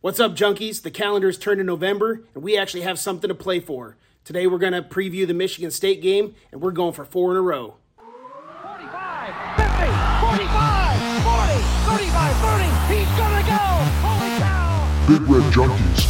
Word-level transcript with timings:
What's 0.00 0.20
up, 0.20 0.36
junkies? 0.36 0.82
The 0.82 0.92
calendar 0.92 1.26
calendar's 1.26 1.38
turned 1.38 1.58
to 1.58 1.64
November, 1.64 2.22
and 2.32 2.44
we 2.44 2.56
actually 2.56 2.82
have 2.82 3.00
something 3.00 3.26
to 3.26 3.34
play 3.34 3.58
for. 3.58 3.96
Today, 4.22 4.46
we're 4.46 4.58
going 4.58 4.72
to 4.72 4.80
preview 4.80 5.26
the 5.26 5.34
Michigan 5.34 5.72
State 5.72 6.00
game, 6.00 6.36
and 6.52 6.60
we're 6.60 6.70
going 6.70 6.92
for 6.92 7.04
four 7.04 7.32
in 7.32 7.36
a 7.36 7.40
row. 7.40 7.74
45, 7.96 9.34
50, 9.56 9.74
45, 10.22 11.24
40, 11.26 11.58
35, 11.98 12.36
30. 12.38 12.94
He's 12.94 13.10
gonna 13.18 13.42
go. 13.42 13.58
Holy 14.06 14.38
cow. 14.38 14.86
Big 15.08 15.22
Red 15.22 15.42
Junkies. 15.52 16.06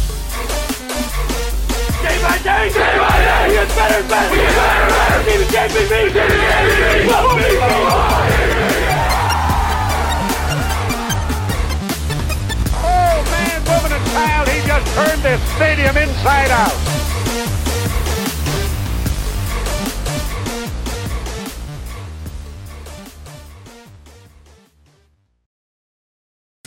Day 2.03 2.21
by 2.21 2.37
day, 2.45 2.69
day 2.69 2.93
by 2.99 3.17
day, 3.17 3.47
he 3.47 3.53
gets 3.55 3.73
better 3.73 3.99
and 4.01 4.07
better. 4.07 4.35
He 4.35 4.41
gets 4.41 4.53
better 4.53 4.85
and 4.85 4.93
better. 4.93 5.23
Team 5.25 5.41
is 5.41 5.49
JPP. 5.49 6.13
Team 6.13 6.29
is 6.29 6.41
JPP. 7.09 8.38
Child, 14.19 14.47
he 14.49 14.59
just 14.67 14.95
turned 14.95 15.21
this 15.23 15.41
stadium 15.55 15.95
inside 15.97 16.51
out. 16.51 16.75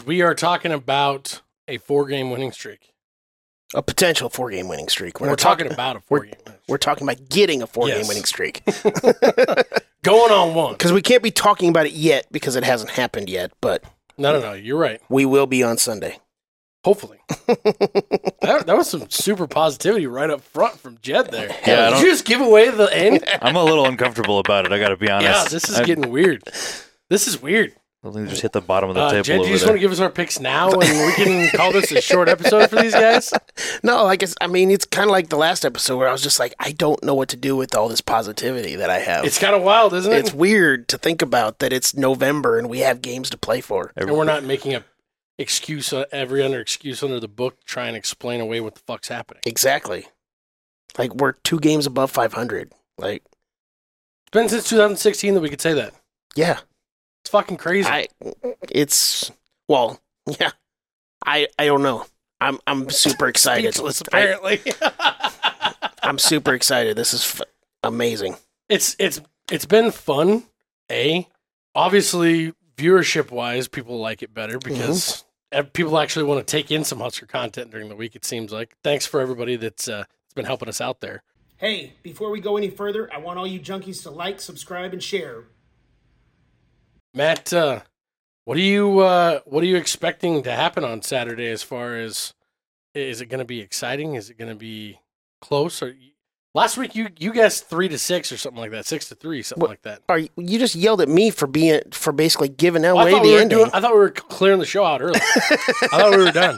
We 0.04 0.22
are 0.22 0.34
talking 0.34 0.72
about 0.72 1.42
a 1.68 1.78
four 1.78 2.06
game 2.06 2.30
winning 2.30 2.52
streak. 2.52 2.92
a 3.74 3.82
potential 3.82 4.28
four 4.28 4.50
game 4.50 4.68
winning 4.68 4.88
streak. 4.88 5.20
We're, 5.20 5.36
talking, 5.36 5.70
about 5.70 5.96
a 5.96 6.00
four 6.00 6.18
we're, 6.18 6.24
game 6.26 6.34
winning 6.44 6.60
we're 6.68 6.78
talking 6.78 7.06
about 7.08 7.28
getting 7.28 7.62
a 7.62 7.66
four 7.66 7.86
game 7.86 7.98
Yes. 7.98 8.08
winning 8.08 8.24
streak 8.24 8.62
Going 10.02 10.32
on 10.32 10.54
one. 10.54 10.72
because 10.72 10.92
we 10.92 11.00
can't 11.02 11.22
be 11.22 11.30
talking 11.30 11.68
about 11.68 11.86
it 11.86 11.92
yet 11.92 12.26
because 12.32 12.56
it 12.56 12.64
hasn't 12.64 12.90
happened 12.90 13.28
yet. 13.30 13.52
But 13.60 13.84
No, 14.18 14.32
no, 14.32 14.40
no. 14.40 14.52
You're 14.54 14.78
right. 14.78 15.00
we 15.08 15.24
will 15.24 15.46
be 15.46 15.62
on 15.62 15.78
Sunday. 15.78 16.18
Hopefully. 16.84 17.18
that, 17.46 18.64
that 18.66 18.76
was 18.76 18.88
some 18.90 19.08
super 19.08 19.46
positivity 19.46 20.06
right 20.06 20.30
up 20.30 20.40
front 20.40 20.78
from 20.78 20.98
Jed 21.02 21.30
there. 21.30 21.48
Yeah, 21.66 21.90
Did 21.90 22.00
you 22.02 22.10
just 22.10 22.24
give 22.24 22.40
away 22.40 22.70
the 22.70 22.86
end? 22.94 23.24
I'm 23.42 23.56
a 23.56 23.62
little 23.64 23.86
uncomfortable 23.86 24.38
about 24.40 24.66
it. 24.66 24.72
I 24.72 24.78
got 24.78 24.88
to 24.88 24.96
be 24.96 25.08
honest. 25.10 25.28
yeah, 25.44 25.48
this 25.48 25.68
is 25.68 25.78
I- 25.78 25.84
getting 25.84 26.10
weird. 26.10 26.42
This 27.08 27.28
is 27.28 27.40
weird. 27.40 27.74
Let 28.04 28.14
me 28.20 28.28
just 28.28 28.42
hit 28.42 28.50
the 28.50 28.60
bottom 28.60 28.88
of 28.88 28.96
the 28.96 29.00
Uh, 29.00 29.10
table 29.10 29.22
Jed, 29.22 29.40
do 29.42 29.46
you 29.46 29.52
just 29.52 29.62
there. 29.64 29.70
want 29.74 29.76
to 29.78 29.80
give 29.80 29.92
us 29.92 30.00
our 30.00 30.10
picks 30.10 30.40
now 30.40 30.70
and 30.72 30.80
we 30.80 31.12
can 31.12 31.48
call 31.50 31.70
this 31.70 31.92
a 31.92 32.00
short 32.00 32.28
episode 32.28 32.68
for 32.68 32.74
these 32.82 32.94
guys? 32.94 33.32
No, 33.84 34.06
I 34.06 34.16
guess 34.16 34.34
I 34.40 34.48
mean 34.48 34.72
it's 34.72 34.84
kind 34.84 35.04
of 35.08 35.12
like 35.12 35.28
the 35.28 35.36
last 35.36 35.64
episode 35.64 35.98
where 35.98 36.08
I 36.08 36.12
was 36.12 36.20
just 36.20 36.40
like, 36.40 36.52
I 36.58 36.72
don't 36.72 37.00
know 37.04 37.14
what 37.14 37.28
to 37.28 37.36
do 37.36 37.54
with 37.54 37.76
all 37.76 37.86
this 37.88 38.00
positivity 38.00 38.74
that 38.74 38.90
I 38.90 38.98
have. 38.98 39.24
It's 39.24 39.38
kind 39.38 39.54
of 39.54 39.62
wild, 39.62 39.94
isn't 39.94 40.12
it? 40.12 40.16
it's 40.18 40.34
weird 40.34 40.88
to 40.88 40.98
think 40.98 41.22
about 41.22 41.60
that 41.60 41.72
it's 41.72 41.94
November 41.96 42.58
and 42.58 42.68
we 42.68 42.80
have 42.80 43.02
games 43.02 43.30
to 43.30 43.38
play 43.38 43.60
for. 43.60 43.92
and 43.94 44.10
we're 44.10 44.24
not 44.24 44.42
making 44.42 44.74
a 44.74 44.82
excuse 45.38 45.92
uh, 45.92 46.04
every 46.12 46.42
under 46.42 46.60
excuse 46.60 47.02
under 47.02 47.18
the 47.20 47.28
book 47.28 47.58
to 47.60 47.66
try 47.66 47.86
and 47.88 47.96
explain 47.96 48.40
away 48.40 48.60
what 48.60 48.74
the 48.74 48.80
fuck's 48.86 49.08
happening. 49.08 49.42
Exactly. 49.46 50.06
Like 50.98 51.14
we're 51.14 51.32
two 51.32 51.58
games 51.58 51.86
above 51.86 52.10
500. 52.10 52.72
Like, 52.98 53.22
It's 53.24 54.30
been 54.32 54.48
since 54.48 54.68
2016 54.68 55.34
that 55.34 55.40
we 55.40 55.48
could 55.48 55.60
say 55.60 55.72
that. 55.74 55.94
yeah, 56.36 56.60
It's 57.22 57.30
fucking 57.30 57.56
crazy. 57.56 57.88
I, 57.88 58.08
it's 58.70 59.30
well, 59.68 60.00
yeah. 60.38 60.50
I 61.24 61.48
I 61.58 61.66
don't 61.66 61.82
know. 61.82 62.04
I'm 62.40 62.58
I'm 62.66 62.90
super 62.90 63.26
excited. 63.34 63.74
Speechless, 63.74 64.02
I, 64.12 64.18
apparently. 64.18 64.60
I'm 66.02 66.18
super 66.18 66.52
excited. 66.52 66.96
This 66.96 67.14
is 67.14 67.22
f- 67.40 67.46
amazing. 67.82 68.36
it's 68.68 68.96
it's 68.98 69.20
it's 69.50 69.66
been 69.66 69.90
fun. 69.92 70.44
A 70.90 71.26
obviously 71.74 72.52
viewership 72.76 73.30
wise, 73.30 73.68
people 73.68 73.98
like 73.98 74.22
it 74.22 74.34
better 74.34 74.58
because 74.58 75.24
ev- 75.50 75.72
people 75.72 75.98
actually 75.98 76.24
want 76.24 76.46
to 76.46 76.50
take 76.50 76.70
in 76.70 76.84
some 76.84 77.00
Husker 77.00 77.26
content 77.26 77.70
during 77.70 77.88
the 77.88 77.96
week. 77.96 78.14
It 78.16 78.24
seems 78.24 78.52
like. 78.52 78.74
Thanks 78.82 79.06
for 79.06 79.20
everybody 79.20 79.56
that's 79.56 79.88
uh, 79.88 79.98
that's 79.98 80.34
been 80.34 80.44
helping 80.44 80.68
us 80.68 80.80
out 80.80 81.00
there. 81.00 81.22
Hey, 81.56 81.92
before 82.02 82.30
we 82.30 82.40
go 82.40 82.56
any 82.56 82.70
further, 82.70 83.08
I 83.12 83.18
want 83.18 83.38
all 83.38 83.46
you 83.46 83.60
junkies 83.60 84.02
to 84.02 84.10
like, 84.10 84.40
subscribe, 84.40 84.92
and 84.92 85.02
share. 85.02 85.44
Matt, 87.14 87.52
uh, 87.52 87.82
what 88.44 88.56
are 88.56 88.60
you 88.60 89.00
uh, 89.00 89.40
what 89.44 89.62
are 89.62 89.66
you 89.66 89.76
expecting 89.76 90.42
to 90.42 90.52
happen 90.52 90.84
on 90.84 91.02
Saturday? 91.02 91.48
As 91.48 91.62
far 91.62 91.96
as 91.96 92.34
is 92.94 93.20
it 93.20 93.26
going 93.26 93.38
to 93.38 93.44
be 93.44 93.60
exciting? 93.60 94.14
Is 94.14 94.30
it 94.30 94.38
going 94.38 94.50
to 94.50 94.56
be 94.56 94.98
close? 95.40 95.82
Or 95.82 95.94
last 96.54 96.76
week 96.76 96.94
you 96.94 97.08
you 97.18 97.32
guessed 97.32 97.68
three 97.68 97.88
to 97.88 97.98
six 97.98 98.30
or 98.32 98.36
something 98.36 98.60
like 98.60 98.70
that, 98.72 98.86
six 98.86 99.08
to 99.08 99.14
three, 99.14 99.42
something 99.42 99.60
What- 99.60 99.70
like 99.70 99.82
that. 99.82 100.02
Are 100.08 100.18
you, 100.18 100.28
you 100.36 100.58
just 100.58 100.74
yelled 100.74 101.00
at 101.00 101.08
me 101.08 101.30
for 101.30 101.46
being 101.46 101.80
for 101.92 102.12
basically 102.12 102.48
giving 102.48 102.82
Well, 102.82 102.98
away 103.00 103.10
thought 103.12 103.22
the 103.22 103.28
we 103.28 103.36
ending? 103.36 103.58
doing, 103.58 103.70
I 103.72 103.80
thought 103.80 103.92
we 103.92 103.98
were 103.98 104.10
clearing 104.10 104.58
the 104.60 104.66
show 104.66 104.84
out 104.84 105.00
early. 105.02 105.20
I 105.42 105.88
thought 105.90 106.10
we 106.10 106.24
were 106.24 106.30
done. 106.32 106.56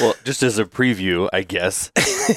Well, 0.00 0.14
just 0.24 0.42
as 0.42 0.58
a 0.58 0.64
preview, 0.64 1.28
I 1.32 1.42
guess, 1.42 1.92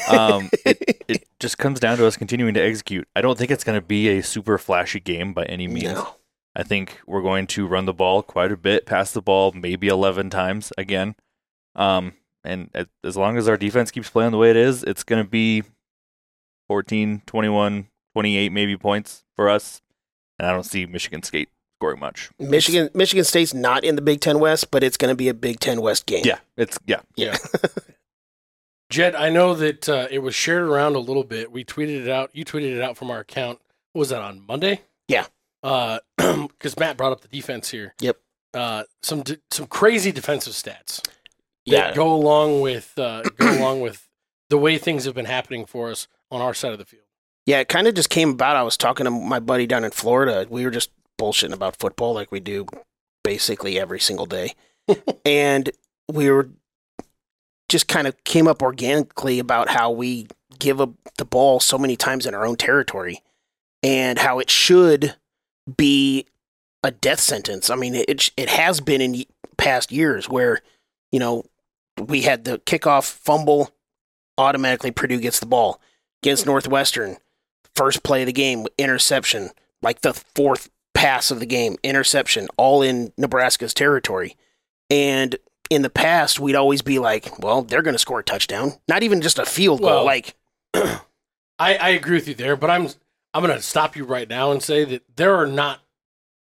um, 0.10 0.50
it, 0.66 1.04
it 1.08 1.28
just 1.40 1.58
comes 1.58 1.80
down 1.80 1.98
to 1.98 2.06
us 2.06 2.16
continuing 2.18 2.54
to 2.56 2.60
execute. 2.62 3.08
I 3.16 3.22
don't 3.22 3.38
think 3.38 3.50
it's 3.50 3.64
going 3.64 3.80
to 3.80 3.86
be 3.86 4.08
a 4.10 4.22
super 4.24 4.58
flashy 4.58 5.00
game 5.00 5.34
by 5.34 5.46
any 5.46 5.68
means. 5.68 5.94
No. 5.94 6.16
I 6.56 6.64
think 6.64 7.00
we're 7.08 7.22
going 7.22 7.48
to 7.48 7.66
run 7.68 7.86
the 7.86 7.94
ball 7.94 8.22
quite 8.24 8.52
a 8.52 8.58
bit, 8.58 8.86
pass 8.86 9.12
the 9.12 9.22
ball 9.22 9.52
maybe 9.52 9.88
11 9.88 10.30
times 10.30 10.74
again. 10.78 11.16
Um, 11.76 12.14
and 12.46 12.70
as 13.04 13.18
long 13.18 13.38
as 13.38 13.50
our 13.50 13.58
defense 13.58 13.92
keeps 13.92 14.10
playing 14.10 14.32
the 14.32 14.38
way 14.38 14.50
it 14.50 14.56
is, 14.56 14.84
it's 14.84 15.04
going 15.04 15.24
to 15.24 15.30
be 15.30 15.64
14, 16.68 17.24
21, 17.26 17.88
28 18.14 18.52
maybe 18.52 18.78
points 18.78 19.24
for 19.36 19.50
us. 19.50 19.82
And 20.40 20.48
I 20.48 20.52
don't 20.52 20.64
see 20.64 20.86
Michigan 20.86 21.24
State 21.24 21.50
scoring 21.80 22.00
much. 22.00 22.30
Michigan 22.40 22.90
Michigan 22.94 23.24
State's 23.24 23.54
not 23.54 23.84
in 23.84 23.96
the 23.96 24.02
Big 24.02 24.22
Ten 24.22 24.40
West, 24.40 24.72
but 24.72 24.84
it's 24.84 24.98
going 24.98 25.12
to 25.12 25.16
be 25.16 25.30
a 25.30 25.34
Big 25.34 25.60
Ten 25.60 25.82
West 25.82 26.06
game. 26.06 26.24
Yeah, 26.26 26.40
it's 26.58 26.78
yeah. 26.86 27.02
Yeah. 27.16 27.38
Jed, 28.90 29.16
I 29.16 29.30
know 29.30 29.56
that 29.56 29.90
uh, 29.90 30.08
it 30.12 30.20
was 30.20 30.36
shared 30.36 30.62
around 30.62 30.96
a 30.96 31.00
little 31.00 31.24
bit. 31.24 31.52
We 31.52 31.66
tweeted 31.66 32.04
it 32.04 32.10
out. 32.10 32.30
You 32.34 32.46
tweeted 32.46 32.76
it 32.76 32.82
out 32.82 32.98
from 32.98 33.10
our 33.10 33.20
account. 33.20 33.60
What 33.94 34.00
was 34.00 34.10
that 34.10 34.22
on 34.22 34.46
Monday? 34.46 34.82
Yeah. 35.08 35.26
Because 36.18 36.78
Matt 36.80 36.98
brought 36.98 37.12
up 37.12 37.22
the 37.22 37.28
defense 37.28 37.70
here. 37.70 37.94
Yep. 38.00 38.18
Uh, 38.54 38.84
some 39.02 39.22
d- 39.22 39.38
some 39.52 39.68
crazy 39.68 40.12
defensive 40.12 40.54
stats 40.54 41.02
that 41.04 41.15
Yeah. 41.66 41.94
go 41.94 42.14
along 42.14 42.62
with 42.62 42.98
uh, 42.98 43.24
go 43.38 43.52
along 43.60 43.82
with 43.82 44.08
the 44.50 44.58
way 44.58 44.78
things 44.78 45.06
have 45.06 45.16
been 45.16 45.26
happening 45.26 45.66
for 45.66 45.90
us 45.90 46.08
on 46.32 46.42
our 46.42 46.54
side 46.54 46.74
of 46.74 46.80
the 46.80 46.86
field. 46.86 47.04
Yeah, 47.46 47.60
it 47.60 47.68
kind 47.68 47.88
of 47.88 47.94
just 47.94 48.10
came 48.10 48.32
about. 48.32 48.56
I 48.56 48.64
was 48.64 48.78
talking 48.78 49.06
to 49.06 49.12
my 49.12 49.40
buddy 49.40 49.68
down 49.68 49.84
in 49.84 49.92
Florida. 49.92 50.48
We 50.50 50.64
were 50.66 50.72
just 50.72 50.90
bullshitting 51.20 51.54
about 51.54 51.78
football 51.78 52.14
like 52.14 52.32
we 52.32 52.40
do 52.40 52.66
basically 53.24 53.80
every 53.80 54.00
single 54.00 54.26
day. 54.26 54.54
and 55.26 55.70
we 56.12 56.30
were 56.30 56.50
just 57.70 57.88
kind 57.88 58.08
of 58.08 58.24
came 58.24 58.48
up 58.48 58.62
organically 58.62 59.40
about 59.40 59.70
how 59.70 59.90
we 59.92 60.28
give 60.60 60.80
up 60.80 60.92
the 61.18 61.26
ball 61.26 61.60
so 61.60 61.78
many 61.78 61.96
times 61.96 62.26
in 62.26 62.34
our 62.34 62.46
own 62.46 62.56
territory 62.56 63.22
and 63.84 64.20
how 64.20 64.40
it 64.40 64.50
should 64.50 65.16
be 65.78 66.26
a 66.84 66.92
death 66.92 67.20
sentence. 67.20 67.70
I 67.70 67.76
mean, 67.76 67.96
it 67.96 68.32
it 68.38 68.50
has 68.50 68.80
been 68.80 69.02
in 69.02 69.24
past 69.58 69.92
years 69.92 70.30
where, 70.30 70.62
you 71.12 71.20
know, 71.20 71.44
we 72.00 72.22
had 72.24 72.44
the 72.46 72.60
kickoff 72.60 73.10
fumble, 73.10 73.72
automatically 74.38 74.92
Purdue 74.92 75.20
gets 75.20 75.40
the 75.40 75.46
ball 75.46 75.82
against 76.24 76.46
Northwestern. 76.46 77.18
First 77.76 78.04
play 78.04 78.22
of 78.22 78.28
the 78.28 78.34
game, 78.34 78.66
interception, 78.78 79.50
like 79.82 80.02
the 80.02 80.14
fourth 80.14 80.70
pass 80.94 81.30
of 81.32 81.40
the 81.40 81.46
game, 81.46 81.76
interception, 81.84 82.48
all 82.58 82.82
in 82.82 83.12
Nebraska's 83.18 83.74
territory. 83.74 84.38
And 84.90 85.36
in 85.70 85.82
the 85.82 85.90
past, 85.90 86.40
we'd 86.40 86.56
always 86.56 86.82
be 86.82 87.00
like, 87.00 87.40
well, 87.40 87.64
they're 87.64 87.82
going 87.82 87.96
to 87.96 88.00
score 88.00 88.20
a 88.20 88.24
touchdown. 88.24 88.74
Not 88.88 89.04
even 89.04 89.22
just 89.22 89.40
a 89.40 89.46
field 89.46 89.82
goal. 89.82 89.90
Well- 89.90 90.06
like, 90.06 90.36
I, 90.74 91.00
I 91.60 91.90
agree 91.90 92.16
with 92.16 92.28
you 92.28 92.34
there, 92.36 92.56
but 92.56 92.70
I'm 92.70 92.90
I'm 93.34 93.44
going 93.44 93.56
to 93.56 93.62
stop 93.62 93.96
you 93.98 94.06
right 94.06 94.30
now 94.30 94.52
and 94.52 94.64
say 94.64 94.86
that 94.86 95.04
there 95.18 95.36
are 95.36 95.48
not 95.48 95.82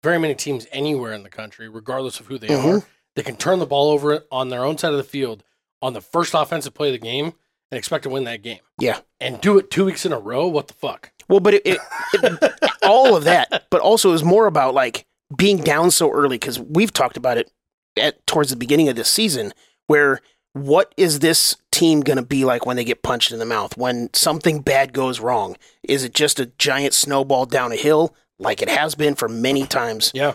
very 0.04 0.18
many 0.20 0.36
teams 0.36 0.68
anywhere 0.72 1.12
in 1.14 1.24
the 1.24 1.30
country, 1.30 1.68
regardless 1.68 2.20
of 2.22 2.28
who 2.28 2.38
they 2.38 2.48
Mhm. 2.48 2.82
are, 2.82 2.86
that 3.18 3.26
can 3.26 3.36
turn 3.36 3.60
the 3.60 3.66
ball 3.66 3.90
over 3.92 4.24
on 4.32 4.48
their 4.48 4.64
own 4.64 4.78
side 4.78 4.92
of 4.92 4.98
the 4.98 5.04
field 5.04 5.44
on 5.82 5.92
the 5.94 6.02
first 6.02 6.34
offensive 6.34 6.74
play 6.74 6.88
of 6.88 6.94
the 6.94 7.06
game 7.06 7.34
and 7.70 7.78
expect 7.78 8.04
to 8.04 8.10
win 8.10 8.24
that 8.24 8.42
game. 8.42 8.60
Yeah. 8.80 9.00
and 9.20 9.42
do 9.42 9.58
it 9.58 9.70
two 9.70 9.84
weeks 9.86 10.06
in 10.06 10.14
a 10.14 10.20
row. 10.20 10.48
What 10.48 10.68
the 10.70 10.74
fuck? 10.74 11.12
well, 11.28 11.42
but 11.42 11.56
it, 11.56 11.64
it, 11.66 11.80
it 12.14 12.54
all 12.84 13.18
of 13.18 13.26
that, 13.26 13.66
but 13.70 13.82
also 13.82 14.10
it 14.10 14.14
was 14.14 14.24
more 14.24 14.46
about 14.48 14.74
like 14.74 15.06
being 15.36 15.58
down 15.58 15.92
so 15.92 16.10
early 16.12 16.38
because 16.38 16.58
we've 16.60 16.94
talked 16.94 17.18
about 17.18 17.38
it 17.38 17.52
at 17.98 18.26
towards 18.26 18.50
the 18.50 18.56
beginning 18.56 18.88
of 18.88 18.96
this 18.96 19.10
season 19.10 19.52
where 19.88 20.22
what 20.54 20.94
is 20.98 21.20
this 21.20 21.58
team 21.72 22.00
going 22.02 22.18
to 22.18 22.24
be 22.26 22.46
like 22.46 22.66
when 22.66 22.78
they 22.78 22.84
get 22.86 23.04
punched 23.04 23.32
in 23.32 23.40
the 23.40 23.46
mouth 23.46 23.76
when 23.78 24.10
something 24.14 24.62
bad 24.62 24.94
goes 24.94 25.20
wrong 25.20 25.56
is 25.84 26.04
it 26.04 26.14
just 26.14 26.40
a 26.40 26.46
giant 26.58 26.94
snowball 26.94 27.46
down 27.46 27.72
a 27.72 27.76
hill 27.76 28.16
like 28.40 28.62
it 28.62 28.70
has 28.70 28.96
been 28.96 29.14
for 29.16 29.28
many 29.28 29.66
times 29.66 30.12
Yeah, 30.14 30.34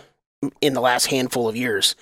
in 0.61 0.73
the 0.73 0.81
last 0.81 1.07
handful 1.07 1.47
of 1.49 1.55
years 1.55 1.95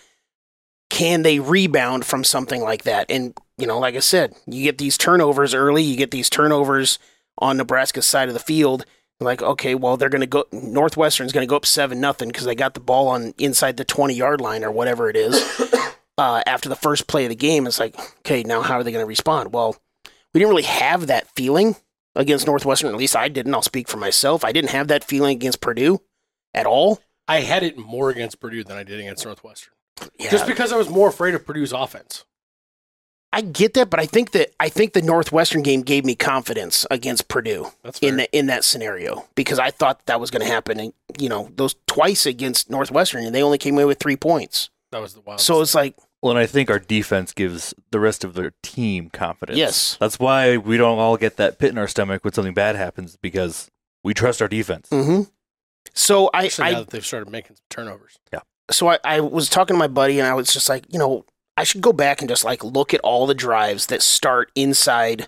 can 0.92 1.24
they 1.24 1.40
rebound 1.40 2.06
from 2.06 2.24
something 2.24 2.62
like 2.62 2.84
that 2.84 3.10
and 3.10 3.34
you 3.58 3.66
know 3.66 3.80
like 3.80 3.96
i 3.96 4.00
said 4.00 4.36
you 4.46 4.62
get 4.64 4.78
these 4.78 4.98
turnovers 4.98 5.54
early 5.54 5.82
you 5.82 5.96
get 5.96 6.12
these 6.12 6.30
turnovers 6.30 7.00
on 7.38 7.56
nebraska's 7.58 8.06
side 8.06 8.28
of 8.28 8.34
the 8.34 8.40
field 8.40 8.86
Like, 9.22 9.44
okay, 9.44 9.76
well, 9.76 9.98
they're 9.98 10.10
going 10.10 10.22
to 10.22 10.26
go. 10.26 10.46
Northwestern's 10.52 11.32
going 11.32 11.46
to 11.46 11.50
go 11.50 11.56
up 11.56 11.66
seven 11.66 12.02
nothing 12.02 12.30
because 12.30 12.46
they 12.46 12.56
got 12.56 12.74
the 12.74 12.80
ball 12.80 13.08
on 13.08 13.36
inside 13.38 13.78
the 13.78 13.86
twenty 13.86 14.16
yard 14.16 14.42
line 14.42 14.64
or 14.64 14.72
whatever 14.72 15.12
it 15.12 15.16
is. 15.16 15.36
uh, 16.18 16.42
after 16.48 16.68
the 16.68 16.76
first 16.76 17.06
play 17.06 17.26
of 17.26 17.30
the 17.30 17.36
game, 17.36 17.68
it's 17.68 17.80
like, 17.80 17.94
okay, 18.20 18.42
now 18.42 18.64
how 18.64 18.80
are 18.80 18.84
they 18.84 18.92
going 18.92 19.04
to 19.04 19.08
respond? 19.08 19.54
Well, 19.54 19.76
we 20.34 20.40
didn't 20.40 20.50
really 20.50 20.64
have 20.64 21.06
that 21.06 21.28
feeling 21.36 21.76
against 22.16 22.48
Northwestern. 22.48 22.90
At 22.90 22.98
least 22.98 23.16
I 23.16 23.28
didn't. 23.30 23.54
I'll 23.54 23.62
speak 23.62 23.88
for 23.88 23.98
myself. 23.98 24.44
I 24.44 24.52
didn't 24.52 24.72
have 24.72 24.88
that 24.88 25.04
feeling 25.04 25.36
against 25.36 25.62
Purdue 25.62 26.02
at 26.56 26.66
all. 26.66 27.00
I 27.28 27.42
had 27.42 27.62
it 27.62 27.78
more 27.78 28.10
against 28.10 28.40
Purdue 28.40 28.64
than 28.64 28.78
I 28.78 28.84
did 28.84 29.00
against 29.00 29.24
Northwestern. 29.24 29.74
Yeah, 30.20 30.32
Just 30.32 30.48
because 30.48 30.72
I 30.72 30.78
was 30.78 30.90
more 30.90 31.10
afraid 31.10 31.36
of 31.36 31.46
Purdue's 31.46 31.72
offense. 31.74 32.26
I 33.34 33.42
get 33.42 33.76
that, 33.76 33.90
but 33.90 34.00
I 34.00 34.06
think 34.06 34.32
that 34.32 34.50
I 34.60 34.68
think 34.68 34.92
the 34.92 35.02
Northwestern 35.02 35.62
game 35.64 35.84
gave 35.84 36.04
me 36.04 36.16
confidence 36.16 36.86
against 36.92 37.30
Purdue. 37.30 37.72
In 38.02 38.18
that 38.18 38.30
in 38.34 38.48
that 38.48 38.66
scenario 38.66 39.26
because 39.36 39.58
I 39.58 39.72
thought 39.72 40.06
that 40.08 40.20
was 40.20 40.32
going 40.32 40.42
to 40.46 40.52
happen. 40.52 40.80
And 40.82 40.94
you 41.18 41.30
know, 41.30 41.50
those 41.56 41.76
twice 41.88 42.26
against 42.26 42.70
Northwestern, 42.70 43.24
and 43.26 43.34
they 43.34 43.42
only 43.42 43.58
came 43.58 43.76
away 43.76 43.86
with 43.86 44.00
three 44.00 44.18
points. 44.18 44.70
that 44.92 45.00
was 45.02 45.14
the 45.14 45.22
wild. 45.22 45.40
So 45.40 45.62
it's 45.62 45.74
like, 45.74 45.96
Well, 46.22 46.32
and 46.32 46.40
I 46.40 46.46
think 46.46 46.70
our 46.70 46.80
defense 46.80 47.32
gives 47.32 47.74
the 47.92 48.02
rest 48.02 48.26
of 48.26 48.34
their 48.34 48.52
team 48.64 49.10
confidence. 49.10 49.58
Yes. 49.58 49.96
That's 50.02 50.20
why 50.20 50.58
we 50.58 50.76
don't 50.76 51.00
all 51.00 51.16
get 51.16 51.38
that 51.38 51.58
pit 51.58 51.70
in 51.72 51.78
our 51.78 51.88
stomach 51.88 52.26
when 52.26 52.34
something 52.34 52.54
bad 52.54 52.76
happens 52.76 53.16
because 53.16 53.72
we 54.04 54.14
trust 54.14 54.42
our 54.42 54.50
defense. 54.50 54.90
hmm 54.90 55.22
so 55.94 56.30
I, 56.34 56.44
Especially 56.44 56.72
now 56.74 56.78
I 56.78 56.84
that 56.84 56.90
they've 56.92 57.06
started 57.06 57.30
making 57.32 57.56
some 57.58 57.64
turnovers. 57.70 58.18
So 58.72 58.88
I, 58.88 59.00
I 59.04 59.20
was 59.20 59.50
talking 59.50 59.76
to 59.76 59.80
my 59.80 59.88
buddy, 59.88 60.20
and 60.20 60.28
I 60.28 60.34
was 60.34 60.52
just 60.52 60.70
like, 60.70 60.86
you 60.92 61.00
know, 61.00 61.26
I 61.58 61.64
should 61.64 61.82
go 61.82 61.94
back 61.94 62.22
and 62.22 62.30
just 62.30 62.44
like 62.44 62.64
look 62.64 62.94
at 62.94 63.02
all 63.02 63.28
the 63.28 63.36
drives 63.36 63.88
that 63.88 64.02
start 64.02 64.52
inside 64.56 65.28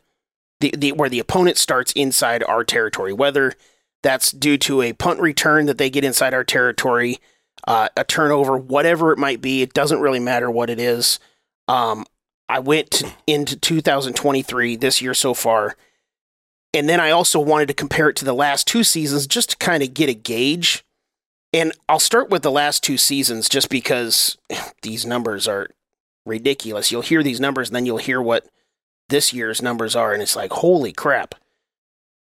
the, 0.59 0.73
the 0.77 0.91
where 0.93 1.09
the 1.09 1.19
opponent 1.19 1.57
starts 1.57 1.91
inside 1.93 2.43
our 2.43 2.63
territory, 2.63 3.13
whether 3.13 3.53
that's 4.01 4.31
due 4.31 4.57
to 4.59 4.81
a 4.81 4.93
punt 4.93 5.19
return 5.19 5.65
that 5.65 5.77
they 5.77 5.89
get 5.89 6.03
inside 6.03 6.33
our 6.33 6.43
territory, 6.43 7.19
uh, 7.67 7.89
a 7.95 8.03
turnover, 8.03 8.57
whatever 8.57 9.11
it 9.11 9.17
might 9.17 9.41
be. 9.41 9.61
It 9.61 9.73
doesn't 9.73 10.01
really 10.01 10.19
matter 10.19 10.49
what 10.49 10.69
it 10.69 10.79
is. 10.79 11.19
Um, 11.67 12.05
I 12.49 12.59
went 12.59 12.91
to, 12.91 13.11
into 13.27 13.55
2023 13.57 14.75
this 14.75 15.01
year 15.01 15.13
so 15.13 15.33
far, 15.33 15.75
and 16.73 16.89
then 16.89 16.99
I 16.99 17.11
also 17.11 17.39
wanted 17.39 17.67
to 17.67 17.73
compare 17.73 18.09
it 18.09 18.15
to 18.17 18.25
the 18.25 18.33
last 18.33 18.67
two 18.67 18.83
seasons 18.83 19.27
just 19.27 19.51
to 19.51 19.57
kind 19.57 19.83
of 19.83 19.93
get 19.93 20.09
a 20.09 20.13
gauge. 20.13 20.83
And 21.53 21.71
I'll 21.87 21.99
start 21.99 22.31
with 22.31 22.41
the 22.41 22.51
last 22.51 22.83
two 22.83 22.97
seasons 22.97 23.47
just 23.47 23.69
because 23.69 24.37
these 24.81 25.05
numbers 25.05 25.47
are 25.47 25.69
ridiculous. 26.25 26.91
You'll 26.91 27.03
hear 27.03 27.21
these 27.21 27.39
numbers 27.39 27.69
and 27.69 27.75
then 27.75 27.85
you'll 27.85 27.97
hear 27.97 28.21
what 28.21 28.47
this 29.09 29.31
year's 29.33 29.61
numbers 29.61 29.95
are, 29.95 30.13
and 30.13 30.23
it's 30.23 30.35
like, 30.35 30.51
holy 30.51 30.91
crap. 30.91 31.35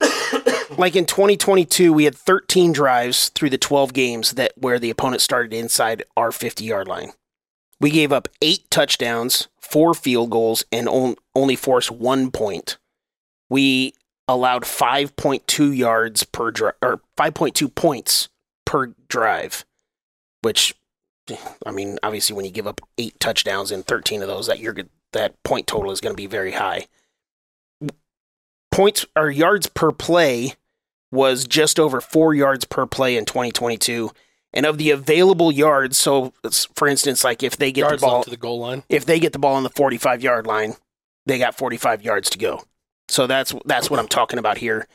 like 0.78 0.96
in 0.96 1.06
2022, 1.06 1.94
we 1.94 2.06
had 2.06 2.16
13 2.16 2.72
drives 2.72 3.30
through 3.30 3.52
the 3.52 3.58
12 3.58 3.94
games 3.94 4.32
that 4.32 4.54
where 4.58 4.80
the 4.80 4.90
opponent 4.90 5.22
started 5.22 5.54
inside 5.54 6.04
our 6.18 6.32
50 6.32 6.64
yard 6.64 6.88
line. 6.88 7.12
We 7.80 7.92
gave 7.92 8.12
up 8.12 8.28
eight 8.42 8.70
touchdowns, 8.72 9.48
four 9.60 9.94
field 9.94 10.30
goals, 10.32 10.64
and 10.72 10.88
on, 10.88 11.16
only 11.36 11.56
forced 11.56 11.92
one 11.92 12.32
point. 12.32 12.78
We 13.50 13.94
allowed 14.28 14.64
5.2 14.64 15.76
yards 15.76 16.24
per 16.24 16.52
drive, 16.52 16.76
or 16.82 17.02
5.2 17.18 17.74
points 17.76 18.30
per 18.72 18.94
drive, 19.10 19.66
which, 20.44 20.74
I 21.66 21.72
mean, 21.72 22.00
obviously, 22.02 22.34
when 22.34 22.46
you 22.46 22.52
give 22.52 22.68
up 22.68 22.80
eight 22.98 23.20
touchdowns 23.20 23.70
and 23.70 23.86
13 23.86 24.22
of 24.22 24.30
those, 24.30 24.48
that 24.48 24.60
you're 24.60 24.76
that 25.12 25.44
point 25.44 25.68
total 25.68 25.92
is 25.92 26.00
going 26.00 26.14
to 26.14 26.18
be 26.18 26.26
very 26.26 26.54
high. 26.54 26.88
Points 28.72 29.06
or 29.14 29.30
yards 29.30 29.68
per 29.68 29.92
play 29.92 30.56
was 31.12 31.46
just 31.46 31.82
over 31.82 32.00
four 32.00 32.34
yards 32.34 32.64
per 32.64 32.86
play 32.86 33.18
in 33.18 33.26
2022. 33.26 34.12
And 34.54 34.66
of 34.66 34.78
the 34.78 34.92
available 34.92 35.52
yards, 35.52 35.98
so 35.98 36.32
for 36.74 36.88
instance, 36.88 37.26
like 37.26 37.44
if 37.44 37.58
they 37.58 37.74
get 37.74 37.82
Yards 37.82 38.02
the 38.02 38.08
ball, 38.08 38.24
to 38.24 38.30
the 38.30 38.38
goal 38.38 38.60
line. 38.60 38.84
if 38.88 39.06
they 39.06 39.20
get 39.20 39.34
the 39.34 39.40
ball 39.40 39.56
on 39.56 39.64
the 39.64 39.70
45 39.70 40.24
yard 40.24 40.48
line, 40.48 40.76
they 41.26 41.38
got 41.38 41.58
45 41.58 42.04
yards 42.04 42.30
to 42.30 42.38
go. 42.38 42.64
So 43.10 43.28
that's 43.28 43.54
that's 43.66 43.90
what 43.90 44.00
I'm 44.00 44.08
talking 44.08 44.40
about 44.40 44.60
here. 44.60 44.88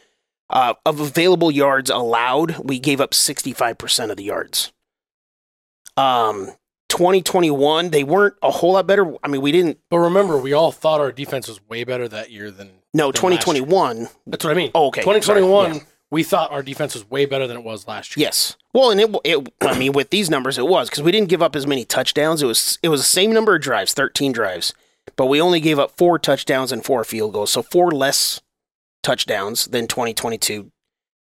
Uh, 0.49 0.75
of 0.85 1.01
available 1.01 1.51
yards 1.51 1.91
allowed, 1.91 2.59
we 2.59 2.79
gave 2.79 3.01
up 3.01 3.11
65% 3.11 4.11
of 4.11 4.17
the 4.17 4.25
yards. 4.25 4.73
Um, 5.97 6.53
2021, 6.89 7.91
they 7.91 8.05
weren't 8.05 8.35
a 8.43 8.51
whole 8.51 8.75
lot 8.75 8.87
better. 8.87 9.13
I 9.25 9.29
mean, 9.29 9.41
we 9.41 9.51
didn't. 9.51 9.79
But 9.91 9.99
remember, 9.99 10.39
we 10.39 10.53
all 10.53 10.71
thought 10.73 11.01
our 11.01 11.11
defense 11.11 11.49
was 11.49 11.61
way 11.69 11.85
better 11.85 12.07
that 12.09 12.31
year 12.31 12.51
than 12.51 12.69
No, 12.95 13.11
than 13.11 13.23
last 13.23 13.25
year. 13.25 13.39
2021. 13.39 14.09
That's 14.27 14.45
what 14.45 14.51
I 14.51 14.55
mean. 14.55 14.71
Oh, 14.75 14.87
okay. 14.87 15.01
2021, 15.01 15.73
Sorry, 15.75 15.87
we 16.11 16.23
thought 16.23 16.53
our 16.53 16.63
defense 16.63 16.95
was 16.95 17.09
way 17.11 17.27
better 17.27 17.47
than 17.47 17.57
it 17.57 17.65
was 17.65 17.89
last 17.89 18.17
year. 18.17 18.27
Yes. 18.27 18.57
Well, 18.73 18.91
and 18.91 19.01
it, 19.01 19.15
it 19.25 19.53
I 19.63 19.77
mean, 19.77 19.93
with 19.93 20.11
these 20.11 20.31
numbers, 20.31 20.59
it 20.59 20.67
was 20.67 20.89
because 20.89 21.03
we 21.03 21.11
didn't 21.11 21.29
give 21.29 21.43
up 21.43 21.57
as 21.57 21.67
many 21.67 21.85
touchdowns. 21.85 22.43
It 22.43 22.47
was 22.47 22.79
it 22.83 22.89
was 22.89 23.01
the 23.01 23.07
same 23.07 23.33
number 23.33 23.57
of 23.57 23.63
drives, 23.63 23.95
13 23.95 24.31
drives, 24.33 24.73
but 25.17 25.27
we 25.27 25.41
only 25.41 25.61
gave 25.61 25.79
up 25.79 25.97
four 25.97 26.19
touchdowns 26.19 26.71
and 26.71 26.85
four 26.85 27.03
field 27.03 27.33
goals, 27.33 27.51
so 27.51 27.63
four 27.63 27.91
less 27.91 28.41
touchdowns 29.07 29.67
than 29.67 29.87
2022. 29.87 30.73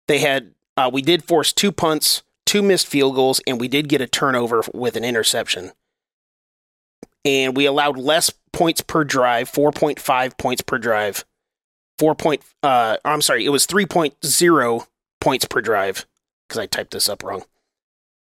They 0.08 0.20
had 0.20 0.56
uh, 0.76 0.90
we 0.92 1.02
did 1.04 1.24
force 1.24 1.54
two 1.54 1.72
punts, 1.72 2.24
two 2.46 2.64
missed 2.64 2.88
field 2.88 3.16
goals, 3.16 3.40
and 3.46 3.60
we 3.62 3.68
did 3.68 3.88
get 3.88 4.02
a 4.02 4.08
turnover 4.08 4.64
with 4.74 4.98
an 4.98 5.06
interception. 5.06 5.72
And 7.24 7.56
we 7.56 7.66
allowed 7.66 7.98
less 7.98 8.32
points 8.52 8.82
per 8.82 9.04
drive, 9.04 9.52
4.5 9.52 10.38
points 10.38 10.62
per 10.62 10.78
drive. 10.78 11.26
4 11.98 12.16
point 12.16 12.42
uh 12.62 12.98
I'm 13.06 13.22
sorry, 13.22 13.46
it 13.46 13.50
was 13.50 13.66
3.0 13.68 14.88
points 15.22 15.46
per 15.46 15.62
drive 15.62 16.06
because 16.48 16.60
I 16.60 16.66
typed 16.66 16.92
this 16.92 17.08
up 17.08 17.24
wrong, 17.24 17.44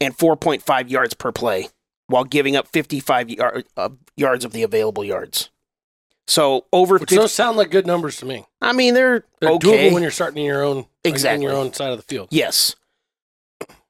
and 0.02 0.18
4.5 0.18 0.90
yards 0.90 1.14
per 1.14 1.32
play, 1.32 1.68
while 2.08 2.24
giving 2.24 2.56
up 2.56 2.68
55 2.68 3.30
yard, 3.30 3.66
uh, 3.78 3.90
yards 4.16 4.44
of 4.44 4.54
the 4.54 4.64
available 4.64 5.04
yards. 5.04 5.52
So 6.30 6.66
over 6.72 6.96
Which 6.96 7.10
50, 7.10 7.16
those 7.18 7.34
sound 7.34 7.58
like 7.58 7.72
good 7.72 7.88
numbers 7.88 8.18
to 8.18 8.26
me. 8.26 8.46
I 8.62 8.72
mean 8.72 8.94
they're, 8.94 9.26
They're 9.42 9.50
okay. 9.52 9.90
doable 9.90 9.94
when 9.94 10.02
you're 10.04 10.12
starting 10.12 10.38
in 10.40 10.46
your 10.46 10.64
own 10.64 10.86
Exactly. 11.04 11.36
in 11.38 11.42
your 11.42 11.60
own 11.60 11.74
side 11.74 11.90
of 11.92 11.98
the 11.98 12.04
field. 12.04 12.28
yes, 12.32 12.76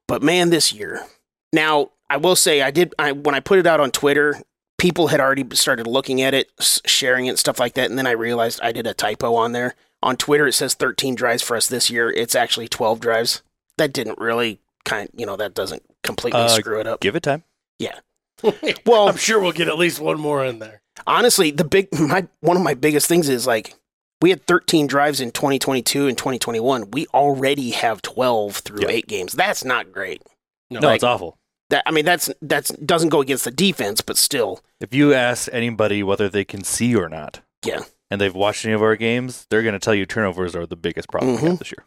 but 0.08 0.22
man, 0.22 0.50
this 0.50 0.72
year. 0.72 1.04
Now 1.52 1.90
I 2.08 2.16
will 2.16 2.36
say 2.36 2.62
I 2.62 2.70
did. 2.70 2.94
I 2.98 3.12
when 3.12 3.34
I 3.34 3.40
put 3.40 3.58
it 3.58 3.66
out 3.66 3.78
on 3.80 3.90
Twitter, 3.90 4.40
people 4.78 5.08
had 5.08 5.20
already 5.20 5.44
started 5.54 5.86
looking 5.86 6.22
at 6.22 6.32
it, 6.34 6.50
sharing 6.86 7.26
it, 7.26 7.38
stuff 7.38 7.60
like 7.60 7.74
that, 7.74 7.90
and 7.90 7.98
then 7.98 8.06
I 8.06 8.12
realized 8.12 8.60
I 8.62 8.72
did 8.72 8.86
a 8.86 8.94
typo 8.94 9.34
on 9.34 9.52
there. 9.52 9.74
On 10.02 10.16
Twitter, 10.16 10.46
it 10.46 10.54
says 10.54 10.72
13 10.74 11.14
drives 11.14 11.42
for 11.42 11.56
us 11.56 11.66
this 11.68 11.90
year. 11.90 12.10
It's 12.10 12.34
actually 12.34 12.68
12 12.68 13.00
drives. 13.00 13.42
That 13.76 13.92
didn't 13.92 14.18
really 14.18 14.60
kind, 14.86 15.10
you 15.14 15.26
know, 15.26 15.36
that 15.36 15.52
doesn't 15.52 15.82
completely 16.02 16.40
Uh, 16.40 16.48
screw 16.48 16.80
it 16.80 16.86
up. 16.86 17.00
Give 17.00 17.14
it 17.16 17.22
time. 17.22 17.44
Yeah. 17.78 17.98
well, 18.86 19.10
I'm 19.10 19.18
sure 19.18 19.38
we'll 19.38 19.52
get 19.52 19.68
at 19.68 19.76
least 19.76 20.00
one 20.00 20.18
more 20.18 20.42
in 20.44 20.58
there. 20.58 20.79
Honestly, 21.06 21.50
the 21.50 21.64
big 21.64 21.88
my 22.00 22.26
one 22.40 22.56
of 22.56 22.62
my 22.62 22.74
biggest 22.74 23.06
things 23.08 23.28
is 23.28 23.46
like 23.46 23.74
we 24.22 24.30
had 24.30 24.46
13 24.46 24.86
drives 24.86 25.20
in 25.20 25.30
2022 25.30 26.06
and 26.08 26.16
2021. 26.18 26.90
We 26.90 27.06
already 27.08 27.70
have 27.70 28.02
12 28.02 28.56
through 28.56 28.82
Yeah. 28.82 28.88
eight 28.90 29.06
games. 29.06 29.32
That's 29.32 29.64
not 29.64 29.92
great. 29.92 30.22
No, 30.70 30.80
No, 30.80 30.88
Like- 30.88 30.96
it's 30.96 31.04
awful. 31.04 31.38
That 31.70 31.84
I 31.86 31.92
mean, 31.92 32.04
that's 32.04 32.28
that's 32.42 32.70
doesn't 32.72 33.10
go 33.10 33.20
against 33.20 33.44
the 33.44 33.50
defense, 33.52 34.00
but 34.00 34.16
still, 34.18 34.60
If 34.80 34.92
you 34.92 35.14
ask 35.14 35.48
anybody 35.52 36.02
whether 36.02 36.28
they 36.28 36.44
can 36.44 36.64
see 36.64 36.96
or 36.96 37.08
not, 37.08 37.40
Yeah. 37.64 37.84
and 38.10 38.20
they've 38.20 38.34
watched 38.34 38.64
any 38.64 38.74
of 38.74 38.82
our 38.82 38.96
games, 38.96 39.46
they're 39.50 39.62
going 39.62 39.74
to 39.74 39.78
tell 39.78 39.94
you 39.94 40.04
turnovers 40.04 40.56
are 40.56 40.66
the 40.66 40.74
biggest 40.76 41.08
problem 41.08 41.36
we 41.36 41.40
Mhm. 41.42 41.46
have 41.50 41.58
this 41.60 41.70
year. 41.70 41.84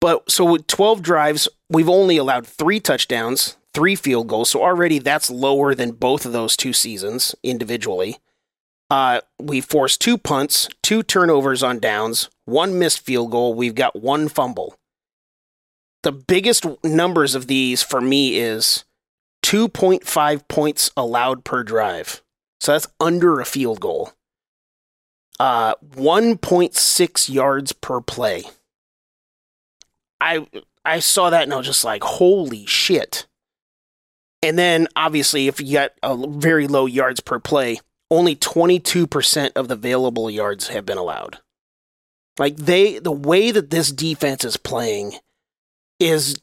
But 0.00 0.30
so 0.30 0.44
with 0.44 0.66
12 0.66 1.02
drives, 1.02 1.46
we've 1.68 1.88
only 1.88 2.16
allowed 2.16 2.46
three 2.46 2.80
touchdowns, 2.80 3.56
three 3.74 3.94
field 3.94 4.28
goals. 4.28 4.50
So 4.50 4.62
already 4.62 4.98
that's 4.98 5.30
lower 5.30 5.74
than 5.74 5.92
both 5.92 6.26
of 6.26 6.32
those 6.32 6.56
two 6.56 6.72
seasons 6.72 7.34
individually. 7.42 8.18
Uh, 8.90 9.20
we 9.38 9.60
forced 9.60 10.00
two 10.00 10.18
punts, 10.18 10.68
two 10.82 11.02
turnovers 11.02 11.62
on 11.62 11.78
downs, 11.78 12.28
one 12.44 12.78
missed 12.78 13.00
field 13.00 13.30
goal. 13.30 13.54
We've 13.54 13.74
got 13.74 14.00
one 14.00 14.28
fumble. 14.28 14.76
The 16.02 16.12
biggest 16.12 16.66
numbers 16.82 17.34
of 17.34 17.46
these 17.46 17.82
for 17.82 18.00
me 18.00 18.38
is 18.38 18.84
2.5 19.44 20.48
points 20.48 20.90
allowed 20.96 21.44
per 21.44 21.62
drive. 21.62 22.22
So 22.58 22.72
that's 22.72 22.88
under 22.98 23.40
a 23.40 23.44
field 23.44 23.80
goal. 23.80 24.12
Uh, 25.38 25.74
1.6 25.94 27.32
yards 27.32 27.72
per 27.72 28.00
play. 28.00 28.44
I 30.20 30.46
I 30.84 31.00
saw 31.00 31.30
that 31.30 31.44
and 31.44 31.52
I 31.52 31.56
was 31.56 31.66
just 31.66 31.84
like, 31.84 32.02
holy 32.02 32.66
shit. 32.66 33.26
And 34.42 34.58
then 34.58 34.88
obviously, 34.96 35.48
if 35.48 35.60
you 35.60 35.74
got 35.74 35.92
a 36.02 36.16
very 36.16 36.66
low 36.66 36.86
yards 36.86 37.20
per 37.20 37.38
play, 37.38 37.78
only 38.10 38.34
22% 38.34 39.52
of 39.54 39.68
the 39.68 39.74
available 39.74 40.30
yards 40.30 40.68
have 40.68 40.86
been 40.86 40.98
allowed. 40.98 41.38
Like 42.38 42.56
they, 42.56 42.98
the 42.98 43.12
way 43.12 43.50
that 43.50 43.70
this 43.70 43.92
defense 43.92 44.44
is 44.44 44.56
playing 44.56 45.14
is, 45.98 46.40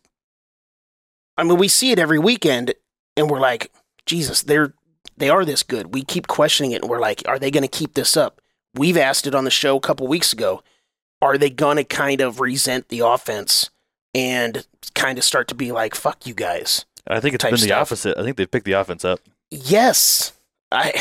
I 1.38 1.44
mean, 1.44 1.58
we 1.58 1.68
see 1.68 1.92
it 1.92 2.00
every 2.00 2.20
weekend 2.20 2.74
and 3.16 3.30
we're 3.30 3.40
like, 3.40 3.72
Jesus, 4.06 4.44
they're, 4.44 4.74
they 5.18 5.30
are 5.30 5.44
this 5.44 5.64
good. 5.64 5.94
We 5.94 6.04
keep 6.04 6.28
questioning 6.28 6.72
it 6.72 6.84
and 6.84 6.90
we're 6.90 7.00
like, 7.00 7.24
are 7.28 7.40
they 7.40 7.50
going 7.50 7.64
to 7.64 7.68
keep 7.68 7.96
this 7.96 8.16
up? 8.16 8.42
We've 8.76 8.98
asked 8.98 9.26
it 9.26 9.34
on 9.34 9.44
the 9.44 9.50
show 9.50 9.76
a 9.76 9.82
couple 9.82 10.08
weeks 10.08 10.32
ago. 10.32 10.62
are 11.20 11.38
they 11.38 11.50
going 11.50 11.78
to 11.78 11.84
kind 11.84 12.22
of 12.22 12.40
resent 12.40 12.90
the 12.90 13.00
offense 13.00 13.72
and 14.14 14.68
kind 14.94 15.18
of 15.18 15.24
start 15.24 15.48
to 15.48 15.56
be 15.56 15.72
like, 15.72 15.96
fuck 15.96 16.28
you 16.28 16.36
guys? 16.36 16.86
I 17.10 17.20
think 17.20 17.36
it's 17.36 17.44
been 17.44 17.52
the 17.52 17.58
stuff. 17.58 17.82
opposite. 17.82 18.18
I 18.18 18.24
think 18.24 18.38
they've 18.38 18.50
picked 18.50 18.66
the 18.66 18.74
offense 18.74 19.06
up. 19.06 19.20
Yes. 19.50 20.34
I 20.72 20.94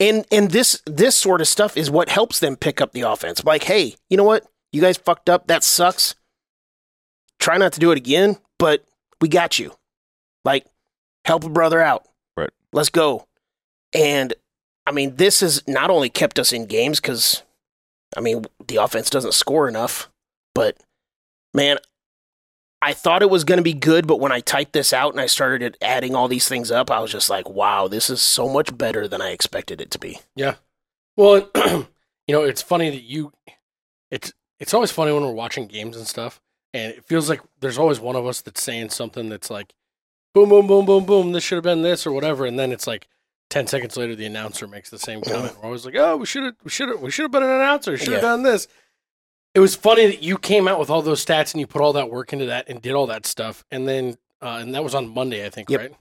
and 0.00 0.26
and 0.32 0.50
this 0.50 0.82
this 0.86 1.16
sort 1.16 1.40
of 1.40 1.48
stuff 1.48 1.76
is 1.76 1.90
what 1.90 2.08
helps 2.08 2.40
them 2.40 2.56
pick 2.56 2.80
up 2.80 2.92
the 2.92 3.02
offense. 3.02 3.44
Like, 3.44 3.64
hey, 3.64 3.96
you 4.08 4.16
know 4.16 4.24
what? 4.24 4.46
You 4.72 4.80
guys 4.80 4.96
fucked 4.96 5.28
up. 5.28 5.46
That 5.46 5.62
sucks. 5.62 6.14
Try 7.38 7.58
not 7.58 7.72
to 7.74 7.80
do 7.80 7.90
it 7.90 7.98
again, 7.98 8.38
but 8.58 8.84
we 9.20 9.28
got 9.28 9.58
you. 9.58 9.74
Like, 10.44 10.66
help 11.24 11.44
a 11.44 11.48
brother 11.48 11.80
out. 11.80 12.06
Right. 12.36 12.50
Let's 12.72 12.88
go. 12.88 13.26
And 13.92 14.32
I 14.86 14.92
mean, 14.92 15.16
this 15.16 15.40
has 15.40 15.66
not 15.68 15.90
only 15.90 16.08
kept 16.08 16.38
us 16.38 16.52
in 16.52 16.66
games 16.66 17.00
because, 17.00 17.42
I 18.16 18.20
mean, 18.20 18.44
the 18.66 18.76
offense 18.76 19.10
doesn't 19.10 19.34
score 19.34 19.68
enough, 19.68 20.10
but 20.54 20.76
man, 21.54 21.78
I 22.82 22.92
thought 22.92 23.22
it 23.22 23.30
was 23.30 23.44
going 23.44 23.58
to 23.58 23.62
be 23.62 23.74
good, 23.74 24.06
but 24.06 24.18
when 24.20 24.32
I 24.32 24.40
typed 24.40 24.72
this 24.72 24.92
out 24.92 25.12
and 25.12 25.20
I 25.20 25.26
started 25.26 25.78
adding 25.80 26.14
all 26.14 26.26
these 26.28 26.48
things 26.48 26.70
up, 26.70 26.90
I 26.90 26.98
was 27.00 27.12
just 27.12 27.30
like, 27.30 27.48
wow, 27.48 27.86
this 27.88 28.10
is 28.10 28.20
so 28.20 28.48
much 28.48 28.76
better 28.76 29.06
than 29.06 29.22
I 29.22 29.30
expected 29.30 29.80
it 29.80 29.90
to 29.92 29.98
be. 29.98 30.18
Yeah. 30.34 30.56
Well, 31.16 31.48
you 31.56 31.86
know, 32.28 32.42
it's 32.42 32.62
funny 32.62 32.90
that 32.90 33.02
you 33.02 33.32
it's 34.10 34.32
it's 34.58 34.74
always 34.74 34.90
funny 34.90 35.12
when 35.12 35.22
we're 35.22 35.32
watching 35.32 35.66
games 35.66 35.96
and 35.96 36.06
stuff, 36.06 36.40
and 36.74 36.92
it 36.92 37.04
feels 37.04 37.28
like 37.28 37.40
there's 37.60 37.78
always 37.78 38.00
one 38.00 38.16
of 38.16 38.26
us 38.26 38.40
that's 38.40 38.62
saying 38.62 38.90
something 38.90 39.28
that's 39.28 39.50
like 39.50 39.72
boom 40.34 40.48
boom 40.48 40.66
boom 40.66 40.84
boom 40.86 41.04
boom, 41.04 41.32
this 41.32 41.44
should 41.44 41.56
have 41.56 41.64
been 41.64 41.82
this 41.82 42.06
or 42.06 42.12
whatever, 42.12 42.46
and 42.46 42.58
then 42.58 42.72
it's 42.72 42.86
like 42.86 43.06
10 43.50 43.66
seconds 43.66 43.96
later 43.96 44.14
the 44.16 44.24
announcer 44.24 44.66
makes 44.66 44.88
the 44.90 44.98
same 44.98 45.20
comment. 45.22 45.54
We're 45.58 45.66
always 45.66 45.84
like, 45.84 45.94
"Oh, 45.96 46.16
we 46.16 46.26
should 46.26 46.42
have 46.44 46.54
we 46.64 46.70
should 46.70 46.88
have 46.88 47.00
we 47.00 47.10
should 47.10 47.24
have 47.24 47.32
been 47.32 47.42
an 47.42 47.50
announcer. 47.50 47.96
Should 47.96 48.08
have 48.08 48.22
Yeah. 48.22 48.28
done 48.28 48.42
this." 48.42 48.66
It 49.54 49.60
was 49.60 49.74
funny 49.76 50.06
that 50.06 50.22
you 50.22 50.38
came 50.38 50.66
out 50.66 50.78
with 50.78 50.88
all 50.90 51.02
those 51.02 51.24
stats 51.24 51.52
and 51.52 51.60
you 51.60 51.66
put 51.66 51.82
all 51.82 51.92
that 51.94 52.10
work 52.10 52.32
into 52.32 52.46
that 52.46 52.68
and 52.68 52.80
did 52.80 52.92
all 52.92 53.06
that 53.08 53.26
stuff, 53.26 53.64
and 53.70 53.86
then 53.86 54.16
uh, 54.40 54.58
and 54.60 54.74
that 54.74 54.82
was 54.82 54.94
on 54.94 55.12
Monday, 55.12 55.44
I 55.46 55.50
think, 55.50 55.70
Yep. 55.70 55.80
right? 55.80 55.92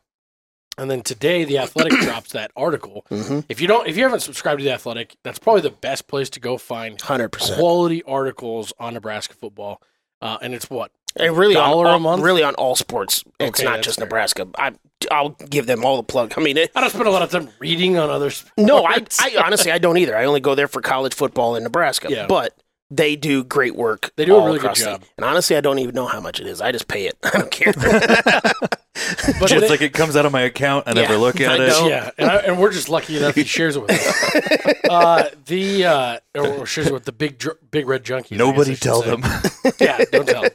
And 0.78 0.90
then 0.90 1.02
today, 1.02 1.44
the 1.44 1.58
Athletic 1.60 2.00
drops 2.02 2.32
that 2.32 2.52
article. 2.56 3.06
Mm-hmm. 3.12 3.42
If 3.50 3.60
you 3.62 3.68
don't, 3.68 3.88
if 3.88 3.98
you 3.98 4.04
haven't 4.04 4.22
subscribed 4.22 4.60
to 4.60 4.64
the 4.64 4.72
Athletic, 4.72 5.16
that's 5.24 5.38
probably 5.38 5.62
the 5.62 5.70
best 5.70 6.08
place 6.08 6.30
to 6.32 6.40
go 6.40 6.58
find 6.58 6.98
100%. 6.98 7.56
quality 7.58 8.02
articles 8.04 8.72
on 8.80 8.94
Nebraska 8.94 9.34
football. 9.36 9.82
Uh, 10.22 10.38
and 10.42 10.54
it's 10.54 10.70
what 10.70 10.92
And 11.20 11.36
really 11.36 11.56
on, 11.56 11.70
Dollar 11.70 11.86
a 11.88 11.90
all, 11.94 12.00
month? 12.00 12.24
really 12.24 12.42
on 12.44 12.56
all 12.56 12.76
sports. 12.76 13.24
It's 13.40 13.60
Okay, 13.60 13.64
not 13.70 13.82
just 13.82 13.98
fair. 13.98 14.06
Nebraska. 14.06 14.48
I, 14.58 14.72
I'll 15.12 15.30
give 15.30 15.66
them 15.68 15.84
all 15.84 15.98
the 15.98 16.04
plug. 16.04 16.34
I 16.38 16.42
mean, 16.42 16.58
it, 16.58 16.72
I 16.76 16.82
don't 16.82 16.90
spend 16.92 17.08
a 17.08 17.12
lot 17.12 17.22
of 17.24 17.32
time 17.32 17.50
reading 17.60 17.98
on 17.98 18.10
other 18.10 18.30
sports. 18.30 18.54
no, 18.58 18.86
I, 18.86 19.04
I 19.20 19.36
honestly, 19.44 19.72
I 19.72 19.78
don't 19.80 19.98
either. 19.98 20.16
I 20.16 20.26
only 20.26 20.40
go 20.40 20.56
there 20.56 20.68
for 20.68 20.80
college 20.82 21.14
football 21.16 21.56
in 21.56 21.64
Nebraska. 21.64 22.08
Yeah. 22.10 22.28
But 22.28 22.56
they 22.92 23.16
do 23.16 23.44
great 23.44 23.76
work. 23.76 24.12
They 24.18 24.26
do 24.26 24.36
a 24.36 24.40
really 24.46 24.60
good 24.60 24.66
across 24.66 24.80
the- 24.80 24.86
job. 24.86 25.04
And 25.18 25.26
honestly, 25.26 25.56
I 25.56 25.62
don't 25.62 25.80
even 25.80 25.96
know 25.96 26.06
how 26.06 26.20
much 26.20 26.40
it 26.40 26.46
is. 26.46 26.60
I 26.62 26.72
just 26.72 26.88
pay 26.88 27.08
it. 27.08 27.18
I 27.24 27.30
don't 27.32 27.50
care. 27.50 27.74
but 27.74 28.78
It's 28.94 29.50
they- 29.52 29.70
like 29.70 29.82
it 29.82 29.94
comes 29.94 30.16
out 30.16 30.26
of 30.26 30.32
my 30.32 30.42
account. 30.42 30.88
I 30.88 30.94
never 30.94 31.14
Yeah, 31.14 31.20
look 31.20 31.40
at 31.42 31.60
I 31.60 31.64
it. 31.66 31.90
yeah, 31.90 32.12
and, 32.18 32.30
I, 32.30 32.36
and 32.38 32.60
we're 32.60 32.72
just 32.72 32.90
lucky 32.90 33.18
enough 33.18 33.36
he 33.36 33.44
shares 33.46 33.76
it 33.76 33.82
with 33.82 33.92
us. 33.92 34.76
Uh, 34.92 35.30
the 35.46 35.86
uh, 35.86 36.20
or 36.36 36.66
shares 36.66 36.88
it 36.88 36.94
with 36.94 37.06
the 37.06 37.14
big 37.14 37.42
big 37.72 37.88
red 37.88 38.04
junkie. 38.04 38.36
Nobody 38.36 38.76
tell 38.76 39.02
them. 39.02 39.24
Yeah, 39.80 40.04
don't 40.12 40.28
tell 40.28 40.42
them. 40.42 40.52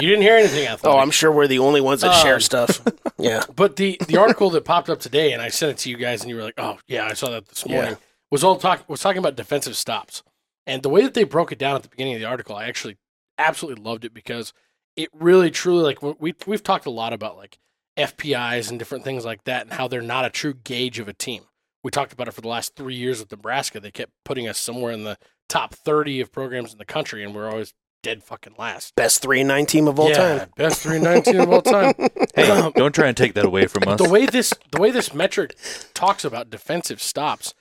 You 0.00 0.08
didn't 0.08 0.22
hear 0.22 0.36
anything, 0.36 0.66
athletic. 0.66 0.86
oh, 0.86 0.98
I'm 0.98 1.10
sure 1.10 1.30
we're 1.30 1.46
the 1.46 1.58
only 1.58 1.82
ones 1.82 2.00
that 2.00 2.14
share 2.22 2.36
Um, 2.36 2.40
stuff. 2.40 2.80
Yeah. 3.18 3.42
But 3.54 3.76
the 3.76 4.00
the 4.06 4.16
article 4.16 4.48
that 4.50 4.64
popped 4.64 4.88
up 4.88 4.98
today, 5.00 5.32
and 5.34 5.42
I 5.42 5.48
sent 5.50 5.72
it 5.72 5.78
to 5.82 5.90
you 5.90 5.98
guys, 5.98 6.22
and 6.22 6.30
you 6.30 6.36
were 6.36 6.42
like, 6.42 6.54
"Oh 6.56 6.78
yeah, 6.86 7.04
I 7.04 7.12
saw 7.12 7.28
that 7.32 7.48
this 7.48 7.68
morning." 7.68 7.90
Yeah. 7.92 7.96
Was 8.30 8.42
all 8.42 8.56
talk 8.56 8.88
was 8.88 9.00
talking 9.02 9.18
about 9.18 9.36
defensive 9.36 9.76
stops, 9.76 10.22
and 10.66 10.82
the 10.82 10.88
way 10.88 11.02
that 11.02 11.14
they 11.14 11.24
broke 11.24 11.52
it 11.52 11.58
down 11.58 11.76
at 11.76 11.82
the 11.82 11.88
beginning 11.88 12.14
of 12.14 12.20
the 12.20 12.26
article, 12.26 12.56
I 12.56 12.64
actually 12.64 12.96
absolutely 13.38 13.82
loved 13.82 14.04
it 14.04 14.14
because 14.14 14.52
it 14.96 15.08
really 15.12 15.50
truly 15.50 15.82
like 15.82 16.02
we 16.20 16.34
we've 16.46 16.62
talked 16.62 16.86
a 16.86 16.90
lot 16.90 17.12
about 17.12 17.36
like 17.36 17.58
FPIs 17.98 18.68
and 18.70 18.78
different 18.78 19.04
things 19.04 19.24
like 19.24 19.44
that, 19.44 19.62
and 19.62 19.72
how 19.72 19.88
they're 19.88 20.02
not 20.02 20.24
a 20.24 20.30
true 20.30 20.54
gauge 20.54 20.98
of 20.98 21.08
a 21.08 21.12
team. 21.12 21.44
We 21.84 21.90
talked 21.90 22.12
about 22.12 22.28
it 22.28 22.34
for 22.34 22.40
the 22.40 22.48
last 22.48 22.74
three 22.74 22.96
years 22.96 23.20
with 23.20 23.30
Nebraska. 23.30 23.80
They 23.80 23.90
kept 23.90 24.12
putting 24.24 24.48
us 24.48 24.58
somewhere 24.58 24.92
in 24.92 25.04
the 25.04 25.18
top 25.48 25.74
thirty 25.74 26.20
of 26.20 26.32
programs 26.32 26.72
in 26.72 26.78
the 26.78 26.84
country, 26.84 27.22
and 27.22 27.34
we're 27.34 27.48
always 27.48 27.74
dead 28.02 28.22
fucking 28.22 28.54
last. 28.56 28.94
Best 28.94 29.20
3 29.20 29.40
and 29.40 29.48
9 29.48 29.66
team 29.66 29.88
of 29.88 29.98
all 29.98 30.10
yeah, 30.10 30.38
time. 30.38 30.50
best 30.56 30.80
three 30.80 31.00
nineteen 31.00 31.40
of 31.40 31.50
all 31.50 31.62
time. 31.62 31.92
Hey, 32.36 32.48
um, 32.50 32.70
don't 32.76 32.94
try 32.94 33.08
and 33.08 33.16
take 33.16 33.32
that 33.34 33.46
away 33.46 33.66
from 33.66 33.88
us. 33.88 33.98
the 33.98 34.08
way 34.08 34.26
this 34.26 34.52
the 34.70 34.80
way 34.80 34.90
this 34.90 35.14
metric 35.14 35.56
talks 35.94 36.22
about 36.22 36.50
defensive 36.50 37.00
stops 37.00 37.54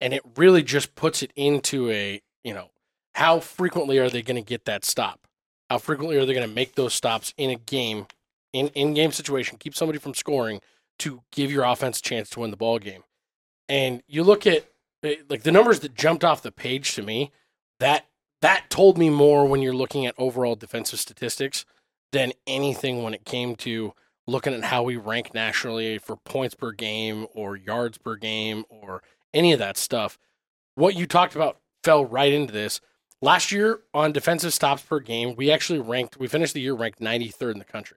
and 0.00 0.12
it 0.12 0.20
really 0.36 0.62
just 0.64 0.96
puts 0.96 1.22
it 1.22 1.32
into 1.36 1.90
a 1.90 2.20
you 2.46 2.54
know 2.54 2.70
how 3.14 3.40
frequently 3.40 3.98
are 3.98 4.08
they 4.08 4.22
going 4.22 4.42
to 4.42 4.48
get 4.48 4.64
that 4.64 4.84
stop 4.84 5.26
how 5.68 5.78
frequently 5.78 6.16
are 6.16 6.24
they 6.24 6.32
going 6.32 6.48
to 6.48 6.54
make 6.54 6.76
those 6.76 6.94
stops 6.94 7.34
in 7.36 7.50
a 7.50 7.56
game 7.56 8.06
in 8.52 8.68
in 8.68 8.94
game 8.94 9.12
situation 9.12 9.58
keep 9.58 9.74
somebody 9.74 9.98
from 9.98 10.14
scoring 10.14 10.60
to 10.98 11.22
give 11.32 11.50
your 11.50 11.64
offense 11.64 11.98
a 11.98 12.02
chance 12.02 12.30
to 12.30 12.40
win 12.40 12.50
the 12.50 12.56
ball 12.56 12.78
game 12.78 13.02
and 13.68 14.02
you 14.06 14.22
look 14.22 14.46
at 14.46 14.70
eh, 15.02 15.16
like 15.28 15.42
the 15.42 15.52
numbers 15.52 15.80
that 15.80 15.94
jumped 15.94 16.24
off 16.24 16.42
the 16.42 16.52
page 16.52 16.94
to 16.94 17.02
me 17.02 17.32
that 17.80 18.06
that 18.42 18.70
told 18.70 18.96
me 18.96 19.10
more 19.10 19.44
when 19.44 19.60
you're 19.60 19.74
looking 19.74 20.06
at 20.06 20.14
overall 20.16 20.54
defensive 20.54 21.00
statistics 21.00 21.64
than 22.12 22.32
anything 22.46 23.02
when 23.02 23.12
it 23.12 23.24
came 23.24 23.56
to 23.56 23.92
looking 24.26 24.54
at 24.54 24.64
how 24.64 24.82
we 24.82 24.96
rank 24.96 25.34
nationally 25.34 25.98
for 25.98 26.16
points 26.16 26.54
per 26.54 26.72
game 26.72 27.26
or 27.34 27.56
yards 27.56 27.98
per 27.98 28.16
game 28.16 28.64
or 28.68 29.02
any 29.32 29.52
of 29.52 29.58
that 29.58 29.76
stuff. 29.76 30.18
What 30.74 30.94
you 30.94 31.06
talked 31.06 31.34
about 31.34 31.58
fell 31.86 32.04
right 32.04 32.32
into 32.32 32.52
this. 32.52 32.80
Last 33.22 33.50
year 33.50 33.80
on 33.94 34.12
defensive 34.12 34.52
stops 34.52 34.82
per 34.82 35.00
game, 35.00 35.34
we 35.36 35.50
actually 35.50 35.78
ranked 35.78 36.18
we 36.18 36.28
finished 36.28 36.52
the 36.52 36.60
year 36.60 36.74
ranked 36.74 37.00
93rd 37.00 37.52
in 37.52 37.58
the 37.58 37.64
country. 37.64 37.96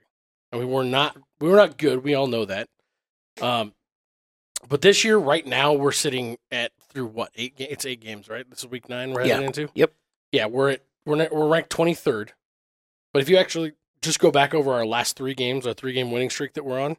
And 0.51 0.59
we 0.59 0.65
were 0.65 0.83
not 0.85 1.17
we 1.41 1.49
were 1.49 1.57
not 1.57 1.77
good, 1.77 2.03
we 2.03 2.13
all 2.15 2.27
know 2.27 2.45
that. 2.45 2.69
Um 3.41 3.73
but 4.67 4.81
this 4.81 5.03
year 5.03 5.17
right 5.17 5.45
now 5.45 5.73
we're 5.73 5.91
sitting 5.91 6.37
at 6.51 6.71
through 6.91 7.07
what? 7.07 7.31
8 7.35 7.55
ga- 7.57 7.67
it's 7.69 7.85
8 7.85 7.99
games, 7.99 8.29
right? 8.29 8.49
This 8.49 8.59
is 8.59 8.67
week 8.67 8.87
9 8.89 9.11
we're 9.11 9.21
heading 9.21 9.41
Yeah. 9.41 9.47
into. 9.47 9.69
Yep. 9.73 9.93
Yeah, 10.31 10.45
we're 10.45 10.69
at 10.71 10.83
we're 11.05 11.15
na- 11.15 11.27
we're 11.31 11.47
ranked 11.49 11.69
23rd. 11.71 12.29
But 13.13 13.21
if 13.21 13.29
you 13.29 13.37
actually 13.37 13.73
just 14.01 14.19
go 14.19 14.31
back 14.31 14.53
over 14.53 14.71
our 14.71 14.85
last 14.85 15.15
three 15.17 15.33
games, 15.33 15.65
our 15.67 15.73
three 15.73 15.93
game 15.93 16.11
winning 16.11 16.29
streak 16.29 16.53
that 16.53 16.63
we're 16.63 16.79
on, 16.79 16.95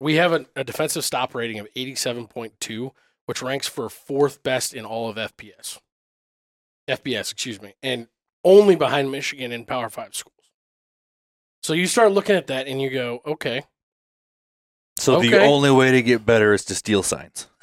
we 0.00 0.14
have 0.16 0.32
a, 0.32 0.46
a 0.56 0.64
defensive 0.64 1.04
stop 1.04 1.34
rating 1.34 1.58
of 1.60 1.68
87.2, 1.76 2.90
which 3.26 3.42
ranks 3.42 3.68
for 3.68 3.88
fourth 3.88 4.42
best 4.42 4.74
in 4.74 4.84
all 4.84 5.08
of 5.08 5.16
FPS. 5.16 5.78
FBS, 6.88 7.32
excuse 7.32 7.60
me, 7.60 7.74
and 7.82 8.08
only 8.44 8.76
behind 8.76 9.10
Michigan 9.10 9.52
in 9.52 9.64
Power 9.64 9.88
Five 9.88 10.14
schools. 10.14 10.34
So 11.62 11.72
you 11.72 11.86
start 11.86 12.12
looking 12.12 12.36
at 12.36 12.48
that 12.48 12.66
and 12.68 12.80
you 12.80 12.90
go, 12.90 13.20
okay, 13.26 13.62
so 14.96 15.20
the 15.20 15.40
only 15.40 15.70
way 15.70 15.92
to 15.92 16.02
get 16.02 16.24
better 16.24 16.52
is 16.54 16.64
to 16.66 16.74
steal 16.74 17.02
signs. 17.02 17.48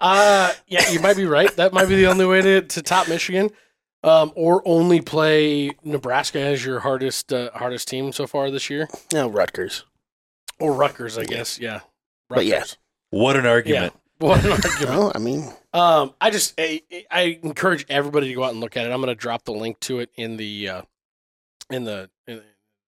uh, 0.00 0.52
yeah, 0.66 0.90
you 0.90 1.00
might 1.00 1.16
be 1.16 1.24
right. 1.24 1.54
That 1.56 1.72
might 1.72 1.88
be 1.88 1.96
the 1.96 2.06
only 2.06 2.26
way 2.26 2.40
to, 2.42 2.62
to 2.62 2.82
top 2.82 3.08
Michigan, 3.08 3.50
um, 4.04 4.32
or 4.36 4.62
only 4.64 5.00
play 5.00 5.70
Nebraska 5.82 6.40
as 6.40 6.64
your 6.64 6.80
hardest 6.80 7.32
uh, 7.32 7.50
hardest 7.54 7.88
team 7.88 8.12
so 8.12 8.26
far 8.26 8.50
this 8.50 8.70
year, 8.70 8.88
No, 9.12 9.28
Rutgers. 9.28 9.84
or 10.60 10.72
Rutgers, 10.74 11.18
I 11.18 11.24
guess. 11.24 11.58
Yeah, 11.58 11.80
But 12.28 12.46
yeah. 12.46 12.64
What 13.10 13.36
an 13.36 13.44
yeah. 13.66 13.90
What 14.18 14.44
an 14.44 14.52
argument. 14.64 14.88
Well, 14.88 15.12
I 15.14 15.18
mean, 15.18 15.52
Um, 15.72 16.14
I 16.20 16.30
just 16.30 16.54
I, 16.58 16.82
I 17.10 17.38
encourage 17.42 17.86
everybody 17.88 18.28
to 18.28 18.34
go 18.34 18.44
out 18.44 18.50
and 18.52 18.60
look 18.60 18.76
at 18.76 18.86
it. 18.86 18.90
I'm 18.90 19.00
going 19.00 19.08
to 19.08 19.14
drop 19.14 19.44
the 19.44 19.52
link 19.52 19.78
to 19.80 20.00
it 20.00 20.10
in 20.16 20.36
the 20.36 20.68
uh, 20.68 20.82
in 21.70 21.84
the 21.84 22.10
in 22.26 22.36
the 22.38 22.44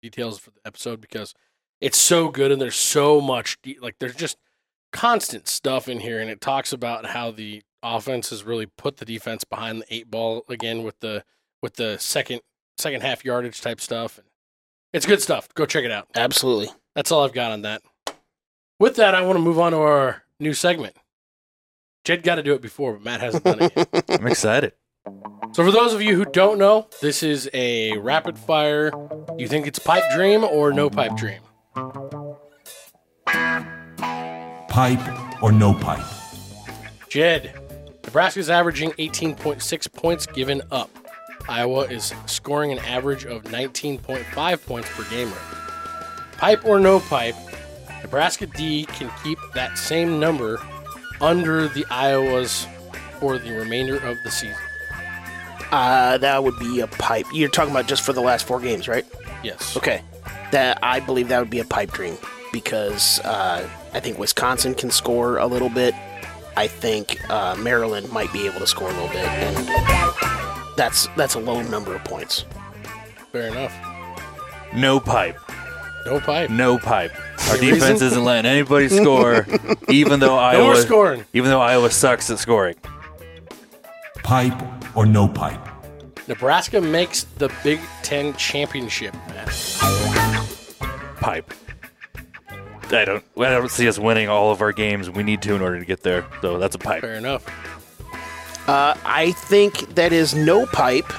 details 0.02 0.38
for 0.38 0.50
the 0.50 0.60
episode 0.66 1.00
because 1.00 1.34
it's 1.80 1.98
so 1.98 2.28
good 2.28 2.50
and 2.52 2.60
there's 2.60 2.76
so 2.76 3.20
much 3.20 3.60
de- 3.62 3.78
like 3.80 3.96
there's 4.00 4.14
just 4.14 4.36
constant 4.92 5.48
stuff 5.48 5.88
in 5.88 6.00
here 6.00 6.20
and 6.20 6.30
it 6.30 6.40
talks 6.40 6.72
about 6.72 7.06
how 7.06 7.30
the 7.30 7.62
offense 7.82 8.30
has 8.30 8.44
really 8.44 8.66
put 8.66 8.98
the 8.98 9.04
defense 9.04 9.44
behind 9.44 9.80
the 9.82 9.94
eight 9.94 10.10
ball 10.10 10.44
again 10.48 10.82
with 10.82 10.98
the 11.00 11.24
with 11.62 11.74
the 11.74 11.98
second 11.98 12.40
second 12.78 13.00
half 13.02 13.24
yardage 13.24 13.60
type 13.60 13.80
stuff 13.80 14.18
and 14.18 14.26
it's 14.92 15.06
good 15.06 15.20
stuff. 15.22 15.48
Go 15.54 15.66
check 15.66 15.84
it 15.84 15.90
out. 15.90 16.06
absolutely. 16.14 16.68
That's 16.94 17.10
all 17.10 17.24
I've 17.24 17.32
got 17.32 17.50
on 17.50 17.62
that. 17.62 17.82
With 18.78 18.96
that, 18.96 19.14
I 19.14 19.22
want 19.22 19.36
to 19.36 19.42
move 19.42 19.58
on 19.58 19.72
to 19.72 19.78
our 19.78 20.22
new 20.38 20.54
segment. 20.54 20.94
Jed 22.04 22.22
got 22.22 22.34
to 22.34 22.42
do 22.42 22.52
it 22.52 22.60
before, 22.60 22.92
but 22.92 23.02
Matt 23.02 23.20
hasn't 23.22 23.44
done 23.44 23.62
it 23.62 23.72
yet. 23.74 24.04
I'm 24.20 24.26
excited. 24.26 24.72
so, 25.52 25.64
for 25.64 25.70
those 25.72 25.94
of 25.94 26.02
you 26.02 26.14
who 26.14 26.26
don't 26.26 26.58
know, 26.58 26.86
this 27.00 27.22
is 27.22 27.48
a 27.54 27.96
rapid 27.96 28.38
fire. 28.38 28.92
You 29.38 29.48
think 29.48 29.66
it's 29.66 29.78
pipe 29.78 30.04
dream 30.14 30.44
or 30.44 30.70
no 30.70 30.90
pipe 30.90 31.16
dream? 31.16 31.40
Pipe 34.68 35.42
or 35.42 35.50
no 35.50 35.72
pipe? 35.72 36.04
Jed, 37.08 37.58
Nebraska's 38.04 38.50
averaging 38.50 38.90
18.6 38.92 39.92
points 39.94 40.26
given 40.26 40.60
up. 40.70 40.90
Iowa 41.48 41.82
is 41.82 42.12
scoring 42.26 42.70
an 42.70 42.78
average 42.80 43.24
of 43.24 43.44
19.5 43.44 44.66
points 44.66 44.88
per 44.90 45.04
game 45.08 45.28
rate. 45.28 45.38
Pipe 46.36 46.66
or 46.66 46.78
no 46.78 47.00
pipe, 47.00 47.36
Nebraska 48.02 48.46
D 48.46 48.84
can 48.84 49.10
keep 49.22 49.38
that 49.54 49.78
same 49.78 50.20
number 50.20 50.60
under 51.24 51.68
the 51.68 51.86
Iowa's 51.90 52.66
for 53.18 53.38
the 53.38 53.52
remainder 53.52 53.96
of 53.96 54.22
the 54.22 54.30
season? 54.30 54.56
Uh, 55.72 56.18
that 56.18 56.44
would 56.44 56.58
be 56.58 56.80
a 56.80 56.86
pipe. 56.86 57.26
You're 57.32 57.48
talking 57.48 57.70
about 57.70 57.88
just 57.88 58.02
for 58.02 58.12
the 58.12 58.20
last 58.20 58.46
four 58.46 58.60
games, 58.60 58.86
right? 58.86 59.04
Yes. 59.42 59.76
Okay. 59.76 60.02
That 60.52 60.78
I 60.82 61.00
believe 61.00 61.28
that 61.28 61.40
would 61.40 61.50
be 61.50 61.60
a 61.60 61.64
pipe 61.64 61.90
dream 61.92 62.16
because 62.52 63.18
uh, 63.20 63.68
I 63.92 64.00
think 64.00 64.18
Wisconsin 64.18 64.74
can 64.74 64.90
score 64.90 65.38
a 65.38 65.46
little 65.46 65.70
bit. 65.70 65.94
I 66.56 66.68
think 66.68 67.18
uh, 67.30 67.56
Maryland 67.56 68.12
might 68.12 68.32
be 68.32 68.46
able 68.46 68.60
to 68.60 68.66
score 68.66 68.88
a 68.88 68.92
little 68.92 69.08
bit, 69.08 69.26
and 69.26 70.76
that's 70.76 71.08
that's 71.16 71.34
a 71.34 71.40
low 71.40 71.62
number 71.62 71.94
of 71.94 72.04
points. 72.04 72.44
Fair 73.32 73.48
enough. 73.48 73.74
No 74.74 75.00
pipe. 75.00 75.36
No 76.06 76.20
pipe. 76.20 76.50
No 76.50 76.78
pipe. 76.78 77.12
Our 77.48 77.56
Any 77.56 77.70
defense 77.70 77.82
reason? 78.02 78.06
isn't 78.08 78.24
letting 78.24 78.50
anybody 78.50 78.88
score, 78.88 79.46
even 79.88 80.20
though 80.20 80.36
No 80.36 80.58
more 80.58 80.72
Iowa 80.72 80.76
scoring. 80.76 81.24
even 81.32 81.50
though 81.50 81.60
Iowa 81.60 81.90
sucks 81.90 82.30
at 82.30 82.38
scoring. 82.38 82.74
Pipe 84.22 84.60
or 84.96 85.06
no 85.06 85.28
pipe? 85.28 85.60
Nebraska 86.28 86.80
makes 86.80 87.24
the 87.38 87.52
Big 87.62 87.80
Ten 88.02 88.34
championship. 88.34 89.14
Matt. 89.28 89.48
Pipe. 91.20 91.52
I 92.90 93.04
don't. 93.04 93.24
I 93.38 93.48
don't 93.50 93.70
see 93.70 93.88
us 93.88 93.98
winning 93.98 94.28
all 94.28 94.50
of 94.50 94.60
our 94.60 94.72
games. 94.72 95.10
We 95.10 95.22
need 95.22 95.42
to 95.42 95.54
in 95.54 95.62
order 95.62 95.78
to 95.78 95.84
get 95.84 96.02
there. 96.02 96.24
So 96.42 96.58
that's 96.58 96.74
a 96.76 96.78
pipe. 96.78 97.00
Fair 97.00 97.14
enough. 97.14 97.46
Uh, 98.68 98.94
I 99.04 99.32
think 99.32 99.94
that 99.94 100.12
is 100.12 100.34
no 100.34 100.64
pipe. 100.66 101.10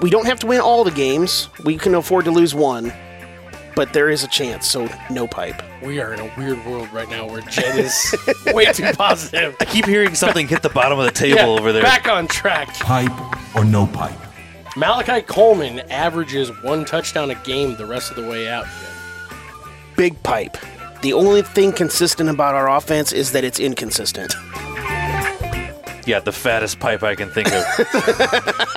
We 0.00 0.08
don't 0.10 0.26
have 0.26 0.38
to 0.40 0.46
win 0.46 0.60
all 0.60 0.84
the 0.84 0.90
games. 0.90 1.48
We 1.64 1.76
can 1.76 1.94
afford 1.94 2.26
to 2.26 2.30
lose 2.30 2.54
one, 2.54 2.92
but 3.76 3.92
there 3.92 4.08
is 4.10 4.24
a 4.24 4.28
chance. 4.28 4.66
So 4.66 4.88
no 5.10 5.28
pipe. 5.28 5.62
We 5.82 6.00
are 6.00 6.12
in 6.12 6.18
a 6.18 6.32
weird 6.36 6.64
world 6.66 6.92
right 6.92 7.08
now 7.08 7.28
where 7.28 7.42
Jed 7.42 7.78
is 7.78 8.16
way 8.46 8.64
too 8.72 8.90
positive. 8.94 9.54
I 9.60 9.66
keep 9.66 9.84
hearing 9.86 10.16
something 10.16 10.48
hit 10.48 10.62
the 10.62 10.70
bottom 10.70 10.98
of 10.98 11.04
the 11.04 11.12
table 11.12 11.36
Yeah, 11.36 11.46
over 11.46 11.72
there. 11.72 11.82
Back 11.82 12.08
on 12.08 12.26
track. 12.26 12.74
Pipe 12.74 13.12
or 13.54 13.64
no 13.64 13.86
pipe? 13.86 14.18
Malachi 14.76 15.22
Coleman 15.22 15.80
averages 15.90 16.50
one 16.62 16.84
touchdown 16.84 17.30
a 17.30 17.34
game 17.36 17.76
the 17.76 17.86
rest 17.86 18.10
of 18.10 18.16
the 18.16 18.28
way 18.28 18.48
out. 18.48 18.66
Big 19.96 20.20
pipe. 20.22 20.56
The 21.02 21.12
only 21.12 21.42
thing 21.42 21.72
consistent 21.72 22.28
about 22.28 22.54
our 22.54 22.68
offense 22.74 23.12
is 23.12 23.32
that 23.32 23.44
it's 23.44 23.60
inconsistent. 23.60 24.34
Yeah, 26.06 26.20
the 26.20 26.32
fattest 26.32 26.78
pipe 26.78 27.02
I 27.02 27.14
can 27.16 27.28
think 27.30 27.48
of. 27.52 27.64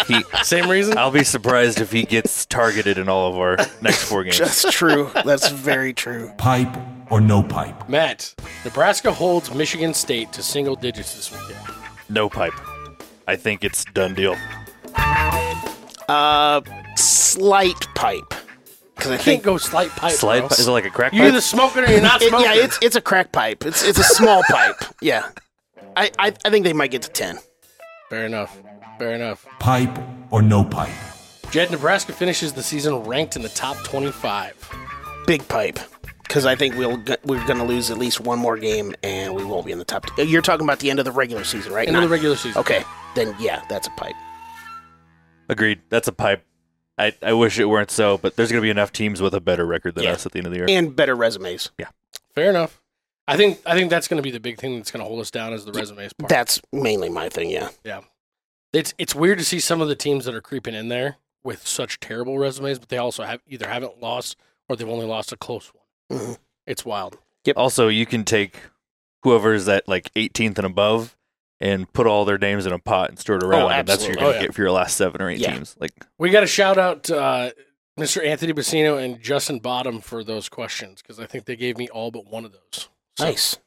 he, 0.08 0.24
Same 0.44 0.70
reason? 0.70 0.98
I'll 0.98 1.12
be 1.12 1.24
surprised 1.24 1.80
if 1.80 1.92
he 1.92 2.04
gets 2.04 2.46
targeted 2.48 2.98
in 2.98 3.08
all 3.08 3.30
of 3.32 3.38
our 3.38 3.58
next 3.82 4.04
four 4.04 4.24
games. 4.24 4.40
That's 4.40 4.70
true. 4.72 5.12
That's 5.24 5.50
very 5.50 5.94
true. 5.94 6.32
Pipe 6.38 6.76
or 7.12 7.22
no 7.22 7.44
pipe? 7.44 7.88
Matt, 7.88 8.34
Nebraska 8.66 9.12
holds 9.12 9.54
Michigan 9.54 9.94
State 9.94 10.34
to 10.34 10.42
single 10.44 10.76
digits 10.76 11.16
this 11.16 11.32
weekend. 11.32 11.60
No 12.10 12.30
pipe. 12.30 12.54
I 13.28 13.36
think 13.36 13.64
it's 13.64 13.86
done 13.86 14.16
deal. 14.16 14.36
Uh, 16.08 16.62
slight 16.96 17.80
pipe. 17.96 18.34
Because 18.96 19.12
I 19.12 19.16
You 19.16 19.20
can't 19.22 19.44
go 19.44 19.58
slight 19.58 19.90
pipe. 19.92 20.12
Slide 20.12 20.40
bro. 20.40 20.50
pi- 20.50 20.56
is 20.56 20.68
it 20.68 20.72
like 20.72 20.86
a 20.86 20.90
crack 20.90 21.14
You're 21.14 21.26
pipe? 21.26 21.32
either 21.34 21.42
smoking 21.42 21.84
or 21.84 21.88
you're 21.88 22.02
not 22.02 22.22
it, 22.22 22.30
smoking. 22.30 22.48
yeah, 22.48 22.56
it's 22.56 22.78
it's 22.82 22.96
a 22.98 23.02
crack 23.02 23.32
pipe. 23.32 23.66
It's 23.66 23.84
it's 23.84 23.98
a 24.00 24.04
small 24.04 24.44
pipe. 24.50 24.76
Yeah, 25.02 25.30
I, 26.00 26.12
I 26.18 26.34
I 26.46 26.50
think 26.50 26.64
they 26.66 26.74
might 26.74 26.92
get 26.92 27.02
to 27.04 27.10
ten. 27.10 27.38
Fair 28.10 28.26
enough. 28.26 28.60
Fair 28.98 29.12
enough. 29.14 29.46
Pipe 29.60 29.98
or 30.32 30.42
no 30.42 30.64
pipe? 30.64 30.90
Jed, 31.52 31.72
Nebraska 31.72 32.14
finishes 32.14 32.54
the 32.54 32.64
season 32.64 32.96
ranked 33.04 33.36
in 33.36 33.42
the 33.42 33.50
top 33.50 33.78
25. 33.84 34.70
Big 35.26 35.48
pipe. 35.48 35.80
Because 36.24 36.46
I 36.46 36.56
think 36.56 36.76
we'll 36.76 36.98
we're 37.24 37.44
going 37.48 37.58
to 37.58 37.64
lose 37.64 37.90
at 37.92 37.98
least 37.98 38.20
one 38.20 38.38
more 38.40 38.56
game, 38.58 38.94
and 39.04 39.34
we 39.36 39.44
won't 39.44 39.66
be 39.66 39.72
in 39.72 39.80
the 39.80 39.86
top. 39.86 40.06
T- 40.16 40.22
uh, 40.22 40.26
You're 40.26 40.42
talking 40.44 40.64
about 40.66 40.80
the 40.80 40.90
end 40.90 41.00
of 41.00 41.06
the 41.06 41.12
regular 41.12 41.44
season, 41.44 41.74
right? 41.74 41.88
End 41.88 41.98
of 41.98 42.04
the 42.04 42.10
regular 42.10 42.36
season. 42.36 42.60
Okay, 42.60 42.84
then 43.16 43.36
yeah, 43.40 43.64
that's 43.68 43.88
a 43.88 43.92
pipe. 43.92 44.14
Agreed. 45.50 45.82
That's 45.90 46.08
a 46.08 46.12
pipe. 46.12 46.46
I, 46.98 47.14
I 47.24 47.34
wish 47.34 47.58
it 47.58 47.66
weren't 47.66 47.90
so, 47.92 48.18
but 48.18 48.36
there's 48.36 48.52
going 48.52 48.62
to 48.62 48.66
be 48.66 48.70
enough 48.70 48.92
teams 48.92 49.22
with 49.22 49.34
a 49.34 49.40
better 49.42 49.66
record 49.66 49.96
than 49.96 50.04
Yeah. 50.04 50.12
us 50.12 50.26
at 50.26 50.34
the 50.34 50.38
end 50.40 50.48
of 50.48 50.54
the 50.54 50.60
year. 50.60 50.66
And 50.70 50.96
better 50.96 51.16
resumes. 51.16 51.72
Yeah. 51.80 51.88
Fair 52.36 52.50
enough. 52.50 52.79
I 53.30 53.38
think 53.38 53.60
I 53.66 53.76
think 53.76 53.90
that's 53.90 54.08
going 54.08 54.18
to 54.18 54.24
be 54.24 54.32
the 54.32 54.40
big 54.40 54.58
thing 54.60 54.76
that's 54.78 54.92
going 54.92 55.02
to 55.04 55.08
hold 55.08 55.20
us 55.22 55.32
down 55.32 55.54
is 55.54 55.66
the 55.66 55.72
resumes 55.72 56.14
part. 56.14 56.30
That's 56.30 56.62
mainly 56.74 57.10
my 57.10 57.30
thing. 57.30 57.50
Yeah. 57.50 57.70
yeah. 57.84 58.02
It's 58.74 58.94
it's 58.98 59.14
weird 59.16 59.38
to 59.40 59.46
see 59.46 59.60
some 59.60 59.82
of 59.82 59.88
the 59.88 59.96
teams 59.96 60.26
that 60.26 60.34
are 60.36 60.42
creeping 60.42 60.74
in 60.76 60.90
there 60.90 61.18
with 61.44 61.66
such 61.66 62.00
terrible 62.00 62.38
resumes, 62.38 62.80
but 62.80 62.90
they 62.90 62.98
also 62.98 63.24
have 63.24 63.42
either 63.48 63.68
haven't 63.68 64.02
lost 64.02 64.36
or 64.68 64.76
they've 64.76 64.88
only 64.90 65.06
lost 65.06 65.32
a 65.32 65.38
close 65.38 65.72
one. 66.10 66.20
Mhm. 66.20 66.38
It's 66.68 66.86
wild. 66.86 67.18
Also, 67.56 67.88
you 67.88 68.06
can 68.06 68.24
take 68.26 68.58
whoever's 69.24 69.68
at 69.68 69.88
like 69.88 70.12
18th 70.16 70.58
and 70.58 70.66
above 70.68 71.16
and 71.60 71.92
put 71.94 72.06
all 72.08 72.26
their 72.26 72.38
names 72.38 72.66
in 72.66 72.72
a 72.72 72.80
pot 72.80 73.10
and 73.10 73.18
stir 73.20 73.38
it 73.38 73.44
around, 73.44 73.72
and 73.72 73.88
that's 73.88 74.02
what 74.04 74.08
you're 74.10 74.16
going 74.18 74.34
to 74.34 74.38
Oh, 74.38 74.42
yeah. 74.42 74.46
get 74.48 74.56
for 74.56 74.62
your 74.62 74.72
last 74.72 74.96
seven 74.96 75.22
or 75.22 75.30
eight 75.30 75.40
Yeah. 75.40 75.54
teams. 75.56 75.76
Like, 75.80 75.92
We 76.18 76.30
got 76.30 76.42
to 76.42 76.48
shout 76.48 76.78
out 76.78 77.10
uh, 77.10 77.52
Mr. 78.00 78.24
Anthony 78.26 78.54
Bassino 78.54 79.04
and 79.04 79.20
Justin 79.22 79.60
Bottom 79.60 80.00
for 80.00 80.24
those 80.24 80.48
questions 80.48 81.02
because 81.02 81.20
I 81.20 81.26
think 81.26 81.46
they 81.46 81.56
gave 81.56 81.78
me 81.78 81.90
all 81.90 82.12
but 82.12 82.26
one 82.28 82.46
of 82.46 82.54
those. 82.54 82.88
So, 83.20 83.26
Nice. 83.26 83.58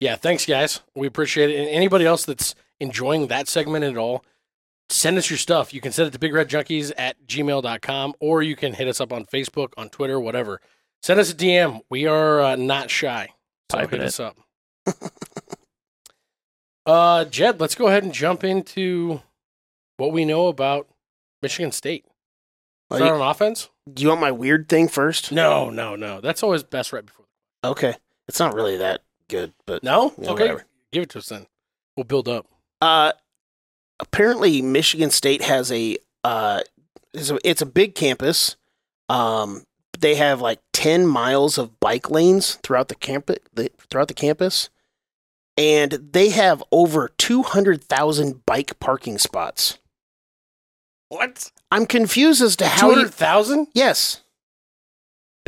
Yeah, 0.00 0.16
thanks, 0.16 0.44
guys. 0.46 0.80
We 0.94 1.06
appreciate 1.06 1.50
it. 1.50 1.58
And 1.58 1.68
anybody 1.68 2.04
else 2.04 2.24
that's 2.24 2.54
enjoying 2.80 3.26
that 3.28 3.48
segment 3.48 3.84
at 3.84 3.96
all, 3.96 4.24
send 4.90 5.18
us 5.18 5.28
your 5.30 5.38
stuff. 5.38 5.74
You 5.74 5.80
can 5.80 5.92
send 5.92 6.08
it 6.08 6.18
to 6.18 6.24
bigredjunkies 6.24 6.92
at 6.96 7.16
gmail.com 7.26 8.14
or 8.20 8.42
you 8.42 8.54
can 8.56 8.74
hit 8.74 8.86
us 8.88 9.00
up 9.00 9.12
on 9.12 9.24
Facebook, 9.26 9.72
on 9.76 9.88
Twitter, 9.88 10.20
whatever. 10.20 10.60
Send 11.02 11.18
us 11.20 11.32
a 11.32 11.34
DM. 11.34 11.80
We 11.90 12.06
are 12.06 12.40
uh, 12.40 12.56
not 12.56 12.90
shy. 12.90 13.30
So 13.70 13.78
hit 13.78 13.94
it. 13.94 14.00
us 14.00 14.20
up. 14.20 14.36
uh, 16.86 17.24
Jed, 17.26 17.60
let's 17.60 17.74
go 17.74 17.88
ahead 17.88 18.04
and 18.04 18.12
jump 18.12 18.44
into 18.44 19.20
what 19.96 20.12
we 20.12 20.24
know 20.24 20.46
about 20.48 20.88
Michigan 21.42 21.72
State. 21.72 22.04
Well, 22.90 22.98
Start 23.00 23.16
you- 23.16 23.22
on 23.22 23.30
offense? 23.30 23.68
Do 23.92 24.02
you 24.02 24.10
want 24.10 24.20
my 24.20 24.32
weird 24.32 24.68
thing 24.68 24.86
first? 24.88 25.32
No, 25.32 25.70
no, 25.70 25.96
no. 25.96 26.20
That's 26.20 26.42
always 26.42 26.62
best 26.62 26.92
right 26.92 27.04
before. 27.04 27.24
Okay. 27.64 27.94
It's 28.28 28.38
not 28.40 28.54
really 28.54 28.76
that 28.76 29.02
good, 29.28 29.52
but 29.66 29.82
No? 29.82 30.12
Okay. 30.18 30.30
whatever. 30.32 30.64
Give 30.92 31.02
it 31.02 31.10
to 31.10 31.18
us 31.18 31.28
then. 31.28 31.46
We'll 31.96 32.04
build 32.04 32.28
up. 32.28 32.46
Uh, 32.80 33.12
apparently, 34.00 34.62
Michigan 34.62 35.10
State 35.10 35.42
has 35.42 35.72
a 35.72 35.98
uh, 36.24 36.60
it's 37.12 37.30
a, 37.30 37.38
it's 37.44 37.62
a 37.62 37.66
big 37.66 37.94
campus. 37.94 38.56
Um, 39.08 39.64
they 39.98 40.14
have 40.14 40.40
like 40.40 40.60
ten 40.72 41.06
miles 41.06 41.58
of 41.58 41.80
bike 41.80 42.10
lanes 42.10 42.56
throughout 42.62 42.88
the 42.88 42.94
campus. 42.94 43.38
The, 43.54 43.70
throughout 43.90 44.08
the 44.08 44.14
campus, 44.14 44.68
and 45.56 45.92
they 45.92 46.28
have 46.30 46.62
over 46.70 47.08
two 47.18 47.42
hundred 47.42 47.82
thousand 47.84 48.44
bike 48.46 48.78
parking 48.78 49.18
spots. 49.18 49.78
What? 51.08 51.50
I'm 51.70 51.86
confused 51.86 52.42
as 52.42 52.54
to 52.56 52.66
how. 52.66 52.88
200,000? 52.90 53.68
yes, 53.72 54.22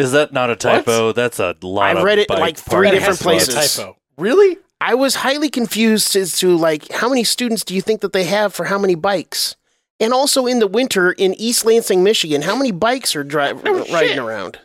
is 0.01 0.13
that 0.13 0.33
not 0.33 0.51
a 0.51 0.57
typo? 0.57 1.13
That's 1.13 1.39
a 1.39 1.55
lot. 1.63 1.97
I 1.97 1.99
of 1.99 2.05
read 2.05 2.19
it 2.19 2.29
bike 2.29 2.39
like 2.41 2.57
three 2.57 2.91
different 2.91 3.19
spots. 3.19 3.47
places. 3.47 3.77
typo. 3.77 3.97
Really? 4.17 4.59
I 4.81 4.95
was 4.95 5.17
highly 5.17 5.51
confused 5.51 6.17
as 6.17 6.39
to 6.39 6.57
like 6.57 6.91
how 6.91 7.09
many 7.09 7.23
students 7.25 7.65
do 7.65 7.75
you 7.75 7.81
think 7.83 8.01
that 8.01 8.13
they 8.13 8.25
have 8.25 8.55
for 8.55 8.65
how 8.65 8.79
many 8.79 8.95
bikes? 8.95 9.57
And 10.01 10.13
also 10.15 10.47
in 10.47 10.59
the 10.61 10.67
winter 10.67 11.13
in 11.13 11.35
East 11.35 11.65
Lansing, 11.67 12.03
Michigan, 12.03 12.43
how 12.43 12.57
many 12.57 12.71
bikes 12.73 13.15
are 13.15 13.23
driving 13.23 13.63
Oh, 13.67 13.85
shit. 13.85 13.93
riding 13.93 14.19
around? 14.19 14.59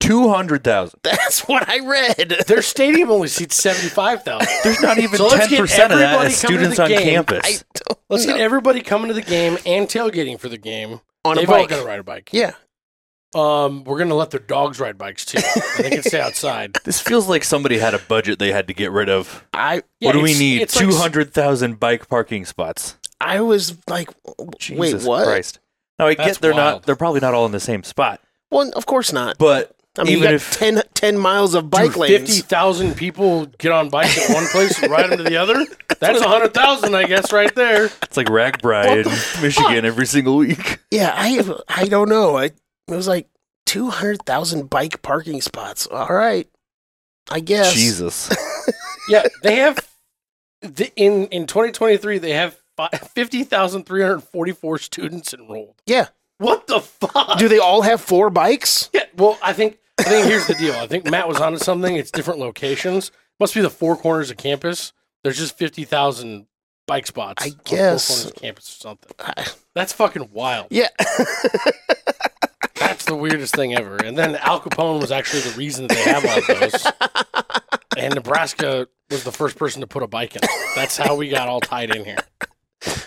Two 0.00 0.30
hundred 0.30 0.64
thousand. 0.64 0.98
That's 1.04 1.42
what 1.46 1.68
I 1.68 1.78
read. 1.86 2.42
Their 2.48 2.62
stadium 2.62 3.10
only 3.10 3.28
seats 3.28 3.54
75,000. 3.56 4.48
There's 4.64 4.80
not 4.82 4.98
even 4.98 5.16
So 5.16 5.28
ten 5.30 5.48
get 5.48 5.60
percent 5.60 5.92
of 5.92 5.98
that 6.00 6.14
everybody 6.14 6.26
as 6.32 6.36
students 6.38 6.78
on 6.80 6.88
game. 6.88 7.02
campus. 7.02 7.64
Let's 8.08 8.26
know. 8.26 8.32
get 8.32 8.40
everybody 8.40 8.80
coming 8.80 9.08
to 9.08 9.14
the 9.14 9.22
game 9.22 9.58
and 9.64 9.86
tailgating 9.86 10.40
for 10.40 10.48
the 10.48 10.58
game. 10.58 11.00
on 11.24 11.36
a 11.36 11.40
They've 11.40 11.48
all 11.50 11.60
bike. 11.60 11.68
got 11.68 11.80
to 11.80 11.86
ride 11.86 12.00
a 12.00 12.02
bike. 12.02 12.30
Yeah. 12.32 12.52
Um, 13.34 13.84
we're 13.84 13.96
going 13.98 14.10
to 14.10 14.14
let 14.14 14.30
their 14.30 14.40
dogs 14.40 14.78
ride 14.78 14.98
bikes 14.98 15.24
too. 15.24 15.40
they 15.82 15.90
can 15.90 16.02
stay 16.02 16.20
outside. 16.20 16.76
This 16.84 17.00
feels 17.00 17.28
like 17.28 17.44
somebody 17.44 17.78
had 17.78 17.94
a 17.94 17.98
budget 17.98 18.38
they 18.38 18.52
had 18.52 18.68
to 18.68 18.74
get 18.74 18.90
rid 18.90 19.08
of. 19.08 19.44
I 19.54 19.82
Yeah, 20.00 20.08
what 20.08 20.12
do 20.12 20.20
we 20.20 20.38
need? 20.38 20.60
like 20.60 20.68
Two 20.68 20.92
hundred 20.92 21.32
thousand 21.32 21.80
bike 21.80 22.08
parking 22.08 22.44
spots. 22.44 22.96
I 23.20 23.40
was 23.40 23.76
like 23.88 24.10
wait, 24.38 24.58
Jesus 24.58 25.04
what? 25.06 25.24
Christ. 25.24 25.60
Now 25.98 26.08
I 26.08 26.14
That's 26.14 26.32
get 26.32 26.40
they're 26.42 26.52
wild. 26.52 26.74
not. 26.80 26.82
They're 26.86 26.96
probably 26.96 27.20
not 27.20 27.32
all 27.34 27.46
in 27.46 27.52
the 27.52 27.60
same 27.60 27.82
spot. 27.84 28.20
Well, 28.50 28.70
of 28.76 28.84
course 28.86 29.12
not. 29.12 29.38
But 29.38 29.74
I 29.98 30.04
mean, 30.04 30.18
even 30.18 30.34
if 30.34 30.52
10, 30.58 30.82
10 30.94 31.18
miles 31.18 31.54
of 31.54 31.68
bike 31.70 31.96
lanes. 31.96 32.18
50,000 32.30 32.94
people 32.96 33.44
get 33.58 33.72
on 33.72 33.90
bikes 33.90 34.28
at 34.30 34.34
one 34.34 34.46
place 34.48 34.82
and 34.82 34.90
ride 34.90 35.10
them 35.10 35.18
to 35.18 35.22
the 35.24 35.36
other. 35.36 35.54
That's 36.00 36.18
100,000, 36.18 36.94
I 36.94 37.04
guess, 37.04 37.30
right 37.30 37.54
there. 37.54 37.84
it's 37.86 38.16
like 38.16 38.26
RAGBRAI 38.28 39.04
in 39.36 39.42
Michigan 39.42 39.84
every 39.84 40.06
single 40.06 40.36
week. 40.38 40.78
Yeah, 40.90 41.12
I 41.14 41.42
I 41.68 41.84
don't 41.86 42.08
know. 42.08 42.38
I 42.38 42.50
it 42.88 42.94
was 42.94 43.08
like 43.08 43.28
two 43.66 43.90
hundred 43.90 44.22
thousand 44.24 44.68
bike 44.70 45.02
parking 45.02 45.40
spots. 45.40 45.86
All 45.86 46.08
right, 46.08 46.48
I 47.30 47.40
guess. 47.40 47.72
Jesus. 47.74 48.30
Yeah, 49.08 49.24
they 49.42 49.56
have 49.56 49.80
the, 50.60 50.92
in 50.94 51.26
in 51.26 51.48
2023 51.48 52.18
they 52.18 52.30
have 52.34 52.56
fi- 52.76 52.88
50,344 52.90 54.78
students 54.78 55.34
enrolled. 55.34 55.82
Yeah. 55.86 56.06
What 56.38 56.68
the 56.68 56.78
fuck? 56.80 57.36
Do 57.36 57.48
they 57.48 57.58
all 57.58 57.82
have 57.82 58.00
four 58.00 58.30
bikes? 58.30 58.90
Yeah, 58.92 59.06
well, 59.16 59.38
I 59.42 59.52
think 59.54 59.78
I 59.98 60.04
think 60.04 60.26
here's 60.28 60.46
the 60.46 60.54
deal. 60.54 60.74
I 60.74 60.86
think 60.86 61.04
Matt 61.10 61.26
was 61.26 61.40
onto 61.40 61.58
something. 61.58 61.96
It's 61.96 62.12
different 62.12 62.38
locations. 62.38 63.10
Must 63.40 63.54
be 63.54 63.60
the 63.60 63.70
four 63.70 63.96
corners 63.96 64.30
of 64.30 64.36
campus. 64.36 64.92
There's 65.24 65.38
just 65.38 65.58
50,000 65.58 66.46
bike 66.86 67.08
spots. 67.08 67.44
I 67.44 67.48
on 67.48 67.52
Four 67.54 67.62
guess. 67.64 68.08
Corners 68.08 68.32
campus 68.36 68.68
or 68.68 68.78
something. 68.80 69.12
I- 69.18 69.46
That's 69.74 69.92
fucking 69.92 70.30
wild. 70.32 70.68
yeah. 70.70 70.88
That's 73.12 73.18
the 73.18 73.22
weirdest 73.22 73.54
thing 73.54 73.74
ever. 73.74 73.96
And 73.96 74.16
then 74.16 74.36
Al 74.36 74.60
Capone 74.60 75.00
was 75.00 75.10
actually 75.12 75.42
the 75.42 75.50
reason 75.56 75.86
that 75.86 75.94
they 75.94 76.02
have 76.02 76.24
all 76.24 76.38
of 76.38 76.46
those. 76.46 76.86
And 77.96 78.14
Nebraska 78.14 78.88
was 79.10 79.24
the 79.24 79.32
first 79.32 79.56
person 79.58 79.80
to 79.82 79.86
put 79.86 80.02
a 80.02 80.06
bike 80.06 80.34
in. 80.34 80.40
That's 80.74 80.96
how 80.96 81.14
we 81.16 81.28
got 81.28 81.48
all 81.48 81.60
tied 81.60 81.94
in 81.94 82.04
here. 82.04 82.18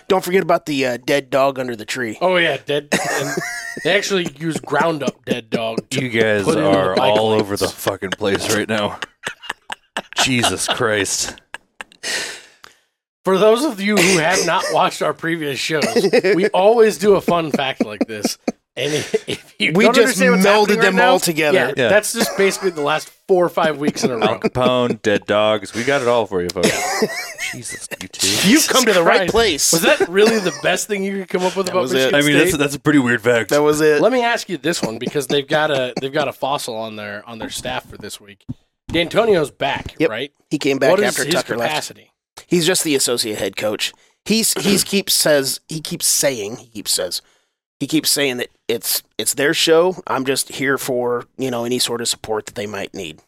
Don't 0.07 0.23
forget 0.23 0.43
about 0.43 0.67
the 0.67 0.85
uh, 0.85 0.97
dead 1.03 1.29
dog 1.31 1.57
under 1.59 1.75
the 1.75 1.85
tree. 1.85 2.17
Oh 2.21 2.35
yeah, 2.37 2.57
dead. 2.63 2.89
And 2.93 3.35
they 3.83 3.97
actually 3.97 4.27
use 4.37 4.57
ground 4.59 5.01
up 5.01 5.25
dead 5.25 5.49
dog. 5.49 5.89
To 5.89 6.01
You 6.03 6.09
guys 6.09 6.43
put 6.45 6.57
into 6.57 6.69
the 6.69 6.77
are 6.77 6.99
all 6.99 7.31
lanes. 7.31 7.41
over 7.41 7.57
the 7.57 7.67
fucking 7.67 8.11
place 8.11 8.55
right 8.55 8.69
now. 8.69 8.99
Jesus 10.17 10.67
Christ. 10.67 11.41
For 13.23 13.37
those 13.39 13.65
of 13.65 13.81
you 13.81 13.97
who 13.97 14.19
have 14.19 14.45
not 14.45 14.63
watched 14.71 15.01
our 15.01 15.13
previous 15.15 15.57
shows, 15.59 15.83
we 16.35 16.47
always 16.49 16.97
do 16.99 17.15
a 17.15 17.21
fun 17.21 17.49
fact 17.51 17.83
like 17.83 18.05
this. 18.07 18.37
And 18.77 18.93
if 18.93 19.23
if 19.29 19.55
you 19.59 19.71
We 19.73 19.85
don't 19.85 19.95
just 19.95 20.19
what's 20.19 20.19
melded 20.45 20.45
happening 20.45 20.77
right 20.77 20.81
them 20.85 20.95
now, 20.97 21.11
all 21.11 21.19
together. 21.19 21.57
Yeah, 21.57 21.73
Yeah. 21.77 21.89
that's 21.89 22.11
just 22.13 22.37
basically 22.37 22.71
the 22.71 22.81
last 22.81 23.09
four 23.27 23.45
or 23.45 23.49
five 23.49 23.77
weeks 23.77 24.03
in 24.03 24.11
a 24.11 24.17
row. 24.17 24.23
Al 24.25 24.39
Capone, 24.39 25.01
dead 25.01 25.25
dogs. 25.25 25.73
We 25.73 25.83
got 25.83 26.01
it 26.01 26.07
all 26.07 26.25
for 26.25 26.41
you, 26.41 26.49
folks. 26.49 26.69
Jesus, 27.53 27.87
you 28.01 28.07
two. 28.07 28.49
You've 28.49 28.67
come 28.67 28.83
to 28.85 28.93
the 28.93 29.03
right 29.03 29.29
place. 29.29 29.71
Was 29.71 29.83
that 29.83 30.07
really 30.09 30.39
the 30.39 30.53
best 30.61 30.87
thing 30.87 31.03
you 31.03 31.19
could 31.19 31.29
come 31.29 31.43
up 31.43 31.55
with 31.55 31.69
about 31.69 31.83
was 31.83 31.93
it. 31.93 31.97
Michigan 32.11 32.15
I 32.15 32.21
mean, 32.21 32.31
State? 32.31 32.45
that's 32.45 32.57
that's 32.57 32.75
a 32.75 32.79
pretty 32.79 32.99
weird 32.99 33.21
fact. 33.21 33.49
that 33.51 33.61
was 33.61 33.81
it. 33.81 34.01
Let 34.01 34.11
me 34.11 34.23
ask 34.23 34.49
you 34.49 34.57
this 34.57 34.81
one 34.81 34.97
because 34.97 35.27
they've 35.27 35.47
got 35.47 35.71
a 35.71 35.93
they've 36.01 36.11
got 36.13 36.27
a 36.27 36.33
fossil 36.33 36.75
on 36.75 36.95
their 36.97 37.23
on 37.27 37.39
their 37.39 37.49
staff 37.49 37.87
for 37.89 37.97
this 37.97 38.19
week. 38.19 38.45
Dantonio's 38.91 39.51
back, 39.51 39.95
Yep. 39.99 40.09
right? 40.09 40.31
he 40.49 40.57
came 40.59 40.77
back 40.77 40.91
what 40.91 40.99
is 40.99 41.05
after 41.05 41.25
his 41.25 41.33
Tucker 41.33 41.57
left. 41.57 41.91
He's 42.47 42.65
just 42.67 42.83
the 42.83 42.95
associate 42.95 43.39
head 43.39 43.55
coach. 43.55 43.93
He's 44.25 44.53
he's 44.61 44.83
keeps 44.83 45.13
says 45.13 45.59
he 45.67 45.79
keeps 45.81 46.05
saying 46.05 46.57
he 46.57 46.67
keeps 46.67 46.91
says 46.91 47.21
he 47.79 47.87
keeps 47.87 48.09
saying 48.09 48.37
that 48.37 48.49
it's 48.67 49.03
it's 49.17 49.33
their 49.33 49.53
show. 49.53 49.95
I'm 50.07 50.25
just 50.25 50.49
here 50.49 50.77
for 50.77 51.25
you 51.37 51.51
know 51.51 51.65
any 51.65 51.79
sort 51.79 52.01
of 52.01 52.07
support 52.07 52.45
that 52.47 52.55
they 52.55 52.67
might 52.67 52.93
need. 52.93 53.19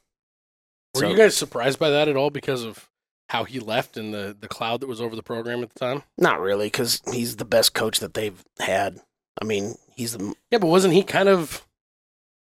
Were 0.95 1.01
So- 1.01 1.09
you 1.09 1.17
guys 1.17 1.35
surprised 1.35 1.79
by 1.79 1.89
that 1.89 2.07
at 2.07 2.15
all 2.15 2.29
because 2.29 2.63
of 2.63 2.89
how 3.29 3.43
he 3.43 3.59
left 3.59 3.97
and 3.97 4.13
the 4.13 4.35
the 4.39 4.47
cloud 4.47 4.79
that 4.81 4.87
was 4.87 5.01
over 5.01 5.15
the 5.15 5.23
program 5.23 5.61
at 5.63 5.69
the 5.73 5.79
time? 5.79 6.03
Not 6.17 6.39
really, 6.39 6.67
because 6.67 7.01
he's 7.11 7.35
the 7.35 7.45
best 7.45 7.73
coach 7.73 7.99
that 7.99 8.13
they've 8.13 8.43
had. 8.59 8.99
I 9.41 9.45
mean, 9.45 9.75
he's 9.95 10.13
the 10.17 10.33
Yeah, 10.49 10.59
but 10.59 10.67
wasn't 10.67 10.93
he 10.93 11.03
kind 11.03 11.29
of 11.29 11.65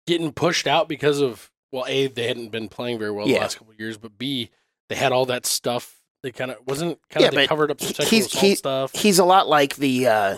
getting 0.06 0.32
pushed 0.32 0.66
out 0.66 0.88
because 0.88 1.20
of 1.20 1.50
well, 1.72 1.84
a 1.88 2.06
they 2.06 2.28
hadn't 2.28 2.50
been 2.50 2.68
playing 2.68 2.98
very 2.98 3.10
well 3.10 3.26
the 3.26 3.38
last 3.38 3.58
couple 3.58 3.72
of 3.74 3.80
years, 3.80 3.98
but 3.98 4.16
b 4.16 4.50
they 4.88 4.94
had 4.94 5.10
all 5.12 5.26
that 5.26 5.44
stuff. 5.44 5.96
They 6.22 6.30
kind 6.30 6.52
of 6.52 6.58
wasn't 6.66 7.00
kind 7.10 7.24
Yeah, 7.34 7.40
of 7.40 7.48
covered 7.48 7.70
up 7.72 7.80
some 7.80 7.92
sexual 7.92 8.08
he's- 8.20 8.32
he- 8.40 8.54
stuff. 8.54 8.94
he's 8.94 9.18
a 9.18 9.24
lot 9.24 9.48
like 9.48 9.74
the 9.76 10.06
uh, 10.06 10.36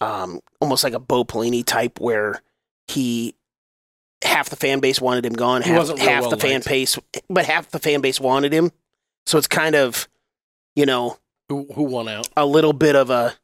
um 0.00 0.40
almost 0.60 0.84
like 0.84 0.92
a 0.94 0.98
Bo 0.98 1.24
Pelini 1.24 1.64
type 1.64 2.00
where 2.00 2.42
he 2.88 3.34
half 4.22 4.48
the 4.50 4.56
fan 4.56 4.80
base 4.80 5.00
wanted 5.00 5.24
him 5.26 5.34
gone, 5.34 5.62
half, 5.62 5.98
half 5.98 6.22
well 6.22 6.30
the 6.30 6.36
fan 6.38 6.62
base 6.64 6.98
but 7.28 7.44
half 7.44 7.70
the 7.70 7.78
fan 7.78 8.00
base 8.00 8.20
wanted 8.20 8.52
him. 8.52 8.72
So 9.26 9.38
it's 9.38 9.46
kind 9.46 9.74
of 9.74 10.08
you 10.74 10.86
know 10.86 11.18
who 11.48 11.66
who 11.74 11.84
won 11.84 12.08
out? 12.08 12.28
a 12.36 12.46
little 12.46 12.72
bit 12.72 12.96
of 12.96 13.10
a 13.10 13.34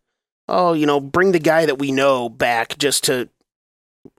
oh 0.48 0.72
you 0.72 0.86
know 0.86 1.00
bring 1.00 1.32
the 1.32 1.38
guy 1.38 1.66
that 1.66 1.78
we 1.78 1.92
know 1.92 2.28
back 2.28 2.76
just 2.78 3.04
to 3.04 3.28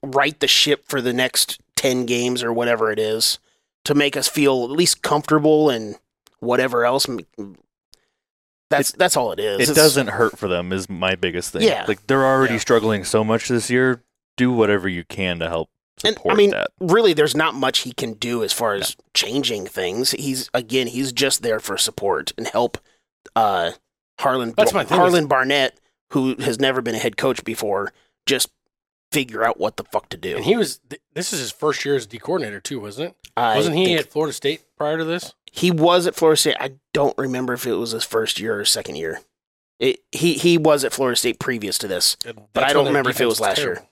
right 0.04 0.40
the 0.40 0.48
ship 0.48 0.86
for 0.88 1.02
the 1.02 1.14
next 1.14 1.60
10 1.76 2.06
games 2.06 2.44
or 2.44 2.54
whatever 2.54 2.92
it 2.92 3.00
is 3.00 3.40
to 3.84 3.96
make 3.96 4.16
us 4.16 4.28
feel 4.28 4.64
at 4.64 4.70
least 4.70 5.02
comfortable 5.02 5.70
and 5.70 5.96
whatever 6.40 6.86
else 6.86 7.08
that's 8.72 8.92
that's 8.94 9.16
all 9.16 9.32
it 9.32 9.40
is 9.40 9.60
it 9.60 9.64
It's- 9.64 9.76
doesn't 9.76 10.08
hurt 10.08 10.38
for 10.40 10.48
them 10.48 10.74
is 10.74 10.90
my 10.90 11.14
biggest 11.16 11.52
thing. 11.54 11.62
Yeah. 11.62 11.86
Like 11.88 12.08
they're 12.08 12.26
already 12.26 12.56
Yeah. 12.56 12.60
struggling 12.60 13.04
so 13.04 13.24
much 13.24 13.48
this 13.48 13.70
year. 13.70 14.04
Do 14.38 14.52
whatever 14.52 14.90
you 14.90 15.04
can 15.04 15.38
to 15.40 15.48
help 15.48 15.70
and 16.04 16.16
support 16.16 16.34
I 16.34 16.38
mean 16.38 16.50
that. 16.52 16.70
really 16.80 17.14
there's 17.14 17.36
not 17.36 17.54
much 17.54 17.80
he 17.80 17.92
can 17.92 18.14
do 18.14 18.44
as 18.44 18.52
far 18.52 18.74
as 18.74 18.96
changing 19.14 19.68
things 19.68 20.12
he's 20.12 20.50
again 20.54 20.88
he's 20.88 21.12
just 21.12 21.44
there 21.44 21.60
for 21.60 21.78
support 21.78 22.32
and 22.38 22.48
help 22.48 22.80
uh 23.36 23.72
Harlon 24.20 24.54
That's 24.58 24.74
my 24.74 24.84
thing 24.84 24.98
Harlon 24.98 25.28
Barnett 25.28 25.78
who 26.12 26.36
has 26.40 26.60
never 26.60 26.82
been 26.82 26.96
a 26.96 27.00
head 27.00 27.18
coach 27.18 27.44
before 27.44 27.94
just 28.26 28.50
figure 29.12 29.44
out 29.44 29.60
what 29.60 29.78
the 29.78 29.84
fuck 29.84 30.08
to 30.10 30.18
do 30.18 30.36
And 30.38 30.46
he 30.46 30.56
was 30.56 30.80
th- 30.90 31.02
this 31.14 31.34
is 31.34 31.40
his 31.40 31.52
first 31.52 31.84
year 31.86 31.96
as 31.96 32.06
D 32.08 32.18
coordinator 32.18 32.60
too, 32.60 32.80
wasn't 32.80 33.10
it? 33.10 33.16
I 33.38 33.56
Wasn't 33.58 33.76
he 33.76 33.96
at 33.96 34.12
Florida 34.12 34.34
State 34.34 34.62
prior 34.78 34.98
to 34.98 35.04
this? 35.06 35.34
he 35.52 35.70
was 35.72 36.08
at 36.08 36.16
Florida 36.16 36.38
State. 36.38 36.56
I 36.60 36.74
don't 36.94 37.18
remember 37.18 37.54
if 37.54 37.66
it 37.68 37.74
was 37.74 37.92
his 37.92 38.04
first 38.06 38.40
year 38.40 38.60
or 38.60 38.66
second 38.66 38.96
year. 38.96 39.20
It, 39.80 40.00
he 40.12 40.34
he 40.36 40.58
was 40.58 40.84
at 40.86 40.94
Florida 40.94 41.16
State 41.16 41.40
previous 41.40 41.78
to 41.80 41.88
this, 41.88 42.16
But 42.54 42.64
I 42.64 42.72
don't 42.72 42.86
remember 42.88 43.10
if 43.10 43.20
it 43.20 43.26
was 43.26 43.40
defense 43.40 43.58
last 43.58 43.66
year. 43.66 43.84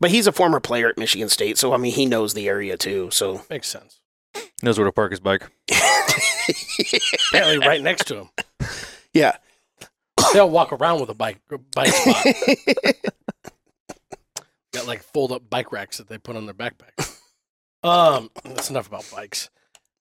but 0.00 0.10
he's 0.10 0.26
a 0.26 0.32
former 0.32 0.60
player 0.60 0.88
at 0.88 0.96
Michigan 0.96 1.28
State, 1.28 1.58
so 1.58 1.72
I 1.72 1.76
mean 1.78 1.92
he 1.92 2.06
knows 2.06 2.32
the 2.34 2.48
area 2.48 2.76
too. 2.76 3.10
So 3.10 3.42
Makes 3.50 3.68
sense. 3.68 4.00
Knows 4.62 4.78
where 4.78 4.86
to 4.86 4.92
park 4.92 5.10
his 5.10 5.20
bike. 5.20 5.42
Apparently, 7.30 7.58
right 7.66 7.82
next 7.82 8.06
to 8.06 8.16
him, 8.16 8.30
yeah, 9.12 9.36
they'll 10.32 10.48
walk 10.50 10.72
around 10.72 11.00
with 11.00 11.10
a 11.10 11.14
bike 11.14 11.40
bike 11.74 11.88
spot. 11.88 12.26
Got 14.74 14.86
like 14.86 15.02
fold 15.02 15.32
up 15.32 15.48
bike 15.48 15.72
racks 15.72 15.98
that 15.98 16.08
they 16.08 16.18
put 16.18 16.36
on 16.36 16.46
their 16.46 16.54
backpacks. 16.54 17.14
Um, 17.84 18.30
that's 18.44 18.70
enough 18.70 18.88
about 18.88 19.08
bikes. 19.14 19.50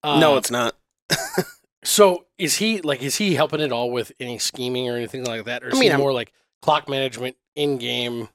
Uh, 0.01 0.19
no, 0.19 0.37
it's 0.37 0.49
not. 0.49 0.75
so. 1.83 2.25
Is 2.39 2.55
he 2.55 2.81
like? 2.81 3.03
Is 3.03 3.17
he 3.17 3.35
helping 3.35 3.61
at 3.61 3.71
all 3.71 3.91
with 3.91 4.11
any 4.19 4.39
scheming 4.39 4.89
or 4.89 4.95
anything 4.95 5.23
like 5.25 5.45
that, 5.45 5.63
or 5.63 5.67
is 5.67 5.75
I 5.75 5.79
mean, 5.79 5.83
he 5.83 5.91
I'm- 5.91 5.99
more 5.99 6.11
like 6.11 6.33
clock 6.63 6.89
management 6.89 7.35
in 7.55 7.77
game? 7.77 8.29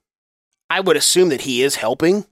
I 0.70 0.78
would 0.78 0.96
assume 0.96 1.28
that 1.30 1.40
he 1.40 1.62
is 1.62 1.74
helping, 1.74 2.24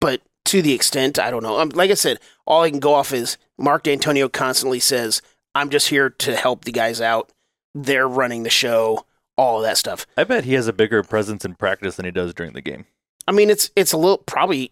but 0.00 0.22
to 0.46 0.60
the 0.60 0.72
extent 0.74 1.20
I 1.20 1.30
don't 1.30 1.44
know. 1.44 1.60
Um, 1.60 1.68
like 1.68 1.92
I 1.92 1.94
said, 1.94 2.18
all 2.48 2.62
I 2.62 2.70
can 2.70 2.80
go 2.80 2.94
off 2.94 3.12
is 3.12 3.38
Mark 3.56 3.84
Dantonio 3.84 4.30
constantly 4.30 4.80
says, 4.80 5.22
"I'm 5.54 5.70
just 5.70 5.88
here 5.88 6.10
to 6.10 6.34
help 6.34 6.64
the 6.64 6.72
guys 6.72 7.00
out. 7.00 7.30
They're 7.76 8.08
running 8.08 8.42
the 8.42 8.50
show." 8.50 9.06
All 9.38 9.58
of 9.58 9.62
that 9.62 9.78
stuff. 9.78 10.04
I 10.18 10.24
bet 10.24 10.44
he 10.44 10.52
has 10.54 10.66
a 10.66 10.72
bigger 10.72 11.02
presence 11.04 11.44
in 11.46 11.54
practice 11.54 11.94
than 11.96 12.04
he 12.04 12.10
does 12.10 12.34
during 12.34 12.52
the 12.52 12.60
game. 12.60 12.86
I 13.26 13.32
mean, 13.32 13.50
it's 13.50 13.70
it's 13.76 13.92
a 13.92 13.96
little 13.96 14.18
probably 14.18 14.70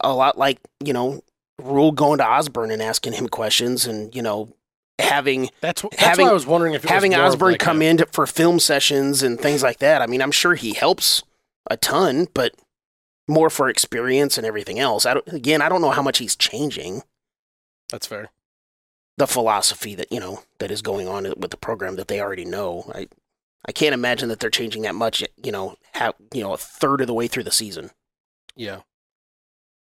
a 0.00 0.12
lot 0.14 0.38
like 0.38 0.58
you 0.84 0.92
know 0.92 1.22
Rhule 1.60 1.92
going 1.92 2.18
to 2.18 2.26
Osborne 2.26 2.70
and 2.70 2.82
asking 2.82 3.14
him 3.14 3.28
questions, 3.28 3.86
and 3.86 4.14
you 4.14 4.22
know 4.22 4.54
having 4.98 5.50
That's 5.60 5.82
that's 5.82 5.96
Having- 5.96 6.26
why 6.26 6.30
I 6.30 6.34
was 6.34 6.46
wondering 6.46 6.74
if 6.74 6.84
having 6.84 7.14
Osborne 7.14 7.52
like 7.52 7.60
come 7.60 7.82
a- 7.82 7.86
in 7.86 7.96
to, 7.98 8.06
for 8.06 8.26
film 8.26 8.58
sessions 8.58 9.22
and 9.22 9.38
things 9.40 9.62
like 9.62 9.78
that. 9.78 10.00
I 10.02 10.06
mean, 10.06 10.22
I'm 10.22 10.32
sure 10.32 10.54
he 10.54 10.72
helps 10.74 11.22
a 11.70 11.76
ton, 11.76 12.28
but 12.34 12.54
more 13.28 13.50
for 13.50 13.68
experience 13.68 14.38
and 14.38 14.46
everything 14.46 14.78
else. 14.78 15.04
I 15.04 15.14
don't, 15.14 15.26
again, 15.28 15.60
I 15.60 15.68
don't 15.68 15.80
know 15.80 15.90
how 15.90 16.00
much 16.02 16.18
he's 16.18 16.36
changing 16.36 17.02
That's 17.90 18.06
fair. 18.06 18.30
the 19.18 19.26
philosophy 19.26 19.94
that 19.96 20.10
you 20.12 20.20
know 20.20 20.42
that 20.60 20.70
is 20.70 20.80
going 20.80 21.08
on 21.08 21.24
with 21.36 21.50
the 21.50 21.56
program 21.56 21.96
that 21.96 22.08
they 22.08 22.20
already 22.20 22.44
know. 22.44 22.90
I 22.94 23.08
I 23.68 23.72
can't 23.72 23.94
imagine 23.94 24.28
that 24.28 24.40
they're 24.40 24.50
changing 24.50 24.82
that 24.82 24.94
much. 24.94 25.24
You 25.42 25.52
know, 25.52 25.76
how 25.94 26.14
you 26.32 26.42
know 26.42 26.52
a 26.52 26.56
third 26.58 27.00
of 27.00 27.06
the 27.06 27.14
way 27.14 27.26
through 27.26 27.44
the 27.44 27.50
season. 27.52 27.90
Yeah. 28.54 28.80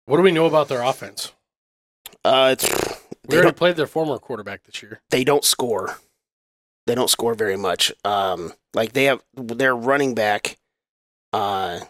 What 0.07 0.16
do 0.18 0.23
we 0.23 0.33
know 0.33 0.47
about 0.47 0.68
their 0.68 0.83
offense? 0.83 1.33
Uh, 2.25 2.51
it's 2.59 2.64
We 2.68 2.77
they 3.29 3.37
already 3.37 3.47
don't, 3.49 3.57
played 3.57 3.77
their 3.77 3.87
former 3.87 4.18
quarterback 4.18 4.64
this 4.64 4.83
year. 4.83 5.01
they 5.11 5.25
don't 5.25 5.44
score. 5.44 5.99
They 6.87 6.94
don't 6.94 7.09
score 7.11 7.35
very 7.35 7.57
much. 7.57 7.92
Um, 8.05 8.53
like 8.75 8.92
they 8.92 9.05
have 9.05 9.23
their 9.35 9.75
running 9.75 10.14
back. 10.14 10.59
Uh, 11.33 11.81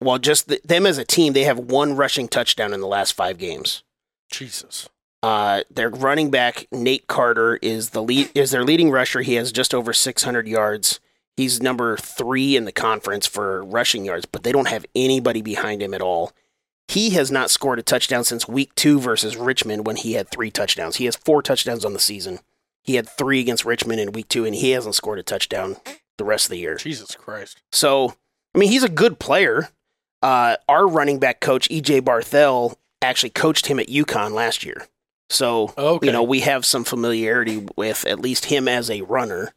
well, 0.00 0.18
just 0.18 0.48
th- 0.48 0.62
them 0.62 0.86
as 0.86 0.96
a 0.98 1.04
team, 1.04 1.32
they 1.32 1.44
have 1.44 1.58
one 1.58 1.96
rushing 1.96 2.28
touchdown 2.28 2.72
in 2.72 2.80
the 2.80 2.86
last 2.86 3.12
five 3.12 3.36
games. 3.38 3.82
Jesus. 4.30 4.88
Uh, 5.24 5.62
their 5.70 5.88
running 5.88 6.30
back 6.30 6.66
Nate 6.70 7.06
Carter 7.06 7.56
is 7.62 7.90
the 7.90 8.02
lead 8.02 8.30
is 8.34 8.50
their 8.50 8.62
leading 8.62 8.90
rusher. 8.90 9.22
He 9.22 9.36
has 9.36 9.52
just 9.52 9.72
over 9.72 9.94
600 9.94 10.46
yards. 10.46 11.00
He's 11.34 11.62
number 11.62 11.96
three 11.96 12.56
in 12.56 12.66
the 12.66 12.72
conference 12.72 13.26
for 13.26 13.64
rushing 13.64 14.04
yards, 14.04 14.26
but 14.26 14.42
they 14.42 14.52
don't 14.52 14.68
have 14.68 14.84
anybody 14.94 15.40
behind 15.40 15.80
him 15.80 15.94
at 15.94 16.02
all. 16.02 16.32
He 16.88 17.10
has 17.10 17.30
not 17.30 17.48
scored 17.48 17.78
a 17.78 17.82
touchdown 17.82 18.24
since 18.24 18.46
week 18.46 18.74
two 18.74 19.00
versus 19.00 19.34
Richmond 19.34 19.86
when 19.86 19.96
he 19.96 20.12
had 20.12 20.28
three 20.28 20.50
touchdowns. 20.50 20.96
He 20.96 21.06
has 21.06 21.16
four 21.16 21.40
touchdowns 21.40 21.86
on 21.86 21.94
the 21.94 22.00
season. 22.00 22.40
He 22.82 22.96
had 22.96 23.08
three 23.08 23.40
against 23.40 23.64
Richmond 23.64 24.00
in 24.00 24.12
week 24.12 24.28
two, 24.28 24.44
and 24.44 24.54
he 24.54 24.72
hasn't 24.72 24.94
scored 24.94 25.20
a 25.20 25.22
touchdown 25.22 25.76
the 26.18 26.24
rest 26.26 26.44
of 26.44 26.50
the 26.50 26.58
year. 26.58 26.76
Jesus 26.76 27.14
Christ. 27.14 27.62
So, 27.72 28.12
I 28.54 28.58
mean, 28.58 28.68
he's 28.68 28.84
a 28.84 28.90
good 28.90 29.18
player. 29.18 29.70
Uh, 30.20 30.58
our 30.68 30.86
running 30.86 31.18
back 31.18 31.40
coach, 31.40 31.66
EJ 31.70 32.02
Barthel, 32.02 32.76
actually 33.00 33.30
coached 33.30 33.68
him 33.68 33.80
at 33.80 33.88
UConn 33.88 34.32
last 34.32 34.66
year. 34.66 34.86
So, 35.30 35.72
Okay. 35.76 36.06
you 36.06 36.12
know, 36.12 36.22
we 36.22 36.40
have 36.40 36.64
some 36.66 36.84
familiarity 36.84 37.66
with 37.76 38.04
at 38.04 38.20
least 38.20 38.46
him 38.46 38.68
as 38.68 38.90
a 38.90 39.00
runner 39.02 39.52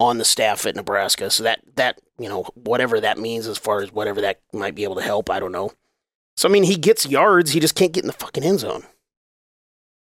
on 0.00 0.18
the 0.18 0.24
staff 0.24 0.66
at 0.66 0.76
Nebraska. 0.76 1.30
So 1.30 1.42
that, 1.44 1.60
that, 1.76 2.00
you 2.18 2.28
know, 2.28 2.44
whatever 2.54 3.00
that 3.00 3.18
means 3.18 3.46
as 3.46 3.58
far 3.58 3.80
as 3.82 3.92
whatever 3.92 4.20
that 4.20 4.40
might 4.52 4.74
be 4.74 4.84
able 4.84 4.96
to 4.96 5.02
help, 5.02 5.30
I 5.30 5.40
don't 5.40 5.52
know. 5.52 5.72
So, 6.36 6.48
I 6.48 6.52
mean, 6.52 6.64
he 6.64 6.76
gets 6.76 7.06
yards, 7.06 7.52
he 7.52 7.60
just 7.60 7.74
can't 7.74 7.92
get 7.92 8.02
in 8.04 8.08
the 8.08 8.12
fucking 8.12 8.42
end 8.44 8.60
zone. 8.60 8.84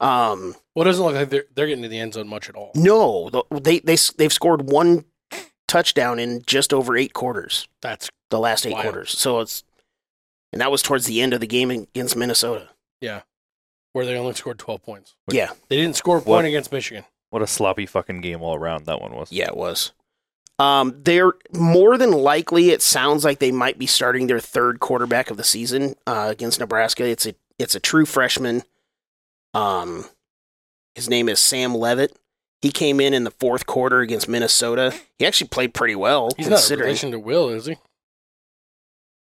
Um, 0.01 0.55
Well, 0.75 0.83
it 0.87 0.91
doesn't 0.91 1.05
look 1.05 1.15
like 1.15 1.29
they're, 1.31 1.45
they're 1.55 1.67
getting 1.67 1.83
to 1.83 1.89
the 1.89 1.99
end 1.99 2.15
zone 2.15 2.29
much 2.29 2.49
at 2.49 2.55
all. 2.57 2.71
no, 2.75 3.31
they 3.51 3.81
they 3.81 3.97
they've 4.17 4.33
scored 4.33 4.71
one 4.71 5.05
touchdown 5.69 6.19
in 6.19 6.43
just 6.47 6.73
over 6.73 6.97
eight 6.97 7.13
quarters. 7.13 7.69
That's 7.83 8.09
The 8.31 8.39
last 8.41 8.67
eight 8.67 8.73
Wild. 8.73 8.83
quarters. 8.85 9.11
So 9.19 9.41
it's 9.41 9.63
and 10.53 10.61
that 10.63 10.71
was 10.71 10.83
towards 10.83 11.07
the 11.07 11.21
end 11.21 11.35
of 11.35 11.41
the 11.41 11.47
game 11.47 11.71
against 11.71 12.17
Minnesota. 12.17 12.71
Where 13.93 14.07
they 14.07 14.17
only 14.17 14.35
scored 14.35 14.59
12 14.59 14.83
points. 14.83 15.17
Yeah, 15.31 15.51
They 15.69 15.77
didn't 15.77 15.97
score 15.97 16.17
a 16.17 16.21
What? 16.21 16.27
point 16.37 16.47
against 16.47 16.71
Michigan. 16.73 17.05
What 17.31 17.43
a 17.43 17.47
sloppy 17.47 17.87
fucking 17.87 18.21
game 18.21 18.43
all 18.43 18.55
around 18.57 18.87
that 18.87 19.01
one 19.01 19.13
was. 19.15 19.31
yeah, 19.33 19.47
it 19.49 19.57
was. 19.57 19.93
Um, 20.59 21.01
they're 21.05 21.33
more 21.55 21.97
than 21.97 22.11
likely. 22.13 22.71
It 22.71 22.83
sounds 22.83 23.25
like 23.25 23.39
they 23.39 23.51
might 23.53 23.79
be 23.79 23.87
starting 23.87 24.27
their 24.27 24.41
third 24.41 24.79
quarterback 24.79 25.31
of 25.31 25.37
the 25.39 25.45
season 25.45 25.95
uh, 26.07 26.27
against 26.31 26.61
Nebraska. 26.61 27.05
It's 27.09 27.25
a 27.27 27.35
it's 27.59 27.75
a 27.75 27.81
true 27.81 28.05
freshman. 28.05 28.63
Um, 29.55 30.05
his 30.95 31.09
name 31.09 31.29
is 31.31 31.41
Sam 31.41 31.75
Leavitt. 31.75 32.15
He 32.61 32.71
came 32.71 33.01
in 33.01 33.15
in 33.15 33.25
the 33.25 33.31
fourth 33.31 33.65
quarter 33.65 34.01
against 34.01 34.29
Minnesota. 34.29 34.93
He 35.19 35.25
actually 35.27 35.49
played 35.49 35.73
pretty 35.73 35.95
well, 35.95 36.29
He's 36.37 36.47
not 36.47 36.55
a 36.55 36.57
considering. 36.59 36.87
relation 36.89 37.11
to 37.13 37.19
Will, 37.19 37.49
is 37.49 37.65
he? 37.67 37.77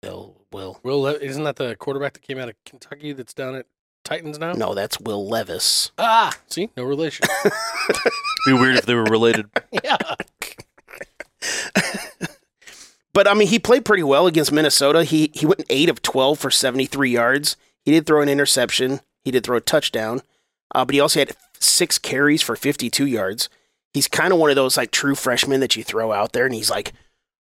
Will, 0.03 0.35
Will. 0.51 0.79
Will 0.83 1.01
Le- 1.01 1.13
isn't 1.17 1.43
that 1.43 1.55
the 1.55 1.75
quarterback 1.75 2.13
that 2.13 2.21
came 2.21 2.37
out 2.37 2.49
of 2.49 2.55
Kentucky 2.65 3.11
that's 3.13 3.33
down 3.33 3.55
at 3.55 3.65
Titans 4.03 4.37
now? 4.37 4.53
No, 4.53 4.73
that's 4.73 4.99
Will 4.99 5.27
Levis. 5.27 5.91
Ah, 5.97 6.33
see, 6.49 6.69
no 6.75 6.83
relation. 6.83 7.25
Be 8.45 8.53
weird 8.53 8.75
if 8.75 8.85
they 8.85 8.95
were 8.95 9.03
related. 9.03 9.49
yeah. 9.83 9.97
But 13.13 13.27
I 13.27 13.35
mean, 13.35 13.47
he 13.47 13.59
played 13.59 13.85
pretty 13.85 14.01
well 14.03 14.25
against 14.25 14.51
Minnesota. 14.51 15.03
He 15.03 15.29
he 15.35 15.45
went 15.45 15.65
eight 15.69 15.87
of 15.87 16.01
twelve 16.01 16.39
for 16.39 16.49
seventy 16.49 16.87
three 16.87 17.11
yards. 17.11 17.55
He 17.85 17.91
did 17.91 18.07
throw 18.07 18.21
an 18.21 18.29
interception. 18.29 19.01
He 19.23 19.29
did 19.29 19.43
throw 19.43 19.57
a 19.57 19.61
touchdown. 19.61 20.21
Uh, 20.73 20.83
but 20.83 20.95
he 20.95 20.99
also 20.99 21.19
had 21.19 21.33
six 21.59 21.99
carries 21.99 22.41
for 22.41 22.55
fifty 22.55 22.89
two 22.89 23.05
yards. 23.05 23.49
He's 23.93 24.07
kind 24.07 24.33
of 24.33 24.39
one 24.39 24.49
of 24.49 24.55
those 24.55 24.77
like 24.77 24.89
true 24.89 25.13
freshmen 25.13 25.59
that 25.59 25.75
you 25.75 25.83
throw 25.83 26.11
out 26.11 26.33
there, 26.33 26.45
and 26.45 26.55
he's 26.55 26.71
like, 26.71 26.93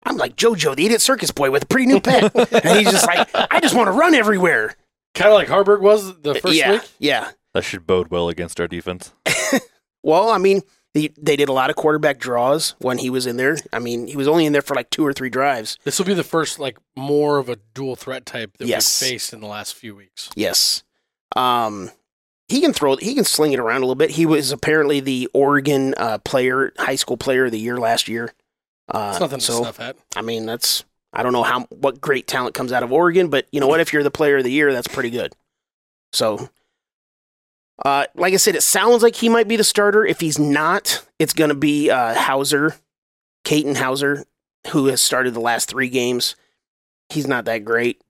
I'm 0.04 0.17
like 0.17 0.36
JoJo, 0.36 0.76
the 0.76 0.86
idiot 0.86 1.02
circus 1.02 1.30
boy 1.30 1.52
with 1.52 1.63
a 1.63 1.67
pretty 1.67 1.86
new 1.86 2.02
pet, 2.02 2.36
and 2.36 2.80
he's 2.80 2.89
just 2.89 3.06
like, 3.06 3.30
I 3.36 3.60
just 3.60 3.76
want 3.76 3.88
to 3.88 3.91
run 3.91 4.15
everywhere. 4.15 4.76
Kind 5.19 5.29
of 5.32 5.36
like 5.36 5.47
Haarberg 5.49 5.82
was 5.82 6.19
the 6.21 6.36
first 6.36 6.55
yeah, 6.55 6.71
week. 6.71 6.82
yeah. 6.97 7.32
That 7.53 7.63
should 7.63 7.86
bode 7.86 8.10
well 8.10 8.29
against 8.29 8.60
our 8.60 8.67
defense. 8.67 9.13
Well, 10.01 10.29
I 10.29 10.38
mean, 10.38 10.62
they, 10.93 11.10
they 11.17 11.36
did 11.36 11.49
a 11.49 11.53
lot 11.53 11.69
of 11.69 11.75
quarterback 11.75 12.19
draws 12.19 12.73
when 12.79 12.99
he 12.99 13.10
was 13.10 13.27
in 13.27 13.36
there. 13.36 13.58
I 13.73 13.79
mean, 13.79 14.08
he 14.08 14.15
was 14.15 14.29
only 14.29 14.45
in 14.45 14.53
there 14.53 14.62
for 14.62 14.75
like 14.75 14.89
two 14.89 15.05
or 15.05 15.12
three 15.12 15.29
drives. 15.29 15.77
This 15.84 15.99
will 15.99 16.05
be 16.05 16.13
the 16.13 16.23
first, 16.23 16.58
like, 16.58 16.77
more 16.95 17.38
of 17.38 17.49
a 17.49 17.58
dual 17.73 17.97
threat 17.97 18.25
type 18.25 18.58
that 18.60 18.67
Yes. 18.67 19.01
we've 19.01 19.10
faced 19.10 19.34
in 19.34 19.41
the 19.41 19.47
last 19.47 19.75
few 19.75 19.93
weeks. 19.97 20.29
Yes. 20.38 20.84
Um, 21.36 21.91
he 22.47 22.62
can 22.62 22.71
throw. 22.71 22.95
He 22.95 23.13
can 23.13 23.25
sling 23.25 23.51
it 23.51 23.60
around 23.60 23.79
a 23.79 23.82
little 23.82 23.95
bit. 23.95 24.12
He 24.12 24.25
was 24.25 24.53
apparently 24.53 25.01
the 25.01 25.27
Oregon 25.34 25.93
uh, 25.97 26.19
player, 26.19 26.71
high 26.77 26.95
school 26.95 27.17
player 27.17 27.45
of 27.45 27.51
the 27.51 27.60
year 27.60 27.77
last 27.77 28.08
year. 28.08 28.32
Uh, 28.88 29.10
It's 29.12 29.19
nothing 29.19 29.39
to 29.39 29.45
so 29.45 29.62
snuff 29.63 29.82
at. 29.82 29.97
I 30.15 30.21
mean, 30.21 30.45
that's 30.45 30.86
I 31.13 31.24
don't 31.24 31.34
know 31.34 31.43
how 31.43 31.62
what 31.69 32.00
great 32.02 32.28
talent 32.28 32.54
comes 32.56 32.72
out 32.72 32.84
of 32.84 32.91
Oregon, 32.91 33.30
but 33.30 33.48
you 33.52 33.60
know 33.60 33.67
what? 33.67 33.80
If 33.80 33.91
you're 33.93 34.04
the 34.04 34.12
player 34.12 34.38
of 34.38 34.43
the 34.43 34.52
year, 34.52 34.72
that's 34.72 34.88
pretty 34.88 35.10
good. 35.10 35.34
So, 36.13 36.50
uh, 37.86 38.06
like 38.15 38.34
I 38.34 38.38
said, 38.38 38.56
it 38.56 38.63
sounds 38.63 39.02
like 39.04 39.15
he 39.15 39.30
might 39.30 39.48
be 39.48 39.56
the 39.56 39.63
starter. 39.63 40.06
If 40.06 40.19
he's 40.19 40.38
not, 40.38 41.06
it's 41.17 41.34
going 41.34 41.50
to 41.50 41.56
be 41.56 41.89
uh, 41.89 42.13
Houser, 42.13 42.76
Katin 43.45 43.76
Houser, 43.76 44.26
who 44.72 44.88
has 44.88 45.02
started 45.02 45.34
the 45.34 45.39
last 45.39 45.69
three 45.69 45.89
games. 45.89 46.36
He's 47.10 47.28
not 47.28 47.45
that 47.45 47.60
great. 47.65 48.02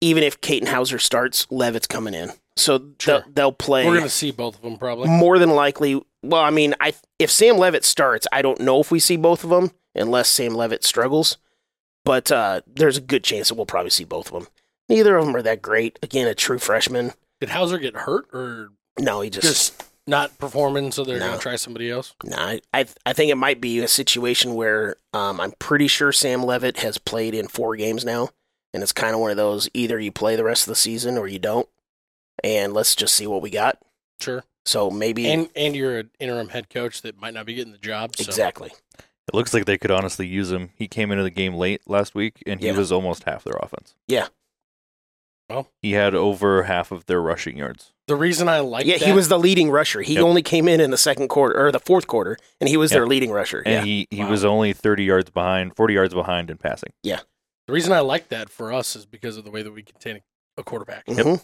Even 0.00 0.22
if 0.22 0.40
Katin 0.40 0.68
Houser 0.68 0.98
starts, 0.98 1.46
Leavitt's 1.50 1.86
coming 1.86 2.12
in, 2.14 2.30
so 2.56 2.90
Sure. 2.98 3.20
they'll, 3.20 3.32
they'll 3.32 3.52
play 3.52 3.86
We're 3.86 3.92
going 3.92 4.02
to 4.04 4.10
see 4.10 4.30
both 4.32 4.56
of 4.56 4.62
them 4.62 4.76
probably. 4.76 5.08
more 5.08 5.38
than 5.38 5.50
likely. 5.50 6.00
Well, 6.22 6.42
I 6.42 6.50
mean, 6.50 6.74
I 6.78 6.92
if 7.18 7.30
Sam 7.30 7.56
Leavitt 7.56 7.84
starts, 7.84 8.26
I 8.30 8.42
don't 8.42 8.60
know 8.60 8.80
if 8.80 8.90
we 8.90 8.98
see 9.00 9.16
both 9.16 9.44
of 9.44 9.50
them 9.50 9.70
unless 9.94 10.28
Sam 10.28 10.54
Leavitt 10.54 10.84
struggles. 10.84 11.38
But 12.04 12.30
uh, 12.30 12.60
there's 12.66 12.98
a 12.98 13.02
good 13.02 13.24
chance 13.24 13.48
that 13.48 13.54
we'll 13.54 13.66
probably 13.66 13.90
see 13.90 14.04
both 14.04 14.26
of 14.32 14.32
them. 14.34 14.48
Neither 14.88 15.16
of 15.16 15.24
them 15.26 15.34
are 15.36 15.42
that 15.42 15.62
great. 15.62 15.98
Again, 16.02 16.26
a 16.26 16.34
true 16.34 16.58
freshman. 16.58 17.12
Did 17.40 17.48
Houser 17.50 17.78
get 17.78 17.96
hurt 17.96 18.26
or 18.32 18.70
No, 18.98 19.22
he 19.22 19.30
just, 19.30 19.46
just 19.46 19.84
not 20.06 20.36
performing, 20.38 20.92
so 20.92 21.02
they're 21.04 21.18
No. 21.18 21.26
going 21.28 21.38
to 21.38 21.42
try 21.42 21.56
somebody 21.56 21.90
else? 21.90 22.14
nah. 22.22 22.36
I- 22.36 22.60
I 22.74 22.86
I 23.06 23.12
think 23.14 23.30
it 23.30 23.36
might 23.36 23.60
be 23.60 23.78
a 23.80 23.88
situation 23.88 24.54
where 24.54 24.96
um, 25.14 25.40
I'm 25.40 25.52
pretty 25.58 25.88
sure 25.88 26.12
Sam 26.12 26.42
Leavitt 26.44 26.78
has 26.80 26.98
played 26.98 27.34
in 27.34 27.48
four 27.48 27.74
games 27.76 28.04
now, 28.04 28.28
and 28.74 28.82
it's 28.82 28.92
kind 28.92 29.14
of 29.14 29.20
one 29.20 29.30
of 29.30 29.36
those 29.38 29.70
either 29.72 29.98
you 29.98 30.12
play 30.12 30.36
the 30.36 30.44
rest 30.44 30.64
of 30.64 30.68
the 30.72 30.76
season 30.76 31.16
or 31.16 31.26
you 31.26 31.38
don't, 31.38 31.68
and 32.42 32.74
let's 32.74 32.94
just 32.94 33.14
see 33.14 33.26
what 33.26 33.40
we 33.40 33.48
got. 33.48 33.78
Sure. 34.20 34.44
So 34.66 34.90
maybe 34.90 35.26
And 35.30 35.48
and 35.56 35.74
you're 35.74 35.98
an 36.00 36.10
interim 36.20 36.48
head 36.50 36.68
coach 36.70 37.00
that 37.02 37.18
might 37.20 37.32
not 37.34 37.46
be 37.46 37.54
getting 37.54 37.72
the 37.72 37.78
job. 37.78 38.16
So. 38.16 38.24
exactly. 38.24 38.72
It 39.28 39.34
looks 39.34 39.54
like 39.54 39.64
they 39.64 39.78
could 39.78 39.90
honestly 39.90 40.26
use 40.26 40.52
him. 40.52 40.70
He 40.76 40.86
came 40.86 41.10
into 41.10 41.22
the 41.22 41.30
game 41.30 41.54
late 41.54 41.80
last 41.86 42.14
week, 42.14 42.42
and 42.46 42.60
he 42.60 42.66
Yeah. 42.66 42.76
was 42.76 42.92
almost 42.92 43.24
half 43.24 43.44
their 43.44 43.56
offense. 43.60 43.94
Yeah. 44.06 44.28
Well. 45.50 45.68
he 45.82 45.92
had 45.92 46.14
over 46.14 46.62
half 46.62 46.90
of 46.90 47.04
their 47.04 47.20
rushing 47.20 47.58
yards. 47.58 47.92
The 48.06 48.16
reason 48.16 48.48
I 48.48 48.60
like 48.60 48.86
yeah, 48.86 48.96
that, 48.96 49.04
he 49.06 49.12
was 49.12 49.28
the 49.28 49.38
leading 49.38 49.70
rusher. 49.70 50.00
He 50.00 50.14
Yep. 50.14 50.22
only 50.24 50.42
came 50.42 50.68
in 50.68 50.80
in 50.80 50.90
the 50.90 50.96
second 50.96 51.28
quarter 51.28 51.66
or 51.66 51.70
the 51.70 51.78
fourth 51.80 52.06
quarter, 52.06 52.38
and 52.62 52.68
he 52.68 52.78
was 52.78 52.90
Yep. 52.90 52.96
their 52.98 53.06
leading 53.06 53.30
rusher. 53.30 53.58
And 53.60 53.74
yeah, 53.74 53.84
he, 53.84 54.06
he 54.10 54.20
Wow. 54.24 54.30
was 54.30 54.42
only 54.44 54.72
30 54.72 55.04
yards 55.04 55.28
behind, 55.30 55.76
40 55.76 55.92
yards 55.94 56.14
behind 56.14 56.50
in 56.50 56.56
passing. 56.56 56.92
Yeah. 57.02 57.20
The 57.66 57.74
reason 57.74 57.92
I 57.92 58.00
like 58.00 58.28
that 58.28 58.48
for 58.48 58.72
us 58.72 58.96
is 58.96 59.04
because 59.04 59.36
of 59.36 59.44
the 59.44 59.50
way 59.50 59.62
that 59.62 59.72
we 59.72 59.82
contain 59.82 60.22
a 60.56 60.62
quarterback. 60.64 61.04
Mhm. 61.06 61.42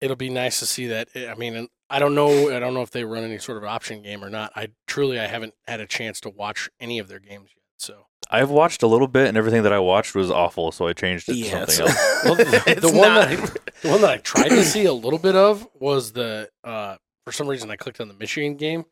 It'll 0.00 0.16
be 0.16 0.28
nice 0.28 0.58
to 0.58 0.66
see 0.66 0.86
that. 0.88 1.08
I 1.14 1.34
mean, 1.34 1.68
I 1.88 1.98
don't 1.98 2.14
know. 2.14 2.50
I 2.54 2.58
don't 2.58 2.74
know 2.74 2.82
if 2.82 2.90
they 2.90 3.04
run 3.04 3.24
any 3.24 3.38
sort 3.38 3.58
of 3.58 3.64
option 3.64 4.02
game 4.02 4.24
or 4.24 4.30
not. 4.30 4.52
I 4.56 4.68
truly, 4.86 5.18
I 5.20 5.26
haven't 5.26 5.54
had 5.68 5.80
a 5.80 5.86
chance 5.86 6.20
to 6.22 6.30
watch 6.30 6.68
any 6.80 6.98
of 6.98 7.08
their 7.08 7.20
games 7.20 7.50
yet. 7.54 7.62
So 7.78 8.06
I've 8.30 8.50
watched 8.50 8.82
a 8.82 8.86
little 8.88 9.06
bit, 9.06 9.28
and 9.28 9.36
everything 9.36 9.62
that 9.62 9.72
I 9.72 9.78
watched 9.78 10.14
was 10.14 10.30
awful, 10.30 10.72
so 10.72 10.88
I 10.88 10.92
changed 10.94 11.28
it 11.28 11.32
to 11.34 11.38
Yeah, 11.38 11.64
something 11.66 11.86
else. 11.86 11.96
Well, 12.24 12.34
the, 12.36 12.78
the 12.80 12.88
one 12.88 13.08
not- 13.08 13.28
that 13.28 13.28
I, 13.40 13.70
the 13.82 13.88
one 13.90 14.00
that 14.00 14.10
I 14.10 14.16
tried 14.18 14.48
to 14.48 14.64
see 14.64 14.84
a 14.86 14.92
little 14.92 15.18
bit 15.18 15.36
of 15.36 15.66
was 15.78 16.12
the 16.12 16.48
uh, 16.64 16.96
for 17.24 17.32
some 17.32 17.46
reason 17.46 17.70
I 17.70 17.76
clicked 17.76 18.00
on 18.00 18.08
the 18.08 18.14
Michigan 18.14 18.56
game 18.56 18.84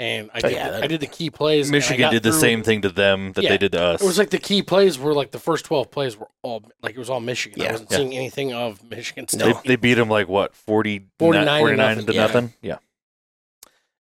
and 0.00 0.30
I 0.34 0.40
did 0.40 0.52
yeah, 0.52 0.64
the, 0.66 0.72
that- 0.72 0.82
I 0.84 0.86
did 0.88 1.00
the 1.00 1.06
key 1.06 1.30
plays. 1.30 1.70
Michigan 1.70 2.10
did 2.10 2.22
the 2.24 2.30
through- 2.32 2.40
same 2.40 2.62
thing 2.64 2.80
to 2.82 2.88
them 2.88 3.32
that 3.34 3.44
Yeah. 3.44 3.50
they 3.50 3.58
did 3.58 3.72
to 3.72 3.82
us. 3.82 4.02
It 4.02 4.06
was 4.06 4.18
like 4.18 4.30
the 4.30 4.38
key 4.38 4.62
plays 4.62 4.98
were 4.98 5.12
like 5.14 5.30
the 5.30 5.38
first 5.38 5.64
twelve 5.66 5.90
plays 5.92 6.16
were 6.16 6.28
all 6.42 6.64
like 6.82 6.94
it 6.94 6.98
was 6.98 7.10
all 7.10 7.20
Michigan. 7.20 7.60
I 7.60 7.64
Yeah. 7.66 7.70
wasn't 7.72 7.90
Yeah. 7.92 7.96
seeing 7.98 8.14
anything 8.16 8.52
of 8.52 8.82
Michigan 8.82 9.28
State. 9.28 9.54
they, 9.62 9.68
they 9.68 9.76
beat 9.76 9.94
them 9.94 10.08
like 10.08 10.26
what 10.26 10.56
40 10.56 11.06
49 11.18 11.44
to 11.46 11.60
49 11.60 11.76
nothing, 11.76 12.06
to 12.06 12.12
yeah. 12.14 12.20
nothing. 12.26 12.52
Yeah, 12.62 12.78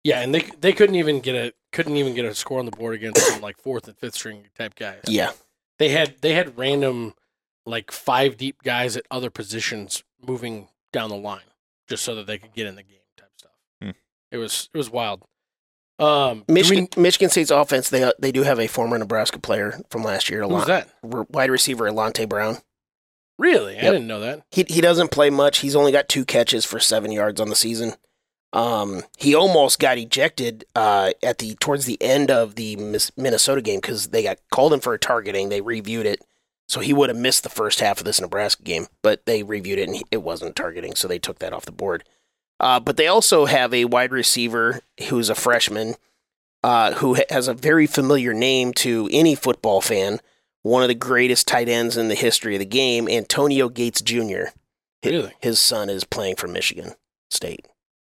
Yeah, 0.03 0.21
and 0.21 0.33
they 0.33 0.41
they 0.61 0.73
couldn't 0.73 0.95
even 0.95 1.19
get 1.19 1.35
a 1.35 1.53
couldn't 1.71 1.97
even 1.97 2.15
get 2.15 2.25
a 2.25 2.33
score 2.33 2.59
on 2.59 2.65
the 2.65 2.71
board 2.71 2.95
against 2.95 3.21
some 3.21 3.41
like 3.41 3.57
fourth 3.57 3.87
and 3.87 3.97
fifth 3.97 4.15
string 4.15 4.47
type 4.57 4.75
guys. 4.75 5.01
yeah, 5.07 5.31
They 5.77 5.89
had 5.89 6.15
they 6.21 6.33
had 6.33 6.57
random 6.57 7.13
like 7.65 7.91
five 7.91 8.37
deep 8.37 8.63
guys 8.63 8.95
at 8.97 9.05
other 9.11 9.29
positions 9.29 10.03
moving 10.25 10.69
down 10.93 11.09
the 11.09 11.15
line 11.17 11.41
just 11.87 12.03
so 12.03 12.15
that 12.15 12.25
they 12.25 12.37
could 12.37 12.53
get 12.53 12.65
in 12.65 12.75
the 12.75 12.83
game 12.83 12.95
type 13.17 13.29
stuff. 13.37 13.51
Hmm. 13.81 13.91
It 14.31 14.37
was 14.37 14.69
it 14.73 14.77
was 14.77 14.89
wild. 14.89 15.23
Um, 15.99 16.45
Michigan 16.47 16.87
we- 16.95 17.03
Michigan 17.03 17.29
State's 17.29 17.51
offense. 17.51 17.89
They 17.89 18.09
they 18.19 18.31
do 18.31 18.43
have 18.43 18.59
a 18.59 18.67
former 18.67 18.97
Nebraska 18.97 19.39
player 19.39 19.79
from 19.89 20.03
last 20.03 20.29
year. 20.29 20.41
who 20.43 20.49
was 20.49 20.67
that? 20.67 20.89
Wide 21.03 21.49
receiver 21.49 21.85
Alante 21.89 22.27
Brown. 22.27 22.59
Really? 23.37 23.77
I 23.77 23.81
didn't 23.83 24.07
know 24.07 24.19
that. 24.19 24.43
He 24.51 24.65
he 24.67 24.81
doesn't 24.81 25.11
play 25.11 25.29
much. 25.29 25.59
He's 25.59 25.75
only 25.75 25.91
got 25.91 26.09
two 26.09 26.25
catches 26.25 26.65
for 26.65 26.79
seven 26.79 27.11
yards 27.11 27.39
on 27.39 27.49
the 27.49 27.55
season. 27.55 27.93
Um, 28.51 29.03
he 29.17 29.35
almost 29.35 29.79
got 29.79 29.97
ejected 29.97 30.65
uh, 30.75 31.11
at 31.21 31.37
the 31.37 31.55
towards 31.55 31.85
the 31.85 32.01
end 32.01 32.31
of 32.31 32.55
the 32.55 32.75
Minnesota 33.15 33.61
game 33.61 33.79
because 33.79 34.07
they 34.07 34.23
got 34.23 34.39
called 34.51 34.73
him 34.73 34.79
for 34.79 34.93
a 34.93 34.99
targeting. 34.99 35.49
They 35.49 35.61
reviewed 35.61 36.05
it, 36.07 36.25
so 36.67 36.79
he 36.79 36.91
would 36.91 37.09
have 37.09 37.17
missed 37.17 37.43
the 37.43 37.49
first 37.49 37.79
half 37.79 37.99
of 37.99 38.05
this 38.05 38.19
Nebraska 38.19 38.63
game. 38.63 38.87
But 39.03 39.25
they 39.25 39.43
reviewed 39.43 39.79
it 39.79 39.87
and 39.87 40.01
it 40.11 40.23
wasn't 40.23 40.55
targeting, 40.55 40.95
so 40.95 41.07
they 41.07 41.19
took 41.19 41.39
that 41.39 41.53
off 41.53 41.65
the 41.65 41.71
board. 41.71 42.03
Uh, 42.59 42.79
but 42.79 42.97
they 42.97 43.07
also 43.07 43.45
have 43.45 43.73
a 43.73 43.85
wide 43.85 44.11
receiver 44.11 44.81
who's 45.07 45.29
a 45.29 45.35
freshman 45.35 45.95
uh, 46.63 46.93
who 46.95 47.17
has 47.29 47.47
a 47.47 47.53
very 47.53 47.87
familiar 47.87 48.33
name 48.33 48.73
to 48.73 49.09
any 49.11 49.35
football 49.35 49.81
fan. 49.81 50.19
One 50.61 50.81
of 50.81 50.89
the 50.89 50.95
greatest 50.95 51.47
tight 51.47 51.69
ends 51.69 51.95
in 51.95 52.09
the 52.09 52.15
history 52.15 52.55
of 52.55 52.59
the 52.59 52.65
game, 52.65 53.07
Antonio 53.07 53.69
Gates 53.69 54.01
Jr. 54.01 54.49
Really? 55.05 55.31
His 55.39 55.59
son 55.59 55.89
is 55.89 56.03
playing 56.03 56.35
for 56.35 56.47
Michigan 56.47 56.95
State. 57.29 57.65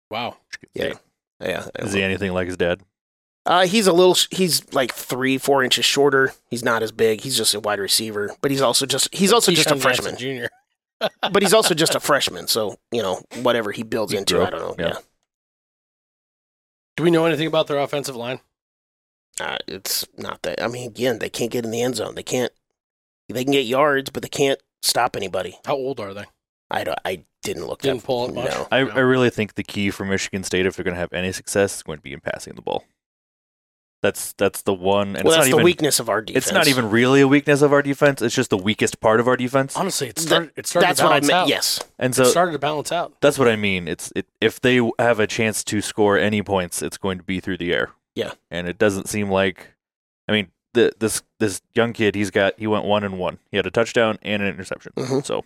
Wow. 0.09 0.37
Yeah. 0.73 0.93
Yeah. 1.39 1.67
Is 1.79 1.93
he 1.93 2.03
anything 2.03 2.33
like 2.33 2.47
his 2.47 2.57
dad? 2.57 2.81
Uh, 3.45 3.65
he's 3.65 3.87
a 3.87 3.93
little, 3.93 4.15
he's 4.29 4.71
like 4.73 4.93
three, 4.93 5.37
four 5.37 5.63
inches 5.63 5.85
shorter. 5.85 6.33
He's 6.49 6.63
not 6.63 6.83
as 6.83 6.91
big. 6.91 7.21
He's 7.21 7.37
just 7.37 7.55
a 7.55 7.59
wide 7.59 7.79
receiver, 7.79 8.35
but 8.41 8.51
he's 8.51 8.61
also 8.61 8.85
just 8.85 9.13
he's 9.15 9.31
also 9.31 9.51
just 9.51 9.71
a 9.71 9.75
Keyshawn 9.75 9.81
Johnson 9.81 10.03
freshman. 10.03 10.17
Junior. 10.17 10.49
But 11.31 11.41
he's 11.41 11.53
also 11.53 11.73
just 11.73 11.95
a 11.95 11.99
freshman. 11.99 12.47
So 12.47 12.77
you 12.91 13.01
know 13.01 13.21
whatever 13.41 13.71
he 13.71 13.83
builds 13.83 14.11
He 14.11 14.17
into, 14.17 14.35
grew 14.35 14.43
I 14.45 14.49
don't 14.49 14.59
know. 14.59 14.75
yeah. 14.77 14.93
Yeah, 14.93 14.99
Do 16.97 17.03
we 17.03 17.11
know 17.11 17.25
anything 17.25 17.47
about 17.47 17.67
their 17.67 17.79
offensive 17.79 18.15
line? 18.15 18.39
Uh, 19.39 19.57
it's 19.67 20.05
not 20.17 20.41
that. 20.43 20.61
I 20.61 20.67
mean, 20.67 20.87
again, 20.87 21.19
they 21.19 21.29
can't 21.29 21.51
get 21.51 21.65
in 21.65 21.71
the 21.71 21.81
end 21.81 21.95
zone. 21.95 22.15
They 22.15 22.23
can't. 22.23 22.51
They 23.29 23.43
can 23.43 23.53
get 23.53 23.65
yards, 23.65 24.09
but 24.09 24.23
they 24.23 24.29
can't 24.29 24.59
stop 24.81 25.15
anybody. 25.15 25.57
How 25.65 25.75
old 25.75 25.99
are 25.99 26.13
they? 26.13 26.25
I 26.69 26.83
don't, 26.83 26.99
I 27.05 27.23
didn't 27.43 27.65
look 27.67 27.81
Didn't 27.81 27.99
that 27.99 28.05
pull 28.05 28.29
it 28.29 28.35
much? 28.35 28.49
No. 28.49 28.67
I, 28.71 28.83
No. 28.83 28.91
I 28.91 28.99
really 28.99 29.29
think 29.29 29.55
the 29.55 29.63
key 29.63 29.89
for 29.89 30.05
Michigan 30.05 30.43
State, 30.43 30.65
if 30.65 30.75
they're 30.75 30.83
going 30.83 30.95
to 30.95 30.99
have 30.99 31.13
any 31.13 31.31
success, 31.31 31.77
is 31.77 31.83
going 31.83 31.97
to 31.97 32.01
be 32.01 32.13
in 32.13 32.19
passing 32.19 32.53
the 32.55 32.61
ball. 32.61 32.83
That's 34.01 34.33
that's 34.33 34.63
the 34.63 34.73
one, 34.73 35.15
and 35.15 35.23
well, 35.25 35.33
it's 35.33 35.35
that's 35.35 35.37
not 35.37 35.43
the 35.43 35.49
even 35.49 35.63
weakness 35.63 35.99
of 35.99 36.09
our 36.09 36.21
defense. 36.23 36.45
it's 36.47 36.53
not 36.53 36.67
even 36.67 36.89
really 36.89 37.21
a 37.21 37.27
weakness 37.27 37.61
of 37.61 37.71
our 37.71 37.83
defense. 37.83 38.21
It's 38.23 38.33
just 38.33 38.49
the 38.49 38.57
weakest 38.57 38.99
part 38.99 39.19
of 39.19 39.27
our 39.27 39.37
defense. 39.37 39.75
Honestly, 39.77 40.07
it 40.07 40.15
That- 40.15 40.49
it 40.55 40.65
started 40.65 40.87
That's 40.89 40.99
to 41.01 41.05
what 41.05 41.11
I 41.13 41.19
balance 41.19 41.27
meant. 41.27 41.37
out. 41.43 41.47
Yes. 41.49 41.79
And 41.99 42.15
so 42.15 42.23
it 42.23 42.31
started 42.31 42.53
to 42.53 42.59
balance 42.59 42.91
out. 42.91 43.13
that's 43.21 43.37
what 43.37 43.47
I 43.47 43.55
mean. 43.55 43.87
It's 43.87 44.11
it, 44.15 44.25
if 44.41 44.59
they 44.59 44.81
have 44.97 45.19
a 45.19 45.27
chance 45.27 45.63
to 45.65 45.81
score 45.81 46.17
any 46.17 46.41
points, 46.41 46.81
it's 46.81 46.97
going 46.97 47.19
to 47.19 47.23
be 47.23 47.39
through 47.39 47.57
the 47.57 47.73
air. 47.73 47.91
Yeah. 48.15 48.31
and 48.49 48.67
it 48.67 48.77
doesn't 48.79 49.07
seem 49.07 49.29
like. 49.29 49.67
I 50.27 50.31
mean, 50.31 50.47
the, 50.73 50.91
this 50.99 51.21
this 51.39 51.61
young 51.75 51.93
kid, 51.93 52.15
he's 52.15 52.31
got 52.31 52.53
he 52.57 52.65
went 52.65 52.85
one 52.85 53.03
and 53.03 53.19
one. 53.19 53.37
He 53.51 53.57
had 53.57 53.67
a 53.67 53.71
touchdown 53.71 54.17
and 54.23 54.41
an 54.41 54.47
interception. 54.49 54.93
Mhm. 54.97 55.23
So 55.25 55.43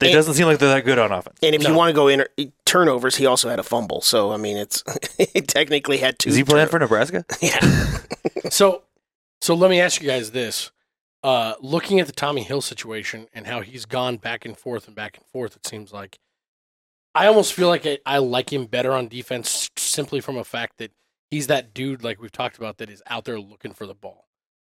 it 0.00 0.06
And- 0.06 0.12
doesn't 0.14 0.34
seem 0.34 0.46
like 0.46 0.58
they're 0.58 0.74
that 0.74 0.84
good 0.84 0.98
on 0.98 1.12
offense. 1.12 1.38
And 1.42 1.54
if 1.54 1.66
you 1.66 1.74
want 1.74 1.90
to 1.90 1.94
go 1.94 2.08
in 2.08 2.24
turnovers, 2.64 3.16
he 3.16 3.26
also 3.26 3.48
had 3.48 3.58
a 3.58 3.62
fumble. 3.62 4.00
So 4.00 4.32
I 4.32 4.36
mean, 4.36 4.56
it's 4.56 4.82
he 5.32 5.40
technically 5.40 5.98
had 5.98 6.18
two. 6.18 6.30
Is 6.30 6.36
he 6.36 6.44
playing 6.44 6.68
for 6.68 6.78
Nebraska? 6.78 7.24
Yeah. 7.40 7.58
So, 8.50 8.82
so 9.40 9.54
let 9.54 9.70
me 9.70 9.80
ask 9.80 10.00
you 10.00 10.06
guys 10.06 10.30
this: 10.30 10.70
uh, 11.24 11.54
looking 11.60 11.98
at 11.98 12.06
the 12.06 12.12
Tommy 12.12 12.42
Hill 12.42 12.60
situation 12.60 13.26
and 13.32 13.46
how 13.46 13.62
he's 13.62 13.84
gone 13.86 14.16
back 14.18 14.44
and 14.44 14.56
forth 14.56 14.86
and 14.86 14.94
back 14.94 15.16
and 15.16 15.26
forth, 15.26 15.56
it 15.56 15.66
seems 15.66 15.92
like 15.92 16.18
I 17.14 17.26
almost 17.26 17.52
feel 17.54 17.68
like 17.68 17.86
I, 17.86 17.98
I 18.06 18.18
like 18.18 18.52
him 18.52 18.66
better 18.66 18.92
on 18.92 19.08
defense 19.08 19.70
simply 19.76 20.20
from 20.20 20.36
a 20.36 20.44
fact 20.44 20.78
that 20.78 20.92
he's 21.30 21.46
that 21.48 21.72
dude, 21.74 22.04
like 22.04 22.20
we've 22.20 22.30
talked 22.30 22.58
about, 22.58 22.76
that 22.78 22.90
is 22.90 23.02
out 23.06 23.24
there 23.24 23.40
looking 23.40 23.72
for 23.72 23.86
the 23.86 23.94
ball, 23.94 24.26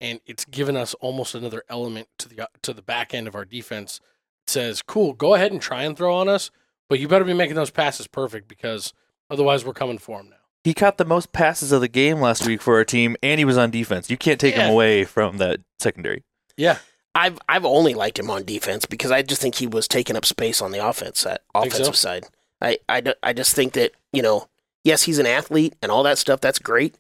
and 0.01 0.21
it's 0.27 0.45
given 0.45 0.77
us 0.77 0.95
almost 0.95 1.35
another 1.35 1.65
element 1.69 2.09
to 2.19 2.29
the 2.29 2.49
to 2.63 2.73
the 2.73 2.83
back 2.83 3.13
end 3.15 3.27
of 3.27 3.35
our 3.35 3.45
defense. 3.47 4.01
It 4.47 4.51
says, 4.51 4.83
"Cool, 4.83 5.13
go 5.15 5.35
ahead 5.35 5.53
and 5.53 5.61
try 5.61 5.83
and 5.85 5.97
throw 5.97 6.15
on 6.15 6.29
us, 6.29 6.51
but 6.89 6.99
you 7.01 7.09
better 7.09 7.25
be 7.25 7.33
making 7.35 7.57
those 7.57 7.71
passes 7.71 8.07
perfect 8.07 8.47
because 8.49 8.93
otherwise 9.31 9.65
we're 9.65 9.73
coming 9.73 9.99
for 9.99 10.21
him 10.21 10.31
now." 10.31 10.37
He 10.65 10.75
caught 10.75 10.97
the 10.99 11.05
most 11.05 11.33
passes 11.33 11.73
of 11.73 11.81
the 11.81 11.89
game 11.89 12.21
last 12.21 12.47
week 12.47 12.63
for 12.63 12.77
our 12.77 12.85
team, 12.85 13.17
and 13.23 13.39
he 13.39 13.45
was 13.45 13.59
on 13.59 13.71
defense. 13.71 14.09
You 14.11 14.17
can't 14.17 14.41
take 14.41 14.55
Yeah. 14.57 14.67
him 14.67 14.73
away 14.73 15.05
from 15.05 15.37
that 15.39 15.61
secondary. 15.79 16.23
Yeah, 16.57 16.79
I've 17.15 17.39
I've 17.49 17.65
only 17.65 17.95
liked 17.95 18.19
him 18.19 18.31
on 18.31 18.45
defense 18.45 18.87
because 18.87 19.11
I 19.11 19.23
just 19.23 19.41
think 19.43 19.57
he 19.57 19.67
was 19.67 19.89
taking 19.89 20.17
up 20.17 20.25
space 20.25 20.61
on 20.63 20.73
the 20.73 20.87
offense 20.87 21.23
that 21.25 21.43
Think 21.55 21.73
so? 21.73 21.77
offensive 21.79 21.97
side. 21.97 22.25
I, 22.61 22.79
I, 22.89 23.01
d- 23.03 23.15
I 23.23 23.33
just 23.35 23.55
think 23.55 23.73
that 23.75 23.93
you 24.13 24.23
know 24.23 24.49
yes 24.85 25.03
he's 25.03 25.19
an 25.19 25.27
athlete 25.27 25.75
and 25.83 25.91
all 25.93 26.03
that 26.05 26.17
stuff 26.19 26.41
that's 26.41 26.59
great, 26.59 26.97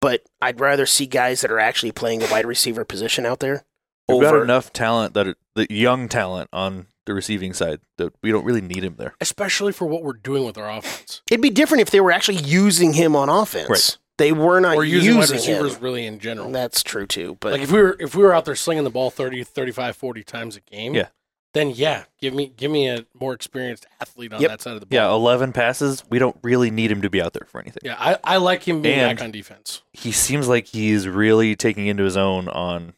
but 0.00 0.22
I'd 0.40 0.60
rather 0.60 0.86
see 0.86 1.06
guys 1.06 1.40
that 1.42 1.50
are 1.50 1.58
actually 1.58 1.92
playing 1.92 2.20
the 2.20 2.28
wide 2.28 2.46
receiver 2.46 2.84
position 2.84 3.26
out 3.26 3.40
there 3.40 3.64
We've 4.08 4.20
got 4.20 4.40
enough 4.42 4.72
talent 4.72 5.14
that 5.14 5.36
the 5.54 5.66
young 5.70 6.08
talent 6.08 6.48
on 6.52 6.86
the 7.06 7.14
receiving 7.14 7.52
side 7.52 7.80
that 7.98 8.12
we 8.22 8.30
don't 8.30 8.44
really 8.44 8.60
need 8.60 8.84
him 8.84 8.94
there. 8.96 9.14
especially 9.20 9.72
for 9.72 9.86
what 9.86 10.02
we're 10.04 10.12
doing 10.12 10.44
with 10.44 10.56
our 10.58 10.70
offense. 10.70 11.20
It'd 11.30 11.40
be 11.42 11.50
different 11.50 11.80
if 11.82 11.90
they 11.90 12.00
were 12.00 12.12
actually 12.12 12.38
using 12.38 12.92
him 12.92 13.16
on 13.16 13.28
offense. 13.28 13.68
Right. 13.68 13.98
They 14.18 14.30
were 14.32 14.60
not 14.60 14.76
or 14.76 14.84
using, 14.84 15.14
wide 15.16 15.20
using 15.22 15.36
receivers 15.36 15.76
him. 15.76 15.82
really 15.82 16.06
in 16.06 16.18
general. 16.20 16.50
That's 16.52 16.82
true 16.82 17.06
too. 17.06 17.38
But 17.40 17.52
like 17.52 17.62
if 17.62 17.72
we 17.72 17.80
were 17.82 17.96
if 17.98 18.14
we 18.14 18.22
were 18.22 18.34
out 18.34 18.44
there 18.44 18.54
slinging 18.54 18.84
the 18.84 18.90
ball 18.90 19.10
30, 19.10 19.42
35, 19.42 19.96
40 19.96 20.22
times 20.22 20.56
a 20.56 20.60
game, 20.60 20.94
Yeah. 20.94 21.08
then 21.54 21.70
yeah, 21.70 22.04
give 22.20 22.34
me 22.34 22.52
give 22.56 22.70
me 22.70 22.88
a 22.88 23.04
more 23.18 23.32
experienced 23.32 23.86
athlete 24.00 24.32
on 24.32 24.40
Yep. 24.40 24.50
that 24.50 24.60
side 24.60 24.74
of 24.74 24.80
the 24.80 24.86
ball. 24.86 24.94
Yeah, 24.94 25.10
11 25.10 25.52
passes. 25.52 26.04
We 26.08 26.18
don't 26.20 26.36
really 26.42 26.70
need 26.70 26.90
him 26.92 27.02
to 27.02 27.10
be 27.10 27.20
out 27.22 27.32
there 27.32 27.46
for 27.50 27.60
anything. 27.60 27.80
Yeah, 27.84 27.96
I, 27.98 28.18
I 28.22 28.36
like 28.36 28.62
him 28.68 28.80
being 28.82 28.98
And- 28.98 29.16
back 29.18 29.24
on 29.24 29.32
defense. 29.32 29.82
He 29.92 30.12
seems 30.12 30.46
like 30.46 30.66
he's 30.68 31.08
really 31.08 31.56
taking 31.56 31.86
into 31.88 32.04
his 32.04 32.16
own 32.16 32.48
on 32.48 32.92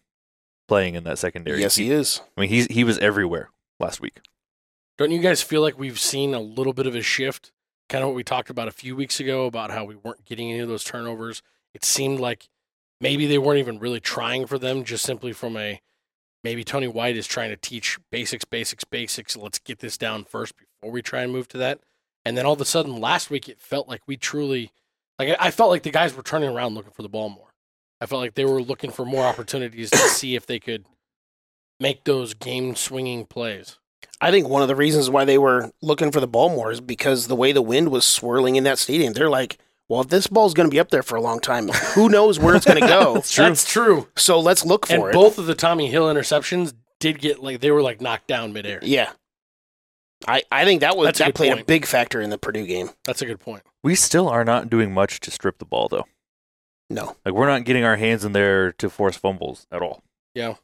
playing 0.69 0.95
in 0.95 1.05
that 1.05 1.19
secondary. 1.19 1.61
yes, 1.61 1.77
he 1.77 1.91
is. 1.91 2.21
I 2.37 2.41
mean, 2.43 2.51
he's 2.51 2.67
he 2.67 2.85
was 2.85 2.99
everywhere 2.99 3.51
last 3.81 4.01
week. 4.01 4.21
Don't 4.97 5.11
you 5.11 5.21
guys 5.21 5.43
feel 5.43 5.61
like 5.61 5.79
we've 5.79 5.99
seen 5.99 6.35
a 6.35 6.41
little 6.41 6.73
bit 6.73 6.87
of 6.87 6.95
a 6.95 7.03
shift? 7.03 7.53
Kind 7.89 8.03
of 8.03 8.09
what 8.09 8.17
we 8.17 8.25
talked 8.25 8.51
about 8.51 8.69
a 8.69 8.73
few 8.73 8.95
weeks 8.97 9.21
ago 9.21 9.47
about 9.47 9.71
how 9.71 9.85
we 9.85 9.97
weren't 9.97 10.25
getting 10.25 10.51
any 10.51 10.61
of 10.61 10.69
those 10.69 10.85
turnovers. 10.85 11.43
It 11.75 11.85
seemed 11.85 12.21
like 12.21 12.49
maybe 13.01 13.27
they 13.27 13.39
weren't 13.39 13.59
even 13.59 13.79
really 13.79 14.01
trying 14.01 14.47
for 14.47 14.59
them, 14.59 14.85
just 14.85 15.05
simply 15.05 15.33
from 15.33 15.57
a 15.57 15.81
maybe 16.45 16.63
Tony 16.63 16.87
White 16.87 17.17
is 17.17 17.27
trying 17.27 17.51
to 17.51 17.57
teach 17.57 17.99
basics, 18.13 18.45
basics, 18.45 18.85
basics. 18.85 19.37
Let's 19.37 19.59
get 19.59 19.81
this 19.81 19.99
down 19.99 20.25
first 20.25 20.55
before 20.57 20.93
we 20.93 21.03
try 21.03 21.23
and 21.23 21.33
move 21.33 21.49
to 21.49 21.59
that. 21.59 21.81
And 22.25 22.39
then 22.39 22.47
all 22.47 22.53
of 22.55 22.61
a 22.61 22.65
sudden, 22.65 23.01
last 23.01 23.31
week, 23.31 23.49
it 23.49 23.61
felt 23.61 23.89
like 23.89 24.03
we 24.07 24.17
truly, 24.17 24.71
like 25.19 25.31
I 25.31 25.49
I 25.49 25.51
felt 25.51 25.71
like 25.71 25.83
the 25.83 25.91
guys 25.91 26.15
were 26.15 26.23
turning 26.23 26.51
around 26.51 26.75
looking 26.75 26.93
for 26.93 27.03
the 27.03 27.09
ball 27.09 27.29
more. 27.29 27.54
I 28.05 28.07
felt 28.07 28.21
like 28.21 28.35
they 28.35 28.45
were 28.45 28.61
looking 28.61 28.91
for 28.91 29.07
more 29.07 29.25
opportunities 29.25 29.89
to 29.91 29.97
see 29.97 30.37
if 30.37 30.45
they 30.45 30.59
could 30.61 30.85
make 31.81 32.05
those 32.05 32.35
game 32.35 32.75
swinging 32.77 33.25
plays. 33.25 33.79
I 34.21 34.31
think 34.31 34.47
one 34.47 34.61
of 34.61 34.69
the 34.69 34.77
reasons 34.77 35.09
why 35.09 35.25
they 35.25 35.39
were 35.39 35.73
looking 35.81 36.13
for 36.13 36.21
the 36.21 36.27
ball 36.27 36.51
more 36.51 36.71
is 36.71 36.83
because 36.83 37.27
the 37.29 37.35
way 37.35 37.51
the 37.53 37.63
wind 37.63 37.91
was 37.91 38.05
swirling 38.05 38.57
in 38.57 38.65
that 38.65 38.79
stadium. 38.79 39.15
They're 39.15 39.31
like, 39.31 39.57
well, 39.89 40.03
if 40.03 40.09
this 40.09 40.27
ball's 40.27 40.53
going 40.53 40.69
to 40.69 40.71
be 40.71 40.79
up 40.79 40.91
there 40.91 41.03
for 41.03 41.17
a 41.17 41.21
long 41.23 41.41
time, 41.41 41.69
who 41.95 42.09
knows 42.11 42.39
where 42.39 42.55
it's 42.55 42.67
going 42.67 42.81
to 42.81 42.87
go? 42.87 43.15
That's 43.15 43.65
true. 43.65 44.09
So 44.17 44.39
let's 44.39 44.67
look 44.67 44.87
for 44.87 44.93
And 44.93 45.05
it. 45.05 45.13
both 45.15 45.39
of 45.39 45.47
the 45.47 45.55
Tommy 45.55 45.89
Hill 45.89 46.05
interceptions 46.13 46.75
did 47.01 47.21
get 47.21 47.43
like 47.43 47.61
they 47.61 47.71
were 47.71 47.83
like 47.83 48.03
knocked 48.03 48.29
down 48.29 48.53
midair. 48.53 48.81
yeah. 48.83 49.13
I, 50.29 50.43
I 50.53 50.65
think 50.65 50.81
that 50.81 50.97
was 50.97 51.07
That's 51.07 51.19
that 51.19 51.27
good 51.27 51.35
played 51.35 51.59
a 51.59 51.65
big 51.65 51.85
factor 51.85 52.21
in 52.21 52.31
the 52.31 52.39
Purdue 52.39 52.67
game. 52.67 52.91
That's 53.05 53.21
a 53.21 53.27
good 53.27 53.41
point. 53.41 53.63
We 53.83 53.95
still 53.95 54.27
are 54.29 54.45
not 54.45 54.71
doing 54.71 54.95
much 54.95 55.21
to 55.21 55.31
strip 55.31 55.59
the 55.59 55.67
ball 55.67 55.89
though. 55.89 56.07
No. 56.95 57.17
Like 57.25 57.35
we're 57.35 57.49
not 57.49 57.65
getting 57.65 57.83
our 57.83 57.97
hands 57.97 58.25
in 58.25 58.31
there 58.33 58.71
to 58.75 58.89
force 58.89 59.17
fumbles 59.17 59.67
at 59.73 59.83
all. 59.83 60.05
Yeah. 60.33 60.55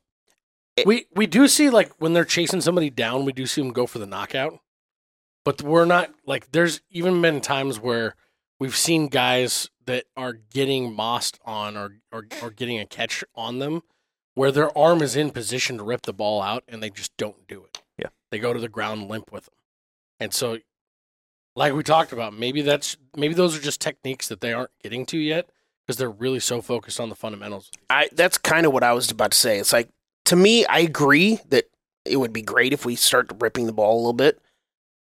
It- 0.77 0.87
we 0.87 1.07
we 1.13 1.27
do 1.27 1.49
see 1.49 1.71
like 1.71 1.91
when 1.99 2.13
they're 2.13 2.25
chasing 2.25 2.61
somebody 2.61 2.89
down, 2.89 3.25
we 3.25 3.33
do 3.33 3.47
see 3.47 3.61
them 3.61 3.73
go 3.73 3.85
for 3.87 3.99
the 3.99 4.07
knockout. 4.07 4.61
But 5.45 5.61
we're 5.61 5.87
not 5.87 6.15
like 6.25 6.53
there's 6.53 6.83
even 6.91 7.21
been 7.21 7.41
times 7.41 7.81
where 7.81 8.15
we've 8.61 8.77
seen 8.77 9.09
guys 9.09 9.71
that 9.87 10.05
are 10.17 10.35
getting 10.35 10.95
mossed 10.95 11.41
on 11.45 11.77
or, 11.77 11.97
or 12.13 12.27
or 12.41 12.51
getting 12.51 12.79
a 12.79 12.87
catch 12.87 13.25
on 13.35 13.59
them 13.59 13.83
where 14.35 14.53
their 14.53 14.77
arm 14.79 15.03
is 15.03 15.17
in 15.17 15.31
position 15.31 15.79
to 15.79 15.83
rip 15.83 16.03
the 16.03 16.13
ball 16.13 16.41
out 16.41 16.63
and 16.69 16.81
they 16.81 16.91
just 16.91 17.17
don't 17.17 17.49
do 17.49 17.65
it. 17.65 17.83
Yeah. 17.99 18.11
They 18.31 18.39
go 18.39 18.53
to 18.53 18.61
the 18.61 18.69
ground 18.69 19.09
limp 19.09 19.33
with 19.33 19.47
them. 19.47 19.55
And 20.21 20.33
so 20.33 20.59
like 21.57 21.75
we 21.75 21.83
talked 21.83 22.13
about, 22.13 22.39
maybe 22.39 22.63
that's 22.63 22.97
maybe 23.17 23.35
those 23.35 23.59
are 23.59 23.61
just 23.61 23.81
techniques 23.81 24.29
that 24.29 24.41
they 24.41 24.53
aren't 24.53 24.71
getting 24.81 25.05
to 25.07 25.19
yet 25.19 25.51
because 25.91 25.97
they're 25.99 26.09
really 26.09 26.39
so 26.39 26.63
focused 26.63 27.01
on 27.01 27.09
the 27.09 27.17
fundamentals. 27.17 27.69
I 27.91 28.09
that's 28.13 28.39
kind 28.39 28.65
of 28.65 28.73
what 28.73 28.85
I 28.85 28.93
was 28.93 29.11
about 29.11 29.33
to 29.33 29.37
say. 29.39 29.59
It's 29.59 29.73
like 29.73 29.89
to 30.27 30.37
me, 30.37 30.65
I 30.67 30.79
agree 30.79 31.41
that 31.49 31.65
it 32.05 32.17
would 32.19 32.33
be 32.33 32.43
great 32.43 32.73
if 32.73 32.87
we 32.87 32.95
start 32.95 33.29
ripping 33.41 33.67
the 33.67 33.73
ball 33.73 33.97
a 33.97 33.99
little 34.01 34.13
bit, 34.13 34.41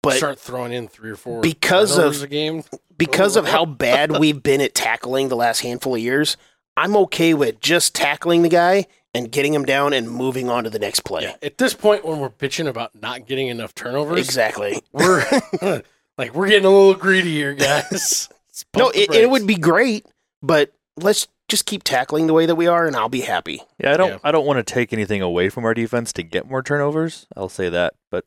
but 0.03 0.15
start 0.15 0.39
throwing 0.39 0.73
in 0.73 0.89
three 0.89 1.11
or 1.11 1.17
four 1.17 1.43
Because 1.43 1.99
of- 1.99 2.23
a 2.23 2.27
game. 2.27 2.65
because 2.97 3.37
of 3.37 3.47
how 3.55 3.67
bad 3.67 4.19
we've 4.19 4.43
been 4.43 4.63
at 4.63 4.75
tackling 4.75 5.29
the 5.29 5.37
last 5.37 5.61
handful 5.61 5.95
of 5.95 6.01
years, 6.01 6.39
I'm 6.79 6.97
okay 6.97 7.35
with 7.35 7.61
just 7.61 7.95
tackling 7.95 8.41
the 8.41 8.49
guy 8.49 8.87
and 9.13 9.31
getting 9.31 9.53
him 9.53 9.67
down 9.67 9.93
and 9.93 10.11
moving 10.11 10.49
on 10.49 10.65
to 10.65 10.71
the 10.71 10.79
next 10.79 11.01
play. 11.01 11.25
Yeah. 11.25 11.35
At 11.43 11.59
this 11.59 11.75
point, 11.75 12.07
when 12.07 12.21
we're 12.21 12.31
bitching 12.31 12.67
about 12.69 12.95
not 12.95 13.27
getting 13.27 13.49
enough 13.49 13.75
turnovers, 13.75 14.19
Exactly. 14.21 14.81
we're 14.93 15.23
like 16.17 16.35
we're 16.35 16.49
getting 16.49 16.65
a 16.65 16.71
little 16.71 16.95
greedy 16.95 17.35
here, 17.35 17.53
guys. 17.53 18.31
No, 18.77 18.89
it, 18.91 19.13
it 19.15 19.29
would 19.31 19.47
be 19.47 19.55
great, 19.57 20.07
but 20.43 20.73
let's 20.97 21.29
just 21.49 21.67
keep 21.67 21.83
tackling 21.83 22.27
the 22.27 22.33
way 22.35 22.47
that 22.47 22.55
we 22.55 22.67
are, 22.67 22.87
and 22.87 22.95
I'll 22.97 23.09
be 23.09 23.23
happy. 23.23 23.63
Yeah, 23.79 23.95
I 23.95 23.97
don't 23.97 24.11
Yeah. 24.11 24.19
I 24.23 24.33
don't 24.33 24.47
want 24.47 24.65
to 24.65 24.75
take 24.75 24.93
anything 24.93 25.21
away 25.23 25.49
from 25.49 25.65
our 25.65 25.75
defense 25.75 26.13
to 26.15 26.23
get 26.23 26.49
more 26.49 26.63
turnovers. 26.63 27.27
I'll 27.37 27.49
say 27.49 27.69
that, 27.69 27.95
but 28.11 28.25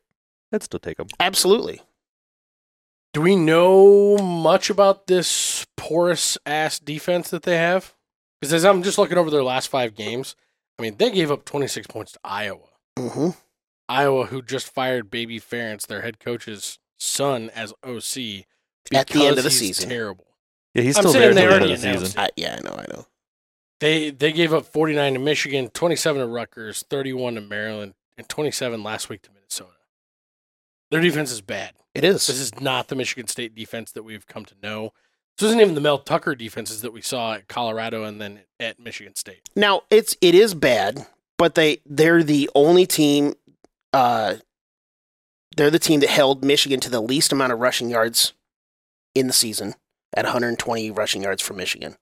I'd 0.52 0.62
still 0.62 0.80
take 0.80 0.98
them. 0.98 1.08
Absolutely. 1.18 1.80
Do 3.12 3.20
we 3.20 3.36
know 3.36 4.16
much 4.18 4.70
about 4.70 5.06
this 5.06 5.66
porous 5.76 6.36
ass 6.44 6.78
defense 6.78 7.30
that 7.30 7.44
they 7.44 7.56
have? 7.56 7.94
Because 8.40 8.52
as 8.52 8.64
I'm 8.64 8.82
just 8.82 8.98
looking 8.98 9.16
over 9.18 9.30
their 9.30 9.44
last 9.44 9.68
five 9.68 9.94
games, 9.94 10.34
I 10.78 10.82
mean 10.82 10.96
they 10.98 11.10
gave 11.10 11.30
up 11.30 11.44
26 11.44 11.86
points 11.86 12.12
to 12.12 12.18
Iowa. 12.24 12.68
hmm 12.98 13.30
Iowa, 13.88 14.26
who 14.26 14.42
just 14.42 14.66
fired 14.72 15.10
Baby 15.10 15.38
Ferentz, 15.38 15.86
their 15.86 16.00
head 16.02 16.18
coach's 16.18 16.78
son, 16.98 17.50
as 17.54 17.72
OC 17.84 18.46
At 18.94 19.08
the 19.08 19.26
end 19.26 19.38
of 19.38 19.44
the 19.44 19.50
season. 19.50 19.88
Terrible. 19.90 20.26
Yeah, 20.74 20.82
he's 20.82 20.96
I'm 20.96 21.02
still 21.02 21.12
there 21.12 21.32
they 21.32 21.44
until 21.44 21.58
the 21.58 21.72
end 21.72 21.84
of 21.84 22.00
the 22.00 22.06
season. 22.06 22.20
I, 22.20 22.30
yeah, 22.36 22.58
I 22.58 22.68
know, 22.68 22.74
I 22.76 22.86
know. 22.92 23.06
They 23.80 24.10
they 24.10 24.32
gave 24.32 24.52
up 24.52 24.66
49 24.66 25.14
to 25.14 25.18
Michigan, 25.18 25.68
27 25.68 26.20
to 26.20 26.26
Rutgers, 26.26 26.84
31 26.88 27.36
to 27.36 27.40
Maryland, 27.40 27.94
and 28.16 28.28
27 28.28 28.82
last 28.82 29.08
week 29.08 29.22
to 29.22 29.30
Minnesota. 29.32 29.70
Their 30.90 31.00
defense 31.00 31.30
is 31.30 31.40
bad. 31.40 31.72
It 31.94 32.04
is. 32.04 32.26
This 32.26 32.40
is 32.40 32.60
not 32.60 32.88
the 32.88 32.96
Michigan 32.96 33.28
State 33.28 33.54
defense 33.54 33.92
that 33.92 34.02
we've 34.02 34.26
come 34.26 34.44
to 34.46 34.54
know. 34.62 34.92
This 35.38 35.48
isn't 35.48 35.60
even 35.60 35.74
the 35.74 35.80
Mel 35.80 35.98
Tucker 35.98 36.34
defenses 36.34 36.82
that 36.82 36.92
we 36.92 37.02
saw 37.02 37.34
at 37.34 37.48
Colorado 37.48 38.04
and 38.04 38.20
then 38.20 38.40
at 38.60 38.78
Michigan 38.78 39.14
State. 39.16 39.48
Now 39.54 39.82
it's 39.90 40.16
it 40.20 40.34
is 40.34 40.54
bad, 40.54 41.06
but 41.38 41.54
they 41.54 41.80
they're 41.86 42.22
the 42.22 42.50
only 42.54 42.86
team. 42.86 43.34
Uh, 43.92 44.36
they're 45.56 45.70
the 45.70 45.78
team 45.78 46.00
that 46.00 46.10
held 46.10 46.44
Michigan 46.44 46.80
to 46.80 46.90
the 46.90 47.00
least 47.00 47.32
amount 47.32 47.52
of 47.52 47.60
rushing 47.60 47.90
yards 47.90 48.32
in 49.14 49.28
the 49.28 49.32
season 49.32 49.74
at 50.14 50.24
120 50.24 50.90
rushing 50.90 51.22
yards 51.22 51.42
for 51.42 51.54
Michigan. 51.54 51.96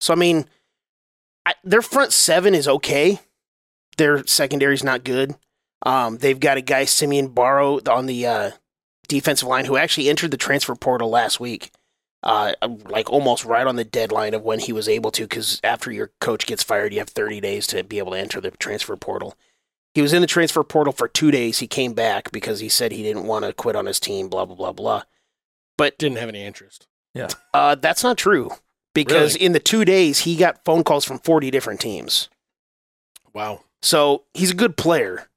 So 0.00 0.12
I 0.12 0.16
mean, 0.16 0.46
I, 1.46 1.54
their 1.62 1.82
front 1.82 2.12
seven 2.12 2.54
is 2.54 2.68
okay. 2.68 3.20
Their 3.96 4.26
secondary 4.26 4.74
is 4.74 4.84
not 4.84 5.04
good. 5.04 5.34
Um, 5.84 6.18
they've 6.18 6.40
got 6.40 6.56
a 6.56 6.62
guy 6.62 6.84
Simeon 6.84 7.28
Barrow 7.28 7.80
on 7.88 8.06
the 8.06 8.26
uh, 8.26 8.50
defensive 9.08 9.48
line 9.48 9.66
who 9.66 9.76
actually 9.76 10.08
entered 10.08 10.30
the 10.30 10.36
transfer 10.36 10.74
portal 10.74 11.10
last 11.10 11.38
week, 11.38 11.70
uh, 12.22 12.54
like 12.86 13.10
almost 13.10 13.44
right 13.44 13.66
on 13.66 13.76
the 13.76 13.84
deadline 13.84 14.34
of 14.34 14.42
when 14.42 14.60
he 14.60 14.72
was 14.72 14.88
able 14.88 15.10
to. 15.12 15.24
Because 15.24 15.60
after 15.62 15.92
your 15.92 16.12
coach 16.20 16.46
gets 16.46 16.62
fired, 16.62 16.92
you 16.92 17.00
have 17.00 17.10
30 17.10 17.40
days 17.40 17.66
to 17.68 17.84
be 17.84 17.98
able 17.98 18.12
to 18.12 18.18
enter 18.18 18.40
the 18.40 18.50
transfer 18.52 18.96
portal. 18.96 19.36
He 19.94 20.02
was 20.02 20.12
in 20.12 20.22
the 20.22 20.26
transfer 20.26 20.64
portal 20.64 20.92
for 20.92 21.06
two 21.06 21.30
days. 21.30 21.58
He 21.58 21.68
came 21.68 21.92
back 21.92 22.32
because 22.32 22.60
he 22.60 22.68
said 22.68 22.90
he 22.90 23.02
didn't 23.02 23.26
want 23.26 23.44
to 23.44 23.52
quit 23.52 23.76
on 23.76 23.86
his 23.86 24.00
team. 24.00 24.28
Blah 24.28 24.46
blah 24.46 24.56
blah 24.56 24.72
blah. 24.72 25.02
But 25.76 25.98
didn't 25.98 26.18
have 26.18 26.28
any 26.28 26.42
interest. 26.42 26.88
Uh, 27.52 27.74
that's 27.76 28.02
not 28.02 28.16
true 28.18 28.50
because 28.94 29.34
Really? 29.34 29.46
in 29.46 29.52
the 29.52 29.60
two 29.60 29.84
days 29.84 30.20
he 30.20 30.36
got 30.36 30.64
phone 30.64 30.82
calls 30.84 31.04
from 31.04 31.18
40 31.20 31.50
different 31.50 31.80
teams. 31.80 32.28
Wow. 33.32 33.60
So 33.82 34.24
he's 34.34 34.50
a 34.52 34.54
good 34.54 34.76
player, 34.76 35.28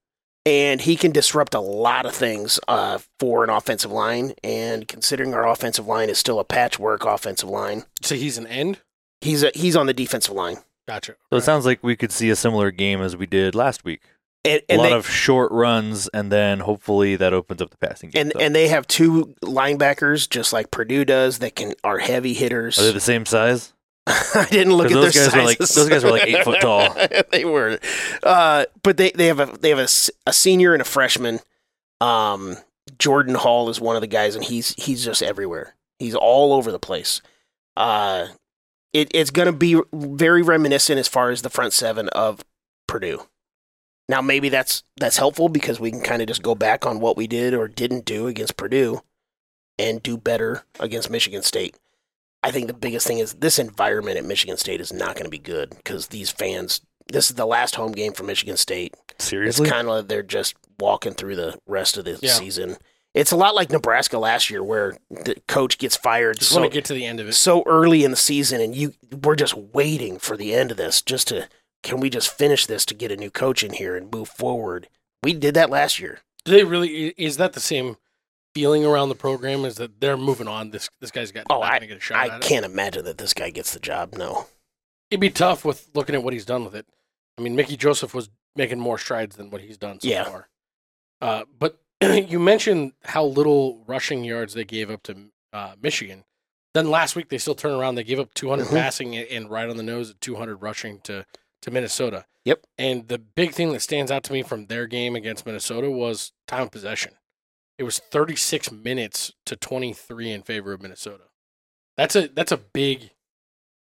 and 0.45 0.81
he 0.81 0.95
can 0.95 1.11
disrupt 1.11 1.53
a 1.53 1.59
lot 1.59 2.05
of 2.05 2.13
things 2.15 2.59
uh, 2.67 2.99
for 3.19 3.43
an 3.43 3.49
offensive 3.49 3.91
line. 3.91 4.33
And 4.43 4.87
considering 4.87 5.33
our 5.33 5.47
offensive 5.47 5.87
line 5.87 6.09
is 6.09 6.17
still 6.17 6.39
a 6.39 6.43
patchwork 6.45 7.05
offensive 7.05 7.49
line, 7.49 7.83
So 8.01 8.15
he's 8.15 8.37
an 8.37 8.47
end. 8.47 8.79
he's 9.21 9.43
a, 9.43 9.51
he's 9.53 9.75
on 9.75 9.87
the 9.87 9.93
defensive 9.93 10.33
line. 10.33 10.57
Gotcha. 10.87 11.15
So 11.31 11.37
it 11.37 11.41
sounds 11.41 11.65
like 11.65 11.83
we 11.83 11.97
could 11.97 12.13
see 12.13 12.29
a 12.29 12.35
similar 12.35 12.71
game 12.71 13.01
as 13.01 13.17
we 13.17 13.25
did 13.25 13.53
last 13.55 13.83
week. 13.83 14.01
And, 14.47 14.61
a 14.69 14.77
lot 14.77 14.89
they, 14.89 14.95
of 14.95 15.07
short 15.09 15.51
runs, 15.51 16.07
and 16.09 16.31
then 16.31 16.59
hopefully 16.61 17.15
that 17.17 17.33
opens 17.33 17.61
up 17.61 17.69
the 17.69 17.77
passing 17.77 18.09
game. 18.09 18.21
and, 18.21 18.31
So, 18.33 18.39
and 18.39 18.55
they 18.55 18.67
have 18.69 18.87
two 18.87 19.35
linebackers, 19.43 20.29
just 20.29 20.53
like 20.53 20.71
Purdue 20.71 21.05
does, 21.05 21.39
that 21.39 21.55
can 21.55 21.73
are 21.83 21.99
heavy 21.99 22.33
hitters. 22.33 22.77
are 22.79 22.83
they 22.83 22.91
the 22.91 22.99
same 22.99 23.25
size? 23.25 23.73
I 24.07 24.47
didn't 24.49 24.73
look 24.73 24.87
at 24.87 24.93
'Cause 24.93 25.13
their 25.13 25.23
those 25.25 25.33
guys 25.33 25.35
were 25.35 25.43
like- 25.43 25.57
those 25.57 25.89
guys 25.89 26.03
were 26.03 26.11
like 26.11 26.27
eight 26.27 26.43
foot 26.43 26.61
tall. 26.61 26.95
they 27.31 27.43
were, 27.45 27.77
uh, 28.23 28.65
but 28.83 28.95
they, 28.97 29.11
they 29.11 29.27
have 29.27 29.39
a 29.41 29.47
they 29.59 29.69
have 29.69 29.79
a, 29.79 29.87
a 30.29 30.33
senior 30.33 30.71
and 30.73 30.81
a 30.81 30.85
freshman. 30.85 31.39
Um, 31.99 32.55
Jordan 32.99 33.35
Hall 33.35 33.69
is 33.69 33.81
one 33.81 33.95
of 33.95 34.01
the 34.01 34.07
guys, 34.07 34.35
and 34.35 34.45
he's 34.45 34.73
he's 34.75 35.03
just 35.03 35.21
everywhere. 35.21 35.75
He's 35.99 36.15
all 36.15 36.53
over 36.53 36.71
the 36.71 36.79
place. 36.79 37.21
Uh, 37.75 38.27
it, 38.93 39.11
it's 39.13 39.29
going 39.29 39.47
to 39.47 39.51
be 39.51 39.79
very 39.93 40.41
reminiscent 40.41 40.99
as 40.99 41.07
far 41.07 41.29
as 41.29 41.41
the 41.41 41.49
front 41.49 41.73
seven 41.73 42.07
of 42.09 42.43
Purdue. 42.87 43.23
Now, 44.09 44.21
maybe 44.21 44.49
that's 44.49 44.83
that's 44.95 45.17
helpful 45.17 45.49
because 45.49 45.79
we 45.79 45.91
can 45.91 46.01
kind 46.01 46.21
of 46.21 46.27
just 46.27 46.41
go 46.43 46.55
back 46.55 46.85
on 46.85 46.99
what 46.99 47.17
we 47.17 47.27
did 47.27 47.53
or 47.53 47.67
didn't 47.67 48.05
do 48.05 48.27
against 48.27 48.57
Purdue, 48.57 49.01
and 49.77 50.01
do 50.01 50.17
better 50.17 50.63
against 50.79 51.09
Michigan 51.09 51.41
State. 51.43 51.75
I 52.43 52.51
think 52.51 52.67
the 52.67 52.73
biggest 52.73 53.05
thing 53.07 53.17
is 53.19 53.33
this 53.35 53.59
environment 53.59 54.17
at 54.17 54.23
Michigan 54.25 54.57
State 54.57 54.79
is 54.79 54.93
not 54.93 55.15
going 55.15 55.25
to 55.25 55.29
be 55.29 55.39
good 55.39 55.71
because 55.71 56.07
these 56.07 56.29
fans. 56.29 56.81
This 57.09 57.29
is 57.29 57.37
the 57.37 57.45
last 57.45 57.75
home 57.75 57.93
game 57.93 58.11
for 58.11 58.23
Michigan 58.23 58.57
State. 58.57 58.93
Seriously? 59.17 59.63
It's 59.65 59.71
kind 59.71 59.87
of 59.87 59.93
like 59.95 60.07
they're 60.09 60.23
just 60.23 60.55
walking 60.77 61.13
through 61.13 61.37
the 61.37 61.57
rest 61.65 61.97
of 61.97 62.03
the 62.03 62.19
Yeah. 62.21 62.33
season. 62.33 62.75
It's 63.13 63.31
a 63.31 63.37
lot 63.37 63.55
like 63.55 63.71
Nebraska 63.71 64.17
last 64.19 64.49
year, 64.49 64.61
where 64.61 64.97
the 65.09 65.35
coach 65.47 65.77
gets 65.77 65.95
fired 65.95 66.39
Just 66.39 66.51
so, 66.51 66.59
want 66.59 66.69
to 66.71 66.77
get 66.77 66.83
to 66.85 66.93
the 66.93 67.05
end 67.05 67.21
of 67.21 67.29
it. 67.29 67.33
so 67.33 67.63
early 67.65 68.03
in 68.03 68.11
the 68.11 68.17
season, 68.17 68.59
and 68.59 68.75
you 68.75 68.93
we're 69.23 69.37
just 69.37 69.53
waiting 69.55 70.19
for 70.19 70.35
the 70.35 70.53
end 70.53 70.69
of 70.69 70.75
this, 70.77 71.01
just 71.01 71.29
to 71.29 71.47
can 71.83 71.99
we 71.99 72.09
just 72.09 72.29
finish 72.31 72.65
this 72.65 72.85
to 72.85 72.93
get 72.93 73.11
a 73.11 73.17
new 73.17 73.29
coach 73.31 73.63
in 73.63 73.73
here 73.73 73.95
and 73.95 74.11
move 74.11 74.29
forward. 74.29 74.89
We 75.23 75.33
did 75.33 75.53
that 75.55 75.69
last 75.69 75.99
year. 75.99 76.19
Do 76.45 76.51
they 76.51 76.63
really? 76.63 77.09
Is 77.17 77.37
that 77.37 77.53
the 77.53 77.59
same 77.59 77.97
feeling 78.55 78.85
around 78.85 79.09
the 79.09 79.15
program? 79.15 79.65
Is 79.65 79.75
that 79.75 79.99
they're 79.99 80.17
moving 80.17 80.47
on? 80.47 80.71
This 80.71 80.89
this 81.01 81.11
guy's 81.11 81.31
got 81.31 81.45
Oh, 81.49 81.61
I 81.61 81.79
get 81.79 81.97
a 81.97 81.99
shot 81.99 82.17
I 82.29 82.39
can't 82.39 82.65
imagine 82.65 83.05
that 83.05 83.17
this 83.17 83.33
guy 83.33 83.49
gets 83.49 83.73
the 83.73 83.79
job. 83.79 84.15
No, 84.17 84.47
It'd 85.11 85.21
be 85.21 85.29
tough 85.29 85.63
with 85.65 85.89
looking 85.93 86.15
at 86.15 86.23
what 86.23 86.33
he's 86.33 86.45
done 86.45 86.63
with 86.65 86.75
it. 86.75 86.85
I 87.37 87.41
mean, 87.41 87.55
Mickey 87.55 87.77
Joseph 87.77 88.13
was 88.13 88.29
making 88.55 88.79
more 88.79 88.97
strides 88.97 89.35
than 89.35 89.49
what 89.49 89.61
he's 89.61 89.77
done 89.77 89.99
so 89.99 90.07
Yeah. 90.07 90.23
far. 90.23 90.49
Uh, 91.21 91.43
but 91.57 91.79
you 92.01 92.39
mentioned 92.39 92.93
how 93.03 93.23
little 93.23 93.83
rushing 93.87 94.23
yards 94.23 94.53
they 94.53 94.65
gave 94.65 94.89
up 94.89 95.03
to 95.03 95.15
uh, 95.53 95.73
Michigan. 95.81 96.23
Then 96.73 96.89
last 96.89 97.15
week 97.15 97.29
they 97.29 97.37
still 97.37 97.55
turn 97.55 97.71
around. 97.73 97.95
They 97.95 98.03
gave 98.03 98.19
up 98.19 98.33
200 98.33 98.65
Mhm. 98.67 98.71
passing 98.71 99.15
and, 99.15 99.27
and 99.27 99.49
right 99.49 99.69
on 99.69 99.77
the 99.77 99.83
nose 99.83 100.09
at 100.11 100.21
200 100.21 100.57
rushing 100.57 100.99
to 101.01 101.25
to 101.61 101.71
Minnesota. 101.71 102.25
Yep. 102.45 102.65
And 102.77 103.07
the 103.07 103.17
big 103.17 103.51
thing 103.51 103.73
that 103.73 103.81
stands 103.81 104.11
out 104.11 104.23
to 104.23 104.33
me 104.33 104.41
from 104.41 104.67
their 104.67 104.87
game 104.87 105.15
against 105.15 105.45
Minnesota 105.45 105.91
was 105.91 106.31
time 106.47 106.63
of 106.63 106.71
possession. 106.71 107.13
It 107.77 107.83
was 107.83 107.99
36 107.99 108.71
minutes 108.71 109.33
to 109.45 109.55
23 109.55 110.31
in 110.31 110.41
favor 110.43 110.73
of 110.73 110.81
Minnesota. 110.81 111.25
That's 111.97 112.15
a 112.15 112.27
that's 112.27 112.51
a 112.51 112.57
big, 112.57 113.11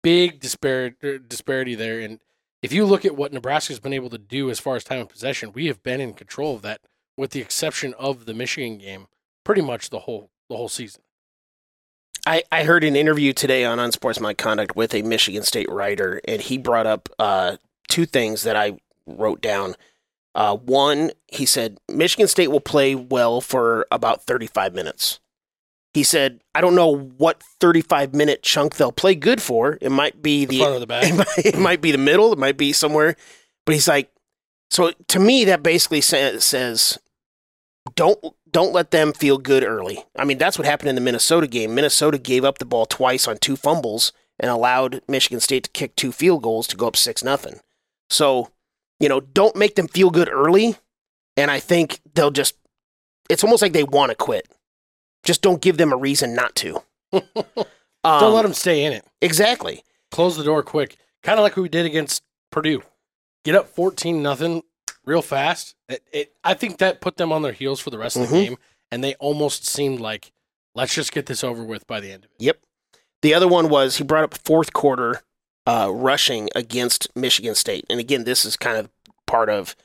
big 0.03 0.39
disparity 0.39 1.19
disparity 1.27 1.75
there. 1.75 1.99
And 1.99 2.19
if 2.61 2.73
you 2.73 2.85
look 2.85 3.05
at 3.05 3.15
what 3.15 3.31
Nebraska's 3.31 3.79
been 3.79 3.93
able 3.93 4.09
to 4.09 4.17
do 4.17 4.49
as 4.49 4.59
far 4.59 4.75
as 4.75 4.83
time 4.83 5.01
of 5.01 5.09
possession, 5.09 5.53
we 5.53 5.67
have 5.67 5.81
been 5.81 6.01
in 6.01 6.13
control 6.13 6.55
of 6.55 6.61
that, 6.63 6.81
with 7.15 7.31
the 7.31 7.41
exception 7.41 7.93
of 7.97 8.25
the 8.25 8.33
Michigan 8.33 8.77
game, 8.77 9.07
pretty 9.43 9.61
much 9.61 9.89
the 9.89 9.99
whole 9.99 10.31
the 10.49 10.57
whole 10.57 10.69
season. 10.69 11.01
I, 12.25 12.43
I 12.51 12.63
heard 12.63 12.83
an 12.83 12.95
interview 12.95 13.33
today 13.33 13.65
on 13.65 13.79
Unsportsmanlike 13.79 14.37
Conduct 14.37 14.75
with 14.75 14.93
a 14.93 15.01
Michigan 15.01 15.43
State 15.43 15.69
writer, 15.69 16.21
and 16.27 16.41
he 16.41 16.57
brought 16.57 16.87
up 16.87 17.09
uh, 17.17 17.57
two 17.87 18.05
things 18.05 18.43
that 18.43 18.55
I 18.55 18.79
wrote 19.05 19.41
down. 19.41 19.75
Uh, 20.35 20.55
one, 20.55 21.11
he 21.27 21.45
said 21.45 21.79
Michigan 21.89 22.27
State 22.27 22.49
will 22.49 22.61
play 22.61 22.95
well 22.95 23.41
for 23.41 23.87
about 23.91 24.23
35 24.23 24.73
minutes. 24.73 25.19
He 25.93 26.03
said, 26.03 26.41
I 26.53 26.61
don't 26.61 26.75
know 26.75 26.95
what 26.95 27.41
35 27.59 28.13
minute 28.13 28.43
chunk 28.43 28.75
they'll 28.75 28.91
play 28.91 29.15
good 29.15 29.41
for. 29.41 29.79
It 29.81 29.91
might 29.91 30.21
be 30.21 30.45
The 30.45 30.57
the, 30.57 30.59
front 30.59 30.75
or 30.75 30.79
the 30.79 30.87
back. 30.87 31.03
it 31.07 31.15
might, 31.15 31.45
it 31.45 31.59
might 31.59 31.81
be 31.81 31.91
the 31.91 31.97
middle. 31.97 32.31
It 32.31 32.39
might 32.39 32.57
be 32.57 32.73
somewhere. 32.73 33.15
But 33.65 33.73
he's 33.73 33.87
like, 33.87 34.11
so 34.69 34.91
to 35.07 35.19
me, 35.19 35.45
that 35.45 35.63
basically 35.63 36.01
sa- 36.01 36.37
says, 36.39 36.99
don't 37.95 38.19
don't 38.51 38.73
let 38.73 38.91
them 38.91 39.13
feel 39.13 39.37
good 39.37 39.63
early. 39.63 40.03
I 40.17 40.25
mean, 40.25 40.37
that's 40.37 40.57
what 40.57 40.65
happened 40.67 40.89
in 40.89 40.95
the 40.95 41.01
Minnesota 41.01 41.47
game. 41.47 41.75
Minnesota 41.75 42.17
gave 42.17 42.43
up 42.45 42.57
the 42.57 42.65
ball 42.65 42.85
twice 42.85 43.27
on 43.27 43.37
two 43.37 43.55
fumbles 43.55 44.11
and 44.39 44.49
allowed 44.49 45.01
Michigan 45.07 45.39
State 45.39 45.65
to 45.65 45.69
kick 45.71 45.95
two 45.95 46.11
field 46.11 46.43
goals 46.43 46.67
to 46.67 46.77
go 46.77 46.87
up 46.87 46.95
six 46.95 47.23
nothing. 47.23 47.59
So, 48.09 48.49
you 48.99 49.09
know, 49.09 49.19
don't 49.19 49.55
make 49.55 49.75
them 49.75 49.87
feel 49.87 50.09
good 50.09 50.29
early. 50.29 50.75
And 51.37 51.49
I 51.51 51.59
think 51.59 51.99
they'll 52.15 52.31
just. 52.31 52.55
It's 53.29 53.43
almost 53.43 53.61
like 53.61 53.73
they 53.73 53.83
want 53.83 54.09
to 54.11 54.15
quit. 54.15 54.47
Just 55.23 55.41
don't 55.41 55.61
give 55.61 55.77
them 55.77 55.91
a 55.93 55.97
reason 55.97 56.33
not 56.33 56.55
to. 56.55 56.81
Don't 57.11 58.23
Um, 58.23 58.33
let 58.33 58.43
them 58.43 58.53
stay 58.53 58.85
in 58.85 58.93
it. 58.93 59.03
Exactly. 59.21 59.83
Close 60.09 60.37
the 60.37 60.43
door 60.43 60.63
quick. 60.63 60.95
Kind 61.21 61.37
of 61.37 61.43
like 61.43 61.57
we 61.57 61.67
did 61.67 61.85
against 61.85 62.23
Purdue. 62.49 62.81
Get 63.43 63.55
up 63.55 63.67
14 63.67 64.23
nothing 64.23 64.63
real 65.05 65.21
fast. 65.21 65.75
It, 65.87 66.03
it, 66.11 66.33
I 66.43 66.53
think 66.53 66.77
that 66.79 67.01
put 67.01 67.17
them 67.17 67.31
on 67.31 67.41
their 67.41 67.51
heels 67.53 67.79
for 67.79 67.89
the 67.89 67.97
rest 67.97 68.15
of 68.17 68.29
the 68.29 68.35
Mhm. 68.35 68.43
game, 68.45 68.57
and 68.91 69.03
they 69.03 69.15
almost 69.15 69.65
seemed 69.65 69.99
like, 69.99 70.31
let's 70.75 70.93
just 70.93 71.11
get 71.11 71.25
this 71.25 71.43
over 71.43 71.63
with 71.63 71.85
by 71.87 71.99
the 71.99 72.11
end 72.11 72.25
of 72.25 72.31
it. 72.31 72.37
Yep. 72.39 72.59
The 73.21 73.33
other 73.33 73.47
one 73.47 73.69
was 73.69 73.97
he 73.97 74.03
brought 74.03 74.23
up 74.23 74.37
fourth 74.45 74.73
quarter 74.73 75.21
uh, 75.65 75.91
rushing 75.93 76.49
against 76.55 77.15
Michigan 77.15 77.53
State. 77.53 77.85
And 77.89 77.99
again, 77.99 78.23
this 78.23 78.43
is 78.45 78.55
kind 78.57 78.77
of 78.77 78.89
part 79.27 79.49
of 79.49 79.75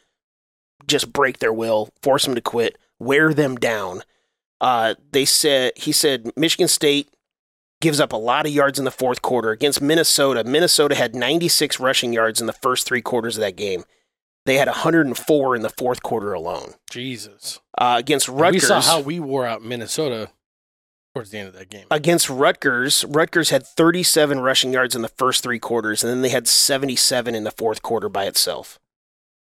just 0.87 1.13
break 1.13 1.39
their 1.41 1.53
will, 1.53 1.91
force 2.03 2.25
them 2.25 2.35
to 2.35 2.41
quit, 2.41 2.79
wear 2.99 3.35
them 3.35 3.57
down. 3.57 4.03
Uh, 4.61 4.95
they 5.13 5.25
said 5.27 5.73
he 5.77 5.93
said 5.93 6.31
Michigan 6.37 6.69
State 6.69 7.09
gives 7.83 8.01
up 8.01 8.13
a 8.13 8.17
lot 8.17 8.47
of 8.47 8.53
yards 8.53 8.79
in 8.79 8.85
the 8.87 8.91
fourth 8.91 9.21
quarter 9.21 9.51
against 9.51 9.83
Minnesota. 9.83 10.43
Minnesota 10.45 10.95
had 10.95 11.15
96 11.15 11.79
rushing 11.81 12.13
yards 12.15 12.41
in 12.41 12.47
the 12.47 12.53
first 12.55 12.87
three 12.87 13.03
quarters 13.03 13.37
of 13.37 13.43
that 13.43 13.57
game. 13.57 13.85
They 14.47 14.57
had 14.57 14.69
104 14.69 15.57
in 15.57 15.63
the 15.63 15.71
fourth 15.71 16.03
quarter 16.03 16.33
alone. 16.33 16.75
Jesus. 16.91 17.61
Uh, 17.77 17.97
against 17.99 18.29
Rutgers. 18.29 18.63
We 18.63 18.69
saw 18.69 18.81
how 18.81 19.01
we 19.01 19.19
wore 19.21 19.47
out 19.47 19.63
Minnesota 19.63 20.31
towards 21.15 21.31
the 21.31 21.39
end 21.39 21.49
of 21.49 21.55
that 21.55 21.71
game. 21.71 21.87
against 21.91 22.29
Rutgers, 22.29 23.05
Rutgers 23.05 23.51
had 23.51 23.67
37 23.67 24.41
rushing 24.41 24.73
yards 24.73 24.95
in 24.95 25.03
the 25.03 25.09
first 25.09 25.43
three 25.43 25.59
quarters, 25.59 26.03
and 26.03 26.11
then 26.11 26.23
they 26.23 26.29
had 26.29 26.49
77 26.49 27.35
in 27.35 27.45
the 27.45 27.51
fourth 27.51 27.83
quarter 27.83 28.09
by 28.09 28.25
itself. 28.25 28.79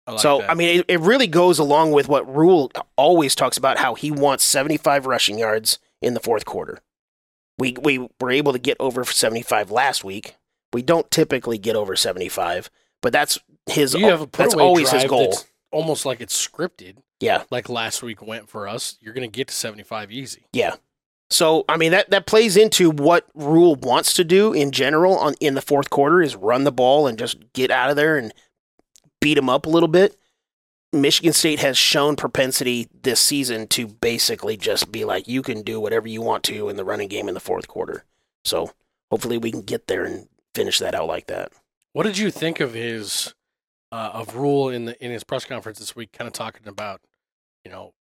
I 0.05 0.11
like 0.11 0.21
so, 0.21 0.39
that. 0.39 0.51
I 0.51 0.53
mean, 0.53 0.79
it, 0.79 0.85
it 0.87 0.99
really 0.99 1.27
goes 1.27 1.59
along 1.59 1.91
with 1.91 2.07
what 2.07 2.31
Rhule 2.33 2.71
always 2.95 3.35
talks 3.35 3.57
about 3.57 3.77
how 3.77 3.95
he 3.95 4.11
wants 4.11 4.43
75 4.43 5.05
rushing 5.05 5.39
yards 5.39 5.79
in 6.01 6.13
the 6.13 6.19
fourth 6.19 6.45
quarter. 6.45 6.79
We, 7.57 7.75
we 7.81 8.07
were 8.19 8.31
able 8.31 8.53
to 8.53 8.59
get 8.59 8.77
over 8.79 9.03
75 9.03 9.71
last 9.71 10.03
week. 10.03 10.35
We 10.73 10.81
don't 10.81 11.09
typically 11.11 11.57
get 11.57 11.75
over 11.75 11.95
75, 11.95 12.69
but 13.01 13.13
that's 13.13 13.39
his. 13.68 13.93
you 13.93 14.05
have 14.07 14.22
a 14.22 14.30
that's 14.32 14.53
always 14.53 14.91
his 14.91 15.05
goal. 15.05 15.34
almost 15.72 16.05
like 16.05 16.22
it's 16.22 16.47
scripted, 16.47 16.97
Yeah, 17.20 17.43
like 17.51 17.70
last 17.70 18.03
week 18.03 18.22
went 18.22 18.49
for 18.49 18.68
us. 18.68 18.97
You're 19.01 19.14
going 19.14 19.30
to 19.30 19.36
get 19.36 19.47
to 19.49 19.53
75 19.53 20.11
easy. 20.11 20.45
yeah. 20.53 20.76
So 21.30 21.66
I 21.68 21.78
mean 21.78 21.91
that 21.93 22.11
that 22.11 22.28
plays 22.28 22.55
into 22.57 22.91
what 22.91 23.28
Rhule 23.34 23.76
wants 23.76 24.14
to 24.16 24.24
do 24.24 24.53
in 24.53 24.72
general 24.72 25.18
on 25.18 25.34
in 25.39 25.55
the 25.55 25.61
fourth 25.61 25.89
quarter 25.89 26.22
is 26.22 26.36
run 26.36 26.64
the 26.64 26.72
ball 26.72 27.07
and 27.07 27.18
just 27.18 27.38
get 27.53 27.72
out 27.72 27.89
of 27.89 27.95
there 27.95 28.18
and 28.18 28.32
beat 29.20 29.34
them 29.34 29.49
up 29.49 29.66
a 29.66 29.70
little 29.70 29.88
bit. 29.88 30.16
Michigan 30.91 31.34
State 31.34 31.59
has 31.59 31.76
shown 31.76 32.16
propensity 32.18 32.88
this 33.01 33.20
season 33.20 33.66
to 33.70 33.88
basically 33.88 34.57
just 34.57 34.91
be 34.91 35.05
like 35.05 35.28
you 35.28 35.41
can 35.41 35.64
do 35.64 35.80
whatever 35.80 36.07
you 36.07 36.22
want 36.22 36.43
to 36.43 36.70
in 36.70 36.76
the 36.76 36.86
running 36.86 37.07
game 37.07 37.28
in 37.28 37.34
the 37.34 37.39
fourth 37.39 37.68
quarter. 37.68 38.05
So 38.45 38.72
hopefully 39.09 39.39
we 39.39 39.49
can 39.49 39.61
get 39.61 39.88
there 39.88 40.03
and 40.05 40.28
finish 40.53 40.78
that 40.80 40.93
out 40.93 41.07
like 41.07 41.26
that. 41.28 41.51
What 41.93 42.03
did 42.03 42.20
you 42.20 42.30
think 42.30 42.59
of 42.59 42.76
his 42.76 43.34
uh, 43.93 44.11
of 44.13 44.35
Rhule 44.35 44.69
in 44.69 44.85
the 44.85 45.03
in 45.03 45.11
his 45.11 45.23
press 45.23 45.45
conference 45.45 45.79
this 45.79 45.95
week? 45.95 46.11
Kind 46.11 46.27
of 46.27 46.33
talking 46.33 46.67
about 46.67 47.01
you 47.65 47.71
know, 47.71 47.93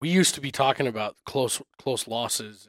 we 0.00 0.08
used 0.08 0.34
to 0.36 0.40
be 0.40 0.50
talking 0.52 0.86
about 0.86 1.16
close 1.24 1.60
close 1.78 2.06
losses 2.06 2.68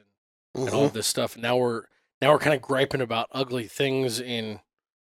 and, 0.54 0.66
and 0.66 0.74
all 0.74 0.82
Mhm. 0.82 0.86
of 0.86 0.92
this 0.94 1.06
stuff. 1.06 1.34
And 1.34 1.42
now 1.42 1.56
we're 1.56 1.84
now 2.20 2.32
we're 2.32 2.38
kind 2.38 2.54
of 2.56 2.62
griping 2.62 3.00
about 3.00 3.28
ugly 3.32 3.68
things 3.68 4.18
in 4.20 4.60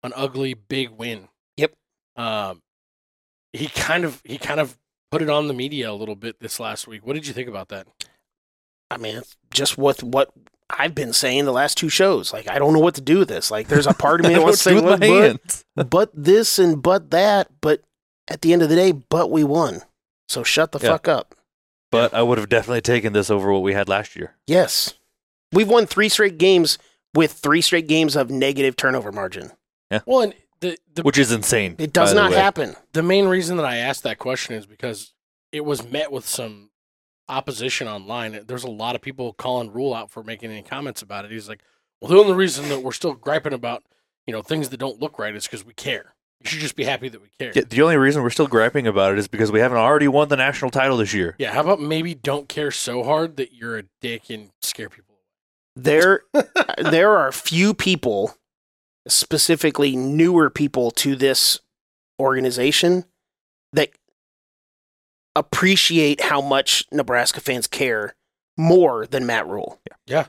an 0.03 0.11
ugly 0.15 0.53
big 0.53 0.89
win. 0.89 1.29
Yep. 1.57 1.73
Um, 2.15 2.63
he 3.53 3.67
kind 3.67 4.03
of 4.05 4.21
he 4.25 4.37
kind 4.37 4.59
of 4.59 4.77
put 5.11 5.21
it 5.21 5.29
on 5.29 5.47
the 5.47 5.53
media 5.53 5.91
a 5.91 5.93
little 5.93 6.15
bit 6.15 6.39
this 6.39 6.59
last 6.59 6.87
week. 6.87 7.05
What 7.05 7.13
did 7.13 7.25
you 7.27 7.33
think 7.33 7.47
about 7.49 7.69
that? 7.69 7.87
I 8.91 8.97
mean, 8.97 9.17
it's 9.17 9.37
just 9.51 9.77
with 9.77 10.03
what 10.03 10.31
I've 10.69 10.93
been 10.95 11.13
saying 11.13 11.45
the 11.45 11.51
last 11.51 11.77
two 11.77 11.89
shows. 11.89 12.31
Like, 12.31 12.47
I 12.49 12.59
don't 12.59 12.73
know 12.73 12.79
what 12.79 12.95
to 12.95 13.01
do 13.01 13.19
with 13.19 13.29
this. 13.29 13.49
Like, 13.49 13.67
there's 13.67 13.87
a 13.87 13.93
part 13.93 14.19
of 14.21 14.25
me 14.27 14.33
that 14.35 14.41
wants 14.43 14.59
to 14.59 14.63
say, 14.69 14.75
What 14.75 14.81
do 14.81 14.87
my 14.89 14.97
but, 14.97 15.23
hands? 15.23 15.65
but 15.89 16.11
this 16.13 16.59
and 16.59 16.81
but 16.81 17.11
that. 17.11 17.49
But 17.61 17.81
at 18.27 18.41
the 18.41 18.53
end 18.53 18.61
of 18.61 18.69
the 18.69 18.75
day, 18.75 18.91
but 18.91 19.31
we 19.31 19.43
won. 19.43 19.81
So 20.27 20.43
shut 20.43 20.71
the 20.71 20.79
Yeah. 20.79 20.89
fuck 20.91 21.07
up. 21.07 21.35
But 21.91 22.13
I 22.13 22.21
would 22.21 22.37
have 22.37 22.49
definitely 22.49 22.81
taken 22.81 23.13
this 23.13 23.31
over 23.31 23.51
what 23.51 23.63
we 23.63 23.73
had 23.73 23.89
last 23.89 24.15
year. 24.15 24.35
Yes. 24.45 24.93
We've 25.51 25.67
won 25.67 25.87
three 25.87 26.07
straight 26.09 26.37
games 26.37 26.77
with 27.15 27.31
three 27.31 27.61
straight 27.61 27.87
games 27.87 28.15
of 28.15 28.29
negative 28.29 28.75
turnover 28.75 29.11
margin. 29.11 29.51
Yeah. 29.89 30.01
Well, 30.05 30.21
and 30.21 30.35
the 30.59 30.77
the 30.93 31.01
which 31.01 31.17
is 31.17 31.31
insane. 31.31 31.75
It 31.79 31.91
does 31.93 32.11
by 32.11 32.13
the 32.13 32.29
not 32.29 32.33
happen. 32.33 32.75
the 32.93 33.01
main 33.01 33.25
reason 33.27 33.57
that 33.57 33.65
I 33.65 33.77
asked 33.77 34.03
that 34.03 34.19
question 34.19 34.53
is 34.53 34.67
because 34.67 35.13
it 35.51 35.65
was 35.65 35.83
met 35.89 36.11
with 36.11 36.27
some 36.27 36.68
opposition 37.29 37.87
online. 37.87 38.43
There's 38.47 38.63
a 38.63 38.69
lot 38.69 38.95
of 38.95 39.01
people 39.01 39.33
calling 39.33 39.71
Rhule 39.71 39.93
out 39.93 40.09
for 40.11 40.23
making 40.23 40.51
any 40.51 40.63
comments 40.63 41.01
about 41.01 41.25
it. 41.25 41.31
He's 41.31 41.47
like, 41.47 41.61
"Well, 42.01 42.09
the 42.09 42.17
only 42.17 42.33
reason 42.33 42.67
that 42.69 42.81
we're 42.81 42.91
still 42.91 43.13
griping 43.13 43.53
about 43.53 43.83
you 44.27 44.33
know 44.33 44.41
things 44.41 44.69
that 44.69 44.77
don't 44.77 44.99
look 44.99 45.17
right 45.19 45.35
is 45.35 45.45
because 45.45 45.63
we 45.63 45.73
care. 45.73 46.15
You 46.41 46.49
should 46.49 46.59
just 46.59 46.75
be 46.75 46.83
happy 46.83 47.07
that 47.09 47.21
we 47.21 47.29
care." 47.39 47.51
Yeah, 47.55 47.63
the 47.69 47.81
only 47.81 47.97
reason 47.97 48.23
we're 48.23 48.29
still 48.31 48.47
griping 48.47 48.87
about 48.87 49.13
it 49.13 49.19
is 49.19 49.27
because 49.27 49.51
we 49.51 49.59
haven't 49.59 49.77
already 49.77 50.07
won 50.07 50.27
the 50.27 50.37
national 50.37 50.71
title 50.71 50.97
this 50.97 51.13
year. 51.13 51.35
Yeah, 51.37 51.53
how 51.53 51.61
about 51.61 51.79
maybe 51.79 52.15
don't 52.15 52.49
care 52.49 52.71
so 52.71 53.03
hard 53.03 53.37
that 53.37 53.53
you're 53.53 53.77
a 53.77 53.83
dick 54.01 54.29
and 54.29 54.49
scare 54.61 54.89
people? 54.89 55.15
There 55.75 56.23
there 56.77 57.15
are 57.15 57.31
few 57.31 57.73
people, 57.73 58.35
specifically 59.07 59.95
newer 59.95 60.49
people 60.49 60.91
to 60.91 61.15
this 61.15 61.59
organization, 62.19 63.05
that 63.73 63.89
appreciate 65.39 66.21
how 66.21 66.41
much 66.41 66.85
Nebraska 66.91 67.41
fans 67.41 67.67
care 67.67 68.13
more 68.57 69.07
than 69.07 69.25
Matt 69.25 69.47
Rhule. 69.47 69.79
Yeah. 70.05 70.25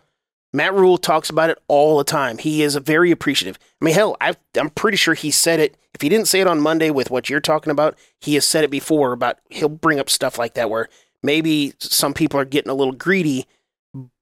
Matt 0.52 0.74
Rhule 0.74 0.98
talks 0.98 1.30
about 1.30 1.50
it 1.50 1.58
all 1.68 1.98
the 1.98 2.04
time. 2.04 2.38
He 2.38 2.62
is 2.62 2.74
very 2.76 3.10
appreciative. 3.10 3.58
I 3.80 3.84
mean, 3.84 3.94
hell, 3.94 4.16
I, 4.20 4.34
I'm 4.56 4.70
pretty 4.70 4.96
sure 4.96 5.14
he 5.14 5.30
said 5.30 5.60
it. 5.60 5.76
If 5.94 6.00
he 6.00 6.08
didn't 6.08 6.28
say 6.28 6.40
it 6.40 6.46
on 6.46 6.60
Monday 6.60 6.90
with 6.90 7.10
what 7.10 7.28
you're 7.28 7.40
talking 7.40 7.70
about, 7.70 7.96
he 8.20 8.34
has 8.34 8.46
said 8.46 8.64
it 8.64 8.70
before 8.70 9.12
about 9.12 9.38
he'll 9.48 9.68
bring 9.68 10.00
up 10.00 10.10
stuff 10.10 10.38
like 10.38 10.54
that 10.54 10.70
where 10.70 10.88
maybe 11.22 11.74
some 11.78 12.14
people 12.14 12.40
are 12.40 12.44
getting 12.44 12.70
a 12.70 12.74
little 12.74 12.92
greedy, 12.92 13.46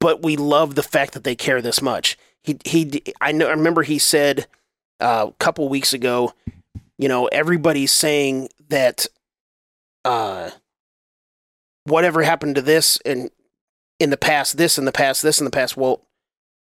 but 0.00 0.22
we 0.22 0.36
love 0.36 0.74
the 0.74 0.82
fact 0.82 1.12
that 1.14 1.24
they 1.24 1.34
care 1.34 1.62
this 1.62 1.80
much. 1.80 2.18
He 2.42 2.58
he 2.64 3.02
I 3.20 3.32
know 3.32 3.46
I 3.46 3.50
remember 3.50 3.82
he 3.82 3.98
said 3.98 4.46
uh, 5.00 5.26
a 5.28 5.32
couple 5.34 5.68
weeks 5.68 5.92
ago, 5.92 6.32
you 6.98 7.08
know, 7.08 7.26
everybody's 7.26 7.92
saying 7.92 8.48
that 8.68 9.06
uh 10.04 10.50
whatever 11.88 12.22
happened 12.22 12.54
to 12.56 12.62
this 12.62 12.98
and 13.04 13.30
in 13.98 14.10
the 14.10 14.16
past 14.16 14.56
this 14.56 14.78
in 14.78 14.84
the 14.84 14.92
past 14.92 15.22
this 15.22 15.40
in 15.40 15.44
the 15.44 15.50
past. 15.50 15.76
Well 15.76 16.02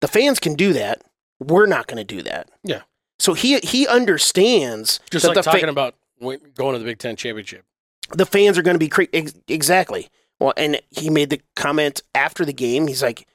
the 0.01 0.07
fans 0.07 0.39
can 0.39 0.55
do 0.55 0.74
that. 0.74 1.01
We're 1.39 1.65
not 1.65 1.88
going 1.88 1.97
to 1.97 2.03
do 2.15 2.21
that. 2.24 2.49
Yeah. 2.63 2.82
so 3.19 3.34
he 3.34 3.59
he 3.59 3.88
understands 3.88 4.99
Just 5.09 5.26
like 5.26 5.36
the 5.36 5.43
fa- 5.43 5.51
talking 5.51 5.69
about 5.69 5.95
going 6.19 6.39
to 6.74 6.80
the 6.80 6.86
Big 6.86 6.99
Ten 6.99 7.15
championship. 7.15 7.65
the 8.11 8.26
fans 8.26 8.57
are 8.57 8.61
going 8.61 8.76
to 8.76 8.80
be 8.80 8.89
cra- 8.89 9.07
ex- 9.13 9.34
exactly. 9.47 10.09
Well 10.39 10.53
and 10.57 10.80
he 10.89 11.09
made 11.09 11.30
the 11.30 11.41
comment 11.55 12.01
after 12.15 12.45
the 12.45 12.53
game. 12.53 12.88
He's 12.88 13.01
like 13.03 13.28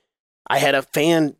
i 0.51 0.59
had 0.59 0.75
a 0.75 0.83
fan 0.83 1.37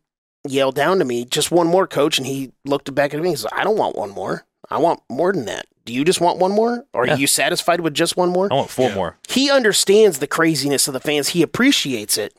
yell 0.47 0.71
down 0.71 0.99
to 0.99 1.05
me 1.05 1.25
just 1.25 1.51
one 1.51 1.67
more 1.67 1.85
coach 1.87 2.17
and 2.17 2.25
he 2.27 2.51
looked 2.63 2.93
back 2.95 3.13
at 3.13 3.19
me 3.21 3.29
and 3.29 3.39
said 3.39 3.49
i 3.53 3.63
don't 3.63 3.77
want 3.77 3.95
one 3.95 4.09
more. 4.11 4.45
I 4.69 4.77
want 4.77 5.01
more 5.09 5.33
than 5.33 5.45
that 5.45 5.65
do 5.89 5.95
you 5.95 6.05
just 6.05 6.21
want 6.21 6.37
one 6.37 6.51
more 6.51 6.85
or 6.93 7.07
Yeah. 7.07 7.15
are 7.15 7.17
you 7.17 7.25
satisfied 7.25 7.81
with 7.81 7.95
just 7.95 8.15
one 8.15 8.29
more 8.29 8.47
I 8.51 8.55
want 8.55 8.69
four 8.69 8.89
Yeah. 8.89 8.95
more. 8.95 9.17
he 9.27 9.49
understands 9.49 10.19
the 10.19 10.27
craziness 10.27 10.87
of 10.87 10.93
the 10.93 10.99
fans 10.99 11.29
he 11.29 11.41
appreciates 11.41 12.15
it 12.15 12.35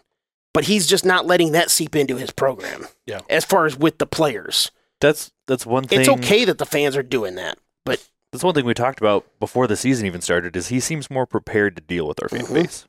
but 0.54 0.64
he's 0.64 0.86
just 0.86 1.04
not 1.04 1.26
letting 1.26 1.50
that 1.52 1.68
seep 1.70 1.96
into 1.96 2.16
his 2.16 2.30
program 2.30 2.86
Yeah. 3.06 3.20
as 3.28 3.44
far 3.44 3.66
as 3.66 3.76
with 3.76 3.98
the 3.98 4.06
players 4.06 4.70
That's 5.00 5.32
that's 5.48 5.66
one 5.66 5.84
thing. 5.88 5.98
it's 6.00 6.08
okay 6.08 6.44
that 6.44 6.58
the 6.58 6.66
fans 6.66 6.96
are 6.96 7.02
doing 7.02 7.34
that 7.34 7.58
but 7.84 8.06
That's 8.30 8.44
one 8.44 8.54
thing 8.54 8.64
we 8.64 8.74
talked 8.74 9.00
about 9.00 9.26
before 9.40 9.66
the 9.66 9.76
season 9.76 10.06
even 10.06 10.20
started. 10.20 10.54
Is 10.54 10.68
he 10.68 10.78
seems 10.78 11.10
more 11.10 11.26
prepared 11.26 11.74
to 11.74 11.82
deal 11.82 12.06
with 12.06 12.22
our 12.22 12.28
fan 12.28 12.42
Mhm. 12.46 12.54
base. 12.54 12.84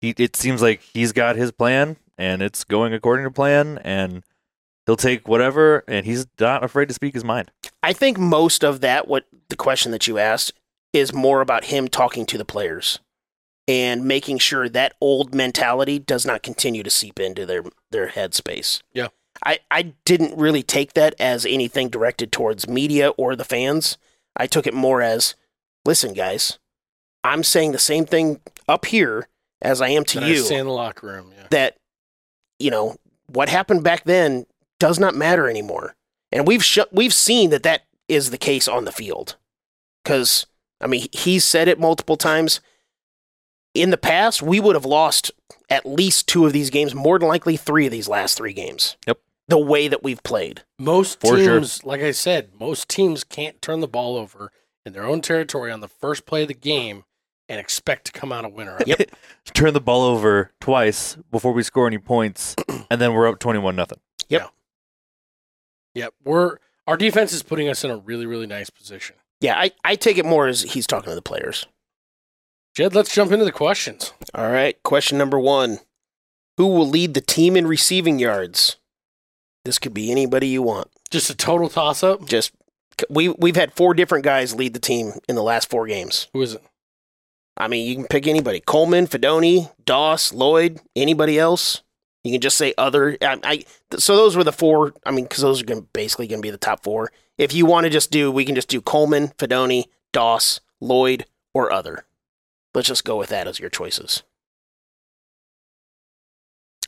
He 0.00 0.14
it 0.18 0.34
seems 0.34 0.60
like 0.60 0.80
he's 0.92 1.12
got 1.12 1.36
his 1.36 1.52
plan 1.52 1.96
and 2.18 2.42
it's 2.42 2.64
going 2.64 2.92
according 2.92 3.24
to 3.24 3.30
plan, 3.30 3.78
and 3.84 4.24
he'll 4.86 4.96
take 4.96 5.28
whatever, 5.28 5.84
and 5.86 6.04
he's 6.06 6.26
not 6.40 6.64
afraid 6.64 6.88
to 6.88 6.94
speak 6.94 7.14
his 7.14 7.22
mind. 7.24 7.50
I 7.84 7.92
think 7.92 8.18
most 8.18 8.64
of 8.64 8.80
that, 8.80 9.06
what 9.06 9.26
the 9.50 9.56
question 9.56 9.92
that 9.92 10.06
you 10.06 10.16
asked, 10.16 10.54
is 10.94 11.12
more 11.12 11.42
about 11.42 11.64
him 11.64 11.86
talking 11.86 12.24
to 12.24 12.38
the 12.38 12.44
players 12.44 12.98
and 13.68 14.06
making 14.06 14.38
sure 14.38 14.70
that 14.70 14.94
old 15.02 15.34
mentality 15.34 15.98
does 15.98 16.24
not 16.24 16.42
continue 16.42 16.82
to 16.82 16.88
seep 16.88 17.20
into 17.20 17.44
their 17.44 17.62
their 17.90 18.08
headspace. 18.08 18.80
Yeah. 18.94 19.08
I, 19.44 19.58
I 19.70 19.92
didn't 20.06 20.38
really 20.38 20.62
take 20.62 20.94
that 20.94 21.14
as 21.18 21.44
anything 21.44 21.90
directed 21.90 22.32
towards 22.32 22.66
media 22.66 23.10
or 23.10 23.36
the 23.36 23.44
fans. 23.44 23.98
I 24.34 24.46
took 24.46 24.66
it 24.66 24.72
more 24.72 25.02
as, 25.02 25.34
listen, 25.84 26.14
guys, 26.14 26.58
I'm 27.22 27.42
saying 27.42 27.72
the 27.72 27.78
same 27.78 28.06
thing 28.06 28.40
up 28.66 28.86
here 28.86 29.28
as 29.60 29.82
I 29.82 29.88
am 29.88 30.04
to 30.04 30.20
that 30.20 30.28
you 30.28 30.48
in 30.48 30.66
the 30.66 30.72
locker 30.72 31.08
room. 31.08 31.32
Yeah. 31.36 31.48
that 31.50 31.76
you 32.58 32.70
know 32.70 32.96
what 33.26 33.50
happened 33.50 33.84
back 33.84 34.04
then 34.04 34.46
does 34.78 34.98
not 34.98 35.14
matter 35.14 35.50
anymore 35.50 35.94
and 36.34 36.46
we've 36.46 36.62
sh- 36.62 36.80
we've 36.92 37.14
seen 37.14 37.48
that 37.50 37.62
that 37.62 37.84
is 38.08 38.28
the 38.30 38.36
case 38.38 38.68
on 38.68 38.84
the 38.84 38.92
field 38.92 39.36
cuz 40.04 40.44
i 40.82 40.86
mean 40.86 41.06
he's 41.12 41.44
said 41.44 41.66
it 41.68 41.80
multiple 41.80 42.16
times 42.18 42.60
in 43.72 43.88
the 43.90 43.96
past 43.96 44.42
we 44.42 44.60
would 44.60 44.74
have 44.76 44.84
lost 44.84 45.30
at 45.70 45.86
least 45.86 46.28
two 46.28 46.44
of 46.44 46.52
these 46.52 46.68
games 46.70 46.94
more 46.94 47.18
than 47.18 47.28
likely 47.28 47.56
3 47.56 47.86
of 47.86 47.92
these 47.92 48.08
last 48.08 48.36
3 48.36 48.52
games 48.52 48.96
Yep. 49.06 49.18
the 49.48 49.58
way 49.58 49.88
that 49.88 50.02
we've 50.02 50.22
played 50.22 50.62
Most 50.78 51.20
For 51.20 51.38
sure. 51.38 51.58
teams, 51.60 51.82
like 51.84 52.02
I 52.02 52.10
said, 52.10 52.50
most 52.60 52.88
teams 52.88 53.24
can't 53.24 53.60
turn 53.62 53.80
the 53.80 53.88
ball 53.88 54.16
over 54.16 54.52
in 54.84 54.92
their 54.92 55.04
own 55.04 55.22
territory 55.22 55.72
on 55.72 55.80
the 55.80 55.88
first 55.88 56.26
play 56.26 56.42
of 56.42 56.48
the 56.48 56.54
game 56.54 57.04
and 57.48 57.58
expect 57.60 58.04
to 58.06 58.12
come 58.12 58.32
out 58.32 58.44
a 58.44 58.48
winner. 58.48 58.78
Yep. 58.86 59.10
Turn 59.54 59.74
the 59.74 59.80
ball 59.80 60.02
over 60.02 60.50
twice 60.60 61.16
before 61.30 61.52
we 61.52 61.62
score 61.62 61.86
any 61.86 61.98
points, 61.98 62.54
and 62.90 62.98
then 63.00 63.12
we're 63.12 63.28
up 63.28 63.38
twenty-one 63.38 63.76
nothing. 63.76 63.98
Yep. 64.30 64.50
Yeah, 65.94 66.08
we're 66.24 66.56
our 66.86 66.96
defense 66.96 67.32
is 67.32 67.42
putting 67.42 67.68
us 67.68 67.82
in 67.84 67.90
a 67.90 67.96
really, 67.96 68.26
really 68.26 68.46
nice 68.46 68.68
position. 68.70 69.16
yeah 69.40 69.56
i 69.58 69.70
i 69.84 69.94
take 69.96 70.18
it 70.18 70.24
more 70.26 70.46
as 70.48 70.62
he's 70.62 70.86
talking 70.86 71.10
to 71.10 71.14
the 71.14 71.22
players 71.22 71.66
Jed, 72.74 72.92
let's 72.94 73.14
jump 73.14 73.30
into 73.30 73.44
the 73.44 73.52
questions. 73.52 74.12
all 74.34 74.50
right 74.50 74.82
question 74.82 75.16
number 75.18 75.38
1 75.38 75.78
who 76.56 76.66
will 76.66 76.88
lead 76.88 77.14
the 77.14 77.20
team 77.20 77.56
in 77.56 77.66
receiving 77.66 78.18
yards 78.18 78.76
this 79.64 79.78
could 79.78 79.94
be 79.94 80.10
anybody 80.10 80.48
you 80.48 80.62
want 80.62 80.88
Just 81.10 81.30
a 81.30 81.34
total 81.36 81.68
toss 81.68 82.02
up. 82.02 82.26
just 82.26 82.52
we 83.08 83.28
we've 83.30 83.56
had 83.56 83.72
four 83.74 83.94
different 83.94 84.24
guys 84.24 84.54
lead 84.54 84.74
the 84.74 84.80
team 84.80 85.12
in 85.28 85.34
the 85.36 85.42
last 85.42 85.68
four 85.70 85.86
games. 85.86 86.28
Who 86.32 86.42
is 86.42 86.54
it? 86.54 86.62
I 87.56 87.66
mean, 87.68 87.88
you 87.88 87.94
can 87.96 88.06
pick 88.06 88.26
anybody: 88.28 88.60
Coleman, 88.60 89.06
Fidone, 89.08 89.72
Doss, 89.84 90.32
Lloyd, 90.32 90.80
anybody 90.94 91.36
else. 91.38 91.82
You 92.24 92.32
can 92.32 92.40
just 92.40 92.56
say 92.56 92.74
other. 92.76 93.16
I, 93.22 93.38
I 93.44 93.64
so 93.98 94.16
those 94.16 94.34
were 94.34 94.44
the 94.44 94.52
four. 94.52 94.94
I 95.04 95.10
mean, 95.10 95.26
because 95.26 95.42
those 95.42 95.62
are 95.62 95.66
gonna, 95.66 95.82
basically 95.82 96.26
going 96.26 96.40
to 96.40 96.46
be 96.46 96.50
the 96.50 96.56
top 96.56 96.82
four. 96.82 97.12
If 97.36 97.52
you 97.52 97.66
want 97.66 97.84
to 97.84 97.90
just 97.90 98.10
do, 98.10 98.32
we 98.32 98.44
can 98.44 98.54
just 98.54 98.68
do 98.68 98.80
Coleman, 98.80 99.28
Fidone, 99.38 99.84
Doss, 100.12 100.60
Lloyd, 100.80 101.26
or 101.52 101.70
other. 101.70 102.06
Let's 102.74 102.88
just 102.88 103.04
go 103.04 103.16
with 103.16 103.28
that 103.28 103.46
as 103.46 103.60
your 103.60 103.70
choices. 103.70 104.22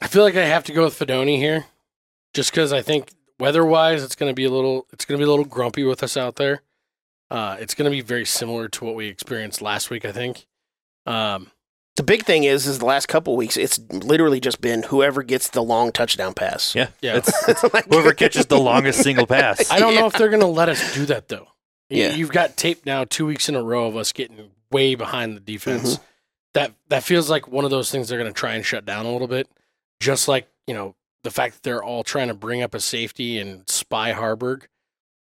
I 0.00 0.08
feel 0.08 0.22
like 0.22 0.36
I 0.36 0.46
have 0.46 0.64
to 0.64 0.72
go 0.72 0.84
with 0.84 0.98
Fidone 0.98 1.36
here, 1.36 1.66
just 2.34 2.50
because 2.50 2.72
I 2.72 2.82
think 2.82 3.12
weather-wise, 3.38 4.02
it's 4.02 4.14
going 4.14 4.30
to 4.30 4.34
be 4.34 4.44
a 4.44 4.50
little, 4.50 4.86
it's 4.92 5.04
going 5.04 5.18
to 5.18 5.24
be 5.24 5.26
a 5.26 5.30
little 5.30 5.44
grumpy 5.44 5.84
with 5.84 6.02
us 6.02 6.16
out 6.16 6.36
there. 6.36 6.62
Uh, 7.30 7.56
it's 7.58 7.74
going 7.74 7.90
to 7.90 7.94
be 7.94 8.02
very 8.02 8.24
similar 8.24 8.68
to 8.68 8.84
what 8.84 8.94
we 8.94 9.08
experienced 9.08 9.60
last 9.60 9.90
week. 9.90 10.04
I 10.04 10.12
think. 10.12 10.46
Um, 11.06 11.50
The 11.96 12.02
big 12.02 12.24
thing 12.24 12.44
is, 12.44 12.66
is 12.66 12.78
the 12.78 12.84
last 12.84 13.06
couple 13.06 13.36
weeks, 13.36 13.56
it's 13.56 13.78
literally 13.90 14.38
just 14.38 14.60
been 14.60 14.82
whoever 14.84 15.22
gets 15.22 15.48
the 15.48 15.62
long 15.62 15.92
touchdown 15.92 16.34
pass. 16.34 16.74
Yeah, 16.74 16.88
Yeah. 17.00 17.16
It's, 17.16 17.30
it's 17.48 17.62
whoever 17.62 18.12
catches 18.14 18.46
the 18.46 18.58
longest 18.58 19.02
single 19.02 19.26
pass. 19.26 19.70
I 19.70 19.78
don't 19.78 19.94
know 19.94 20.06
if 20.06 20.12
they're 20.12 20.28
going 20.28 20.40
to 20.40 20.46
let 20.46 20.68
us 20.68 20.94
do 20.94 21.06
that 21.06 21.28
though. 21.28 21.48
You- 21.88 22.02
Yeah. 22.02 22.14
You've 22.14 22.32
got 22.32 22.56
tape 22.56 22.84
now 22.86 23.04
two 23.04 23.26
weeks 23.26 23.48
in 23.48 23.54
a 23.56 23.62
row 23.62 23.86
of 23.86 23.96
us 23.96 24.12
getting 24.12 24.50
way 24.70 24.94
behind 24.94 25.36
the 25.36 25.40
defense. 25.40 25.94
Mm-hmm. 25.94 26.04
That 26.54 26.72
that 26.88 27.02
feels 27.02 27.28
like 27.30 27.48
one 27.48 27.64
of 27.64 27.70
those 27.70 27.90
things 27.90 28.08
they're 28.08 28.18
going 28.18 28.32
to 28.32 28.38
try 28.38 28.54
and 28.54 28.64
shut 28.64 28.84
down 28.86 29.04
a 29.06 29.12
little 29.12 29.28
bit. 29.28 29.48
Just 30.00 30.26
like 30.28 30.48
you 30.66 30.74
know 30.74 30.94
the 31.22 31.30
fact 31.30 31.54
that 31.54 31.62
they're 31.62 31.82
all 31.82 32.02
trying 32.02 32.28
to 32.28 32.34
bring 32.34 32.62
up 32.62 32.74
a 32.74 32.80
safety 32.80 33.38
and 33.38 33.68
spy 33.68 34.12
Haarberg. 34.12 34.62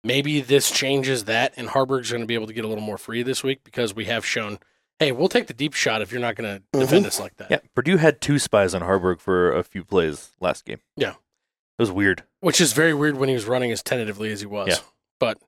Maybe 0.04 0.40
this 0.42 0.72
changes 0.72 1.26
that, 1.26 1.54
and 1.58 1.68
Haarberg's 1.70 2.12
going 2.12 2.22
to 2.22 2.28
be 2.28 2.36
able 2.36 2.48
to 2.48 2.54
get 2.54 2.64
a 2.64 2.68
little 2.68 2.84
more 2.84 2.98
free 2.98 3.24
this 3.24 3.44
week 3.44 3.64
because 3.66 3.94
we 3.94 4.06
have 4.06 4.26
shown 4.26 4.60
hey, 5.00 5.12
we'll 5.12 5.30
take 5.30 5.48
the 5.48 5.54
deep 5.54 5.74
shot 5.74 6.02
if 6.02 6.12
you're 6.12 6.22
not 6.22 6.36
going 6.36 6.58
to 6.74 6.80
defend 6.80 7.06
us 7.06 7.20
like 7.20 7.36
that. 7.38 7.52
Yeah, 7.52 7.60
Purdue 7.76 7.98
had 7.98 8.22
two 8.22 8.40
spies 8.40 8.74
on 8.74 8.82
Haarberg 8.82 9.20
for 9.20 9.52
a 9.52 9.64
few 9.64 9.84
plays 9.84 10.32
last 10.40 10.66
game. 10.66 10.80
Yeah. 10.96 11.12
It 11.12 11.84
was 11.84 11.92
weird. 11.92 12.24
Which 12.40 12.60
is 12.60 12.74
very 12.74 12.94
weird 12.94 13.18
when 13.18 13.30
he 13.30 13.36
was 13.36 13.46
running 13.46 13.72
as 13.72 13.84
tentatively 13.84 14.32
as 14.32 14.40
he 14.40 14.48
was. 14.48 14.70
Yeah. 14.70 14.78
But 15.20 15.40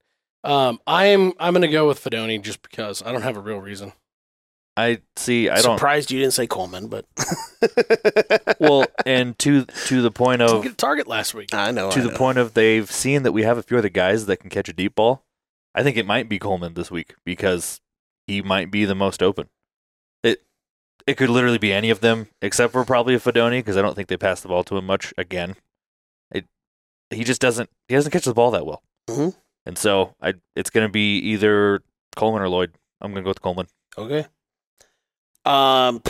um, 0.44 0.80
I'm 0.86 1.34
I'm 1.40 1.54
going 1.54 1.64
to 1.64 1.68
go 1.68 1.88
with 1.88 2.04
Fidone 2.04 2.42
just 2.44 2.62
because 2.62 3.02
I 3.04 3.12
don't 3.12 3.24
have 3.24 3.38
a 3.38 3.42
real 3.42 3.60
reason. 3.60 3.94
I 4.78 5.00
see. 5.18 5.50
I 5.50 5.62
don't. 5.62 5.78
Surprised 5.78 6.12
you 6.12 6.20
didn't 6.20 6.34
say 6.34 6.48
Coleman, 6.48 6.88
but 6.88 7.06
Well, 8.60 8.86
and 9.06 9.38
to 9.40 9.66
to 9.66 10.02
the 10.02 10.12
point 10.12 10.40
Didn't 10.40 10.56
of 10.56 10.64
get 10.64 10.72
a 10.74 10.76
target 10.76 11.08
last 11.08 11.34
week. 11.34 11.54
I 11.54 11.72
know. 11.72 11.92
to 11.92 12.00
I 12.00 12.04
the 12.04 12.12
know. 12.12 12.18
point 12.18 12.38
of 12.38 12.54
they've 12.54 12.90
seen 12.90 13.24
that 13.24 13.32
we 13.32 13.44
have 13.44 13.58
a 13.58 13.64
few 13.64 13.78
other 13.78 13.90
guys 13.90 14.26
that 14.28 14.38
can 14.38 14.50
catch 14.50 14.70
a 14.70 14.74
deep 14.74 14.96
ball. 14.96 15.24
I 15.76 15.84
think 15.84 15.98
it 15.98 16.06
might 16.06 16.30
be 16.30 16.40
Coleman 16.40 16.76
this 16.76 16.90
week 16.90 17.16
because 17.26 17.82
he 18.30 18.42
might 18.42 18.70
be 18.72 18.86
the 18.86 18.96
most 18.96 19.22
open. 19.24 19.50
It 20.24 20.44
it 21.08 21.16
could 21.18 21.30
literally 21.30 21.58
be 21.58 21.74
any 21.74 21.90
of 21.90 22.00
them 22.02 22.28
except 22.42 22.72
for 22.72 22.86
probably 22.86 23.16
a 23.16 23.20
Fidone 23.20 23.60
because 23.60 23.76
I 23.78 23.82
don't 23.82 23.96
think 23.96 24.08
they 24.08 24.18
pass 24.18 24.42
the 24.42 24.48
ball 24.48 24.64
to 24.66 24.78
him 24.78 24.86
much 24.86 25.14
again. 25.18 25.56
It 26.32 26.46
he 27.10 27.24
just 27.24 27.42
doesn't 27.42 27.70
he 27.88 27.96
doesn't 27.96 28.12
catch 28.12 28.26
the 28.26 28.34
ball 28.34 28.52
that 28.52 28.66
well. 28.66 28.84
Mhm. 29.10 29.36
And 29.66 29.78
so 29.78 30.16
I 30.22 30.36
it's 30.56 30.70
going 30.70 30.88
to 30.88 30.92
be 30.92 31.18
either 31.20 31.82
Coleman 32.16 32.42
or 32.42 32.50
Lloyd. 32.50 32.74
I'm 33.02 33.12
going 33.12 33.24
to 33.24 33.28
go 33.28 33.32
with 33.32 33.42
Coleman. 33.42 33.68
Okay. 33.98 34.26
Um. 35.46 36.02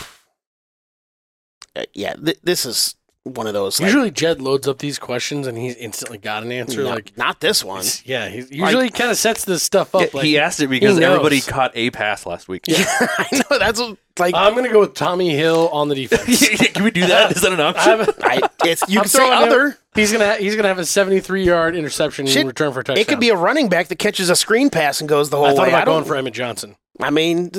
uh, 1.75 1.85
Yeah, 1.93 2.13
th- 2.15 2.39
this 2.43 2.65
is 2.65 2.95
one 3.29 3.47
of 3.47 3.53
those. 3.53 3.79
Like, 3.79 3.87
Usually 3.87 4.11
Jed 4.11 4.41
loads 4.41 4.67
up 4.67 4.79
these 4.79 4.99
questions 4.99 5.47
and 5.47 5.57
he's 5.57 5.75
instantly 5.75 6.17
got 6.17 6.43
an 6.43 6.51
answer. 6.51 6.83
not, 6.83 6.95
like, 6.95 7.17
not 7.17 7.39
this 7.39 7.63
one. 7.63 7.79
it's- 7.79 8.03
yeah, 8.05 8.27
he 8.29 8.39
usually 8.49 8.89
kind 8.89 9.09
of 9.11 9.17
sets 9.17 9.45
this 9.45 9.63
stuff 9.63 9.93
up. 9.95 10.13
Like, 10.13 10.25
he 10.25 10.37
asked 10.37 10.59
it 10.61 10.67
because 10.67 10.97
knows. 10.97 11.03
everybody 11.11 11.41
caught 11.41 11.71
a 11.75 11.89
pass 11.91 12.25
last 12.25 12.47
week. 12.47 12.65
I 12.69 13.27
know 13.49 13.57
that's 13.59 13.79
what, 13.79 13.97
like 14.17 14.35
I'm 14.35 14.53
going 14.53 14.65
to 14.65 14.71
go 14.71 14.81
with 14.81 14.93
Tommy 14.95 15.29
Hill 15.29 15.69
on 15.69 15.87
the 15.87 15.95
defense. 16.07 16.47
Can 16.73 16.83
we 16.83 16.91
do 16.91 17.05
that? 17.07 17.31
Is 17.35 17.41
that 17.41 17.53
an 17.53 17.59
option? 17.61 18.13
I, 18.23 18.41
it's 18.65 18.81
you 18.89 18.99
I'm 18.99 19.03
can 19.03 19.09
say 19.09 19.19
throwing 19.19 19.37
him- 19.43 19.49
other. 19.49 19.77
He's 19.95 20.11
gonna 20.11 20.25
ha- 20.27 20.37
he's 20.39 20.55
gonna 20.55 20.67
have 20.67 20.77
a 20.77 20.85
73 20.85 21.43
yard 21.43 21.75
interception 21.75 22.27
Shit, 22.27 22.41
in 22.41 22.47
return 22.47 22.71
for 22.71 22.81
a 22.81 22.83
touchdown. 22.83 23.01
It 23.01 23.07
could 23.07 23.19
be 23.19 23.29
a 23.29 23.35
running 23.35 23.69
back 23.69 23.87
that 23.87 23.97
catches 23.97 24.29
a 24.29 24.35
screen 24.35 24.69
pass 24.69 24.99
and 25.01 25.09
goes 25.09 25.29
the 25.31 25.37
whole 25.37 25.47
I 25.47 25.55
thought 25.55 25.61
way. 25.63 25.69
about 25.69 25.81
I 25.81 25.85
don't. 25.85 25.95
going 25.95 26.05
for 26.05 26.15
Emmett 26.15 26.33
Johnson. 26.35 26.75
I 27.01 27.09
mean, 27.09 27.49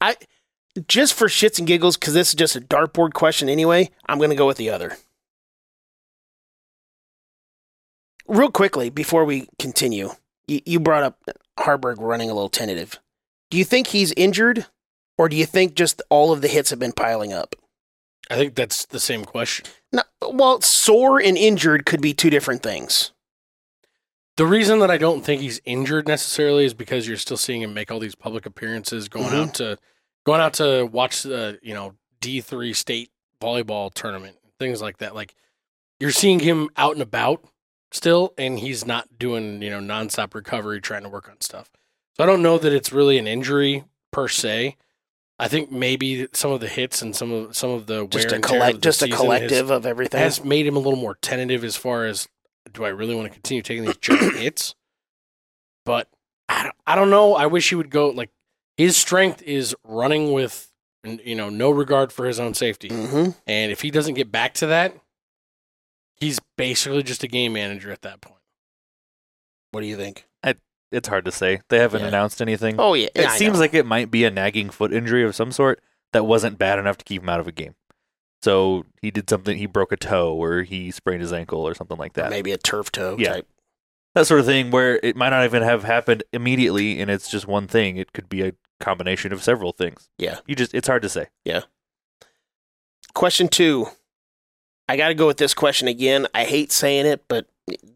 I 0.00 0.14
just 0.88 1.14
for 1.14 1.26
shits 1.28 1.58
and 1.58 1.66
giggles 1.68 1.96
because 1.96 2.14
this 2.14 2.28
is 2.28 2.34
just 2.34 2.56
a 2.56 2.60
dartboard 2.60 3.12
question 3.12 3.48
anyway. 3.48 3.90
I'm 4.08 4.18
going 4.18 4.30
to 4.30 4.36
go 4.36 4.46
with 4.46 4.56
the 4.56 4.70
other. 4.70 4.96
Real 8.26 8.50
quickly 8.50 8.88
before 8.90 9.24
we 9.24 9.48
continue, 9.58 10.10
you, 10.46 10.60
you 10.64 10.80
brought 10.80 11.02
up 11.02 11.18
Haarberg 11.58 11.96
running 11.98 12.30
a 12.30 12.34
little 12.34 12.48
tentative. 12.48 12.98
Do 13.50 13.58
you 13.58 13.64
think 13.64 13.88
he's 13.88 14.12
injured, 14.12 14.66
or 15.18 15.28
do 15.28 15.36
you 15.36 15.44
think 15.44 15.74
just 15.74 16.00
all 16.08 16.32
of 16.32 16.40
the 16.40 16.48
hits 16.48 16.70
have 16.70 16.78
been 16.78 16.92
piling 16.92 17.32
up? 17.32 17.54
I 18.30 18.36
think 18.36 18.54
that's 18.54 18.86
the 18.86 19.00
same 19.00 19.24
question. 19.24 19.66
No, 19.92 20.02
well, 20.30 20.60
sore 20.62 21.20
and 21.20 21.36
injured 21.36 21.84
could 21.84 22.00
be 22.00 22.14
two 22.14 22.30
different 22.30 22.62
things. 22.62 23.10
The 24.38 24.46
reason 24.46 24.78
that 24.78 24.90
I 24.90 24.96
don't 24.96 25.22
think 25.22 25.42
he's 25.42 25.60
injured 25.66 26.08
necessarily 26.08 26.64
is 26.64 26.72
because 26.72 27.06
you're 27.06 27.18
still 27.18 27.36
seeing 27.36 27.60
him 27.60 27.74
make 27.74 27.90
all 27.92 27.98
these 27.98 28.14
public 28.14 28.46
appearances, 28.46 29.08
going 29.08 29.26
Mhm. 29.28 29.48
out 29.48 29.54
to 29.56 29.78
going 30.24 30.40
out 30.40 30.54
to 30.54 30.84
watch 30.90 31.22
the 31.22 31.58
you 31.62 31.74
know 31.74 31.94
D 32.20 32.40
three 32.40 32.72
state 32.72 33.10
volleyball 33.40 33.92
tournament, 33.92 34.36
things 34.58 34.80
like 34.82 34.98
that. 34.98 35.14
Like 35.14 35.34
you're 36.00 36.10
seeing 36.10 36.40
him 36.40 36.68
out 36.76 36.92
and 36.92 37.02
about 37.02 37.44
still, 37.90 38.32
and 38.38 38.58
he's 38.58 38.86
not 38.86 39.18
doing 39.18 39.62
you 39.62 39.70
know 39.70 39.80
nonstop 39.80 40.34
recovery, 40.34 40.80
trying 40.80 41.02
to 41.02 41.08
work 41.08 41.28
on 41.28 41.40
stuff. 41.40 41.70
So 42.16 42.24
I 42.24 42.26
don't 42.26 42.42
know 42.42 42.58
that 42.58 42.72
it's 42.72 42.92
really 42.92 43.18
an 43.18 43.26
injury 43.26 43.84
per 44.10 44.28
se. 44.28 44.76
I 45.38 45.48
think 45.48 45.72
maybe 45.72 46.28
some 46.34 46.52
of 46.52 46.60
the 46.60 46.68
hits 46.68 47.02
and 47.02 47.16
some 47.16 47.32
of 47.32 47.56
some 47.56 47.70
of 47.70 47.86
the 47.86 48.06
Just 48.06 48.30
a 48.32 48.38
collect, 48.38 48.80
just 48.80 49.02
a 49.02 49.06
season 49.06 49.10
has- 49.12 49.20
collective 49.20 49.70
of 49.70 49.86
everything. 49.86 50.20
has 50.20 50.44
made 50.44 50.66
him 50.66 50.76
a 50.76 50.78
little 50.78 50.98
more 50.98 51.16
tentative 51.16 51.64
as 51.64 51.76
far 51.76 52.04
as 52.04 52.28
do 52.72 52.84
I 52.84 52.88
really 52.90 53.14
want 53.14 53.26
to 53.26 53.32
continue 53.32 53.62
taking 53.62 53.84
these 53.84 53.96
giant 53.96 54.36
hits? 54.36 54.74
But 55.84 56.08
I 56.48 56.62
don't, 56.64 56.74
I 56.86 56.94
don't 56.94 57.10
know. 57.10 57.34
I 57.34 57.46
wish 57.46 57.70
he 57.70 57.74
would 57.74 57.90
go 57.90 58.10
like 58.10 58.30
his 58.76 58.96
strength 58.96 59.42
is 59.42 59.74
running 59.84 60.32
with 60.32 60.70
you 61.04 61.34
know 61.34 61.48
no 61.50 61.70
regard 61.70 62.12
for 62.12 62.26
his 62.26 62.38
own 62.40 62.54
safety, 62.54 62.88
hmm 62.88 63.30
and 63.46 63.72
if 63.72 63.80
he 63.82 63.90
doesn't 63.90 64.14
get 64.14 64.30
back 64.32 64.54
to 64.54 64.66
that, 64.66 64.94
he's 66.16 66.38
basically 66.56 67.02
just 67.02 67.22
a 67.22 67.28
game 67.28 67.52
manager 67.52 67.90
at 67.90 68.02
that 68.02 68.20
point. 68.20 68.40
What 69.72 69.80
do 69.80 69.86
you 69.86 69.96
think? 69.96 70.26
it's 70.94 71.08
hard 71.08 71.24
to 71.24 71.32
say. 71.32 71.58
They 71.70 71.78
haven't 71.78 72.02
Yeah. 72.02 72.08
announced 72.08 72.42
anything. 72.42 72.74
Oh 72.78 72.92
yeah, 72.92 73.08
it 73.14 73.26
I 73.26 73.38
seems 73.38 73.58
like 73.58 73.72
it 73.72 73.86
might 73.86 74.10
be 74.10 74.24
a 74.24 74.30
nagging 74.30 74.68
foot 74.68 74.92
injury 74.92 75.24
of 75.24 75.34
some 75.34 75.50
sort 75.50 75.80
that 76.12 76.26
wasn't 76.26 76.58
bad 76.58 76.78
enough 76.78 76.98
to 76.98 77.04
keep 77.06 77.22
him 77.22 77.30
out 77.30 77.40
of 77.40 77.48
a 77.48 77.52
game. 77.52 77.74
So 78.42 78.84
he 79.00 79.10
did 79.10 79.30
something. 79.30 79.56
He 79.56 79.64
broke 79.64 79.90
a 79.92 79.96
toe, 79.96 80.34
or 80.34 80.64
he 80.64 80.90
sprained 80.90 81.22
his 81.22 81.32
ankle, 81.32 81.66
or 81.66 81.74
something 81.74 81.96
like 81.96 82.12
that. 82.12 82.28
maybe 82.28 82.52
a 82.52 82.58
turf 82.58 82.92
toe 82.92 83.16
Yeah. 83.18 83.32
type. 83.32 83.48
That 84.14 84.26
sort 84.26 84.40
of 84.40 84.44
thing, 84.44 84.70
where 84.70 85.00
it 85.02 85.16
might 85.16 85.30
not 85.30 85.46
even 85.46 85.62
have 85.62 85.84
happened 85.84 86.24
immediately, 86.30 87.00
and 87.00 87.10
it's 87.10 87.30
just 87.30 87.46
one 87.46 87.68
thing. 87.68 87.96
It 87.96 88.12
could 88.12 88.28
be 88.28 88.42
a 88.42 88.52
combination 88.82 89.32
of 89.32 89.42
several 89.42 89.72
things. 89.72 90.08
Yeah. 90.18 90.40
You 90.46 90.54
just 90.54 90.74
it's 90.74 90.88
hard 90.88 91.02
to 91.02 91.08
say. 91.08 91.28
Yeah. 91.44 91.62
Question 93.14 93.48
two. 93.48 93.86
I 94.88 94.96
got 94.96 95.08
to 95.08 95.14
go 95.14 95.26
with 95.26 95.38
this 95.38 95.54
question 95.54 95.88
again. 95.88 96.26
I 96.34 96.44
hate 96.44 96.72
saying 96.72 97.06
it, 97.06 97.24
but 97.28 97.46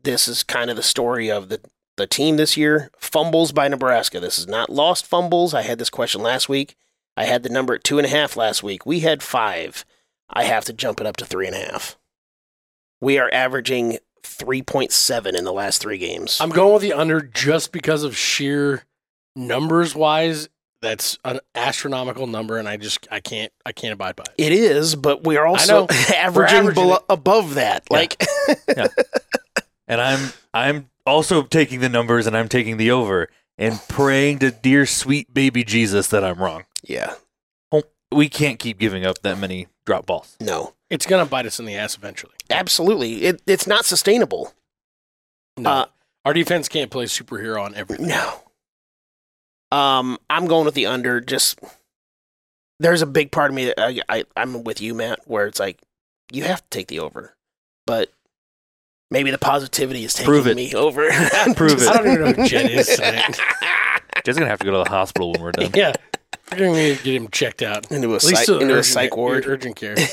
this 0.02 0.28
is 0.28 0.42
kind 0.42 0.70
of 0.70 0.76
the 0.76 0.82
story 0.82 1.30
of 1.30 1.48
the, 1.48 1.60
the 1.96 2.06
team 2.06 2.36
this 2.36 2.56
year. 2.56 2.90
Fumbles 2.96 3.52
by 3.52 3.68
Nebraska. 3.68 4.20
This 4.20 4.38
is 4.38 4.46
not 4.46 4.70
lost 4.70 5.04
fumbles. 5.04 5.52
I 5.52 5.62
had 5.62 5.78
this 5.78 5.90
question 5.90 6.22
last 6.22 6.48
week. 6.48 6.76
I 7.16 7.24
had 7.24 7.42
the 7.42 7.48
number 7.48 7.74
at 7.74 7.84
two 7.84 7.98
and 7.98 8.06
a 8.06 8.10
half 8.10 8.36
last 8.36 8.62
week. 8.62 8.86
We 8.86 9.00
had 9.00 9.22
five. 9.22 9.84
I 10.30 10.44
have 10.44 10.64
to 10.66 10.72
jump 10.72 11.00
it 11.00 11.06
up 11.06 11.16
to 11.18 11.26
three 11.26 11.46
and 11.46 11.56
a 11.56 11.70
half. 11.70 11.96
We 13.00 13.18
are 13.18 13.30
averaging 13.32 13.98
3.7 14.22 15.34
in 15.34 15.44
the 15.44 15.52
last 15.52 15.80
three 15.80 15.98
games. 15.98 16.38
I'm 16.40 16.50
going 16.50 16.74
with 16.74 16.82
the 16.82 16.92
under 16.92 17.20
just 17.20 17.72
because 17.72 18.02
of 18.02 18.16
sheer 18.16 18.84
numbers 19.34 19.94
wise. 19.94 20.48
That's 20.82 21.18
an 21.24 21.40
astronomical 21.54 22.26
number, 22.26 22.58
and 22.58 22.68
I 22.68 22.76
just 22.76 23.08
I 23.10 23.20
can't 23.20 23.52
I 23.64 23.72
can't 23.72 23.92
abide 23.94 24.14
by 24.16 24.24
it. 24.36 24.46
it 24.46 24.52
is, 24.52 24.94
but 24.94 25.24
we 25.24 25.36
are 25.36 25.46
also 25.46 25.86
averaging, 26.14 26.16
averaging 26.58 26.84
belo- 26.84 26.96
it. 26.98 27.04
above 27.08 27.54
that. 27.54 27.84
Yeah. 27.90 27.96
Like, 27.96 28.22
And 29.88 30.00
I'm 30.00 30.32
I'm 30.52 30.90
also 31.06 31.42
taking 31.44 31.80
the 31.80 31.88
numbers, 31.88 32.26
and 32.26 32.36
I'm 32.36 32.48
taking 32.48 32.76
the 32.76 32.90
over, 32.90 33.28
and 33.56 33.80
praying 33.88 34.40
to 34.40 34.50
dear 34.50 34.84
sweet 34.84 35.32
baby 35.32 35.62
Jesus 35.64 36.08
that 36.08 36.24
I'm 36.24 36.38
wrong. 36.42 36.64
yeah, 36.82 37.14
We 38.12 38.28
can't 38.28 38.58
keep 38.58 38.78
giving 38.78 39.06
up 39.06 39.22
that 39.22 39.38
many 39.38 39.68
drop 39.86 40.06
balls. 40.06 40.36
no, 40.40 40.74
It's 40.90 41.06
gonna 41.06 41.24
bite 41.26 41.46
us 41.46 41.58
in 41.60 41.64
the 41.66 41.76
ass 41.76 41.96
eventually. 41.96 42.32
absolutely. 42.50 43.24
It, 43.24 43.42
it's 43.46 43.66
not 43.66 43.84
sustainable. 43.84 44.52
No, 45.56 45.70
Uh, 45.70 45.86
our 46.24 46.32
defense 46.34 46.68
can't 46.68 46.90
play 46.90 47.04
superhero 47.04 47.62
on 47.62 47.74
everything. 47.76 48.08
No. 48.08 48.42
Um, 49.72 50.18
I'm 50.30 50.46
going 50.46 50.64
with 50.64 50.74
the 50.74 50.86
under. 50.86 51.20
Just 51.20 51.58
there's 52.80 53.02
a 53.02 53.06
big 53.06 53.30
part 53.32 53.50
of 53.50 53.54
me 53.54 53.66
that 53.66 53.80
I, 53.80 54.00
I 54.08 54.24
I'm 54.36 54.64
with 54.64 54.80
you, 54.80 54.94
Matt, 54.94 55.20
where 55.26 55.46
it's 55.46 55.60
like 55.60 55.78
you 56.32 56.44
have 56.44 56.62
to 56.62 56.68
take 56.70 56.88
the 56.88 57.00
over, 57.00 57.34
but 57.86 58.10
maybe 59.10 59.30
the 59.30 59.38
positivity 59.38 60.04
is 60.04 60.14
taking 60.14 60.26
Prove 60.30 60.46
it. 60.46 60.56
me 60.56 60.74
over. 60.74 61.08
Prove 61.56 61.82
it. 61.82 61.88
I 61.88 61.96
don't 61.98 62.06
even 62.12 62.20
know 62.20 62.32
who 62.32 62.48
Jen 62.48 62.70
is. 62.70 62.86
tonight. 62.96 63.38
Jay's 64.24 64.36
gonna 64.36 64.50
have 64.50 64.58
to 64.60 64.64
go 64.64 64.72
to 64.72 64.84
the 64.84 64.90
hospital 64.90 65.32
when 65.32 65.42
we're 65.42 65.52
done. 65.52 65.70
yeah, 65.74 65.92
we're 66.50 66.58
gonna 66.58 66.72
need 66.72 66.98
to 66.98 67.04
get 67.04 67.14
him 67.14 67.28
checked 67.28 67.62
out. 67.62 67.90
into 67.92 68.12
a 68.12 68.16
At 68.16 68.22
psych, 68.22 68.46
to 68.46 68.54
the 68.54 68.60
into 68.60 68.74
a 68.74 68.78
urgent- 68.78 68.92
psych 68.92 69.16
ward. 69.16 69.46
Urgent 69.46 69.76
care. 69.76 69.96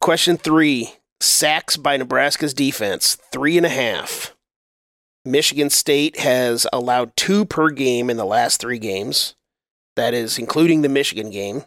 Question 0.00 0.36
three: 0.36 0.94
Sacks 1.20 1.76
by 1.76 1.96
Nebraska's 1.96 2.54
defense, 2.54 3.16
three 3.32 3.56
and 3.56 3.66
a 3.66 3.70
half. 3.70 4.34
Michigan 5.24 5.70
State 5.70 6.18
has 6.20 6.66
allowed 6.72 7.16
two 7.16 7.44
per 7.44 7.70
game 7.70 8.08
in 8.08 8.16
the 8.16 8.24
last 8.24 8.60
three 8.60 8.78
games. 8.78 9.34
That 9.96 10.14
is 10.14 10.38
including 10.38 10.82
the 10.82 10.88
Michigan 10.88 11.30
game. 11.30 11.64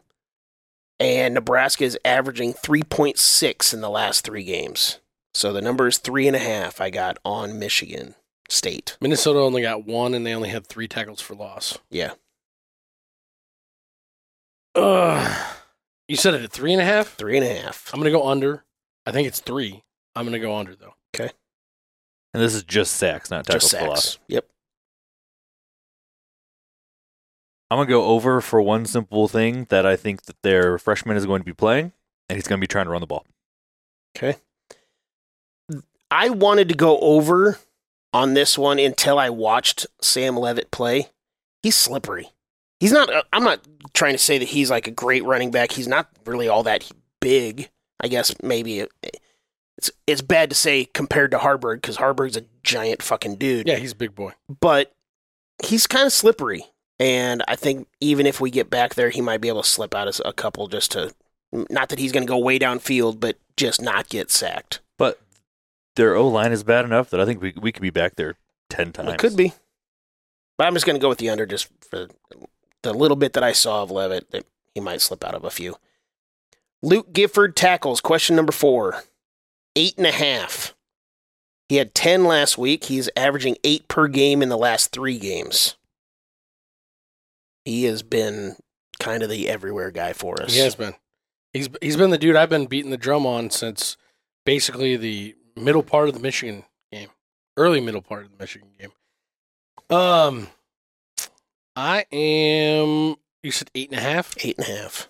And 0.99 1.34
Nebraska 1.34 1.84
is 1.84 1.97
averaging 2.06 2.54
3.6 2.54 3.74
in 3.74 3.82
the 3.82 3.89
last 3.89 4.24
three 4.24 4.43
games. 4.43 4.99
So 5.34 5.51
the 5.51 5.62
number 5.62 5.88
is 5.88 5.97
three 5.97 6.28
and 6.28 6.36
a 6.36 6.39
half 6.39 6.80
I 6.80 6.89
got 6.89 7.18
on 7.26 7.60
Michigan 7.60 8.16
State. 8.49 8.97
Minnesota 9.01 9.39
only 9.39 9.64
got 9.64 9.86
one, 9.86 10.14
and 10.14 10.26
they 10.26 10.34
only 10.34 10.49
had 10.49 10.68
three 10.68 10.88
tackles 10.88 11.22
for 11.22 11.34
loss. 11.34 11.78
Yeah. 11.89 12.14
Ugh. 14.76 15.45
You 16.08 16.16
said 16.16 16.34
it 16.34 16.43
at 16.43 16.51
three 16.51 16.74
and 16.74 16.82
a 16.82 16.86
half. 16.86 17.16
Three 17.16 17.38
and 17.38 17.45
a 17.45 17.62
half. 17.62 17.89
I'm 17.93 17.99
gonna 17.99 18.12
go 18.12 18.28
under. 18.28 18.64
I 19.06 19.12
think 19.12 19.28
it's 19.28 19.39
three. 19.39 19.84
I'm 20.16 20.26
gonna 20.26 20.39
go 20.39 20.56
under 20.56 20.76
though. 20.76 20.93
And 22.34 22.41
this 22.41 22.55
is 22.55 22.63
just 22.63 22.95
sacks, 22.95 23.29
not 23.29 23.45
tackles 23.45 23.71
for 23.71 23.88
loss. 23.88 24.17
Yep. 24.27 24.45
I'm 27.69 27.77
gonna 27.77 27.89
go 27.89 28.05
over 28.05 28.41
for 28.41 28.61
one 28.61 28.86
simple 28.86 29.27
thing 29.27 29.65
that 29.69 29.86
I 29.86 29.95
think 29.95 30.23
that 30.23 30.41
their 30.43 30.77
freshman 30.77 31.17
is 31.17 31.25
going 31.25 31.41
to 31.41 31.45
be 31.45 31.53
playing, 31.53 31.91
and 32.29 32.38
he's 32.38 32.47
gonna 32.47 32.59
be 32.59 32.67
trying 32.67 32.86
to 32.86 32.91
run 32.91 33.01
the 33.01 33.07
ball. 33.07 33.25
Okay. 34.15 34.38
I 36.11 36.29
wanted 36.29 36.69
to 36.69 36.75
go 36.75 36.99
over 36.99 37.57
on 38.13 38.36
this 38.36 38.57
one 38.57 38.77
until 38.77 39.17
I 39.17 39.29
watched 39.29 39.88
Sam 40.01 40.38
Leavitt 40.38 40.69
play. 40.69 41.09
He's 41.63 41.75
slippery. 41.75 42.29
He's 42.79 42.91
not. 42.91 43.11
Uh, 43.11 43.23
I'm 43.34 43.43
not 43.43 43.61
trying 43.93 44.13
to 44.13 44.19
say 44.19 44.38
that 44.38 44.49
he's 44.49 44.69
like 44.69 44.88
a 44.88 44.91
great 44.91 45.23
running 45.23 45.49
back. 45.49 45.71
He's 45.71 45.88
not 45.88 46.09
really 46.25 46.47
all 46.47 46.63
that 46.63 46.91
big. 47.19 47.69
I 47.99 48.07
guess 48.07 48.36
maybe 48.43 48.79
it, 48.79 48.91
it's 49.78 49.91
it's 50.07 50.21
bad 50.21 50.49
to 50.49 50.55
say 50.55 50.86
compared 50.86 51.32
to 51.32 51.38
Haarberg 51.39 51.78
because 51.78 51.97
Haarberg's 51.97 52.38
a 52.38 52.45
giant 52.63 53.01
fucking 53.01 53.36
dude. 53.38 53.67
Yeah, 53.67 53.78
he's 53.78 53.93
a 53.93 53.95
big 53.95 54.15
boy. 54.15 54.34
but 54.61 54.93
he's 55.63 55.88
kind 55.88 56.05
of 56.05 56.13
slippery. 56.13 56.65
And 56.99 57.43
I 57.47 57.55
think 57.55 57.88
even 57.99 58.26
if 58.28 58.39
we 58.39 58.51
get 58.51 58.69
back 58.69 58.93
there, 58.93 59.09
he 59.09 59.19
might 59.19 59.41
be 59.41 59.47
able 59.47 59.63
to 59.63 59.69
slip 59.69 59.95
out 59.95 60.07
as 60.07 60.21
a 60.24 60.32
couple 60.32 60.67
just 60.67 60.91
to, 60.91 61.13
not 61.51 61.89
that 61.89 61.99
he's 61.99 62.11
going 62.11 62.26
to 62.26 62.30
go 62.32 62.38
way 62.38 62.59
downfield, 62.59 63.19
but 63.19 63.38
just 63.57 63.82
not 63.82 64.09
get 64.09 64.30
sacked. 64.32 64.80
But 64.97 65.19
their 65.95 66.15
O 66.15 66.28
line 66.28 66.51
is 66.51 66.63
bad 66.63 66.86
enough 66.86 67.09
that 67.09 67.19
I 67.19 67.26
think 67.26 67.41
we 67.41 67.53
we 67.59 67.71
could 67.71 67.82
be 67.82 67.89
back 67.89 68.15
there 68.15 68.36
ten 68.69 68.91
times. 68.93 69.09
It 69.09 69.17
could 69.19 69.36
be. 69.36 69.53
But 70.57 70.67
I'm 70.67 70.74
just 70.76 70.86
going 70.86 70.95
to 70.95 71.01
go 71.01 71.09
with 71.09 71.17
the 71.17 71.30
under 71.30 71.47
just 71.47 71.67
for 71.89 72.07
the 72.84 72.93
little 72.93 73.17
bit 73.17 73.34
that 73.34 73.43
I 73.43 73.53
saw 73.53 73.82
of 73.82 73.89
Leavitt 73.91 74.30
that 74.32 74.45
he 74.76 74.80
might 74.80 75.01
slip 75.01 75.24
out 75.26 75.34
of 75.34 75.43
a 75.43 75.49
few. 75.49 75.76
Luke 76.84 77.11
Gifford 77.11 77.55
tackles. 77.55 78.01
Question 78.01 78.36
number 78.36 78.51
four. 78.51 79.03
Eight 79.76 79.97
and 79.97 80.07
a 80.07 80.11
half. 80.11 80.76
He 81.69 81.78
had 81.78 81.95
10 81.95 82.26
last 82.26 82.57
week. 82.57 82.86
He's 82.86 83.09
averaging 83.15 83.57
eight 83.63 83.88
per 83.88 84.07
game 84.07 84.41
in 84.41 84.49
the 84.49 84.57
last 84.57 84.91
three 84.91 85.17
games. 85.17 85.76
He 87.65 87.86
has 87.86 88.03
been 88.03 88.57
kind 88.99 89.24
of 89.24 89.30
the 89.30 89.49
everywhere 89.49 89.89
guy 89.89 90.13
for 90.13 90.41
us. 90.41 90.53
He 90.53 90.59
has 90.59 90.76
been. 90.76 90.93
He's 91.53 91.69
he's 91.82 91.97
been 91.97 92.09
the 92.09 92.17
dude 92.17 92.36
I've 92.36 92.49
been 92.49 92.65
beating 92.65 92.91
the 92.91 92.97
drum 92.97 93.26
on 93.26 93.49
since 93.49 93.95
basically 94.45 94.97
the 94.97 95.36
middle 95.55 95.84
part 95.84 96.07
of 96.07 96.15
the 96.15 96.19
Michigan 96.19 96.63
game, 96.91 97.09
early 97.57 97.80
middle 97.80 98.01
part 98.01 98.26
of 98.26 98.32
the 98.32 98.38
Michigan 98.38 98.69
game. 98.80 98.91
Um, 99.95 100.47
I 101.76 102.05
am. 102.11 103.15
You 103.43 103.51
said 103.51 103.69
eight 103.76 103.91
and 103.91 103.99
a 103.99 104.03
half. 104.03 104.36
Eight 104.43 104.57
and 104.57 104.67
a 104.67 104.71
half. 104.71 105.07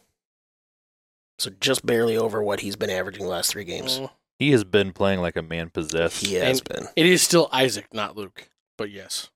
So 1.39 1.51
just 1.59 1.86
barely 1.86 2.18
over 2.18 2.41
what 2.43 2.59
he's 2.59 2.76
been 2.76 2.89
averaging 2.89 3.24
the 3.24 3.30
last 3.30 3.51
three 3.51 3.64
games. 3.64 3.99
Mm, 3.99 4.09
He 4.40 4.52
has 4.52 4.64
been 4.64 4.92
playing 4.94 5.22
like 5.22 5.36
a 5.36 5.42
man 5.42 5.70
possessed. 5.70 6.26
He 6.26 6.36
has 6.36 6.60
And- 6.60 6.70
been. 6.70 6.88
It 6.96 7.06
is 7.06 7.22
still 7.22 7.50
Isaac, 7.52 7.94
not 7.94 8.16
Luke. 8.18 8.50
But 8.78 8.90
yes, 8.92 9.30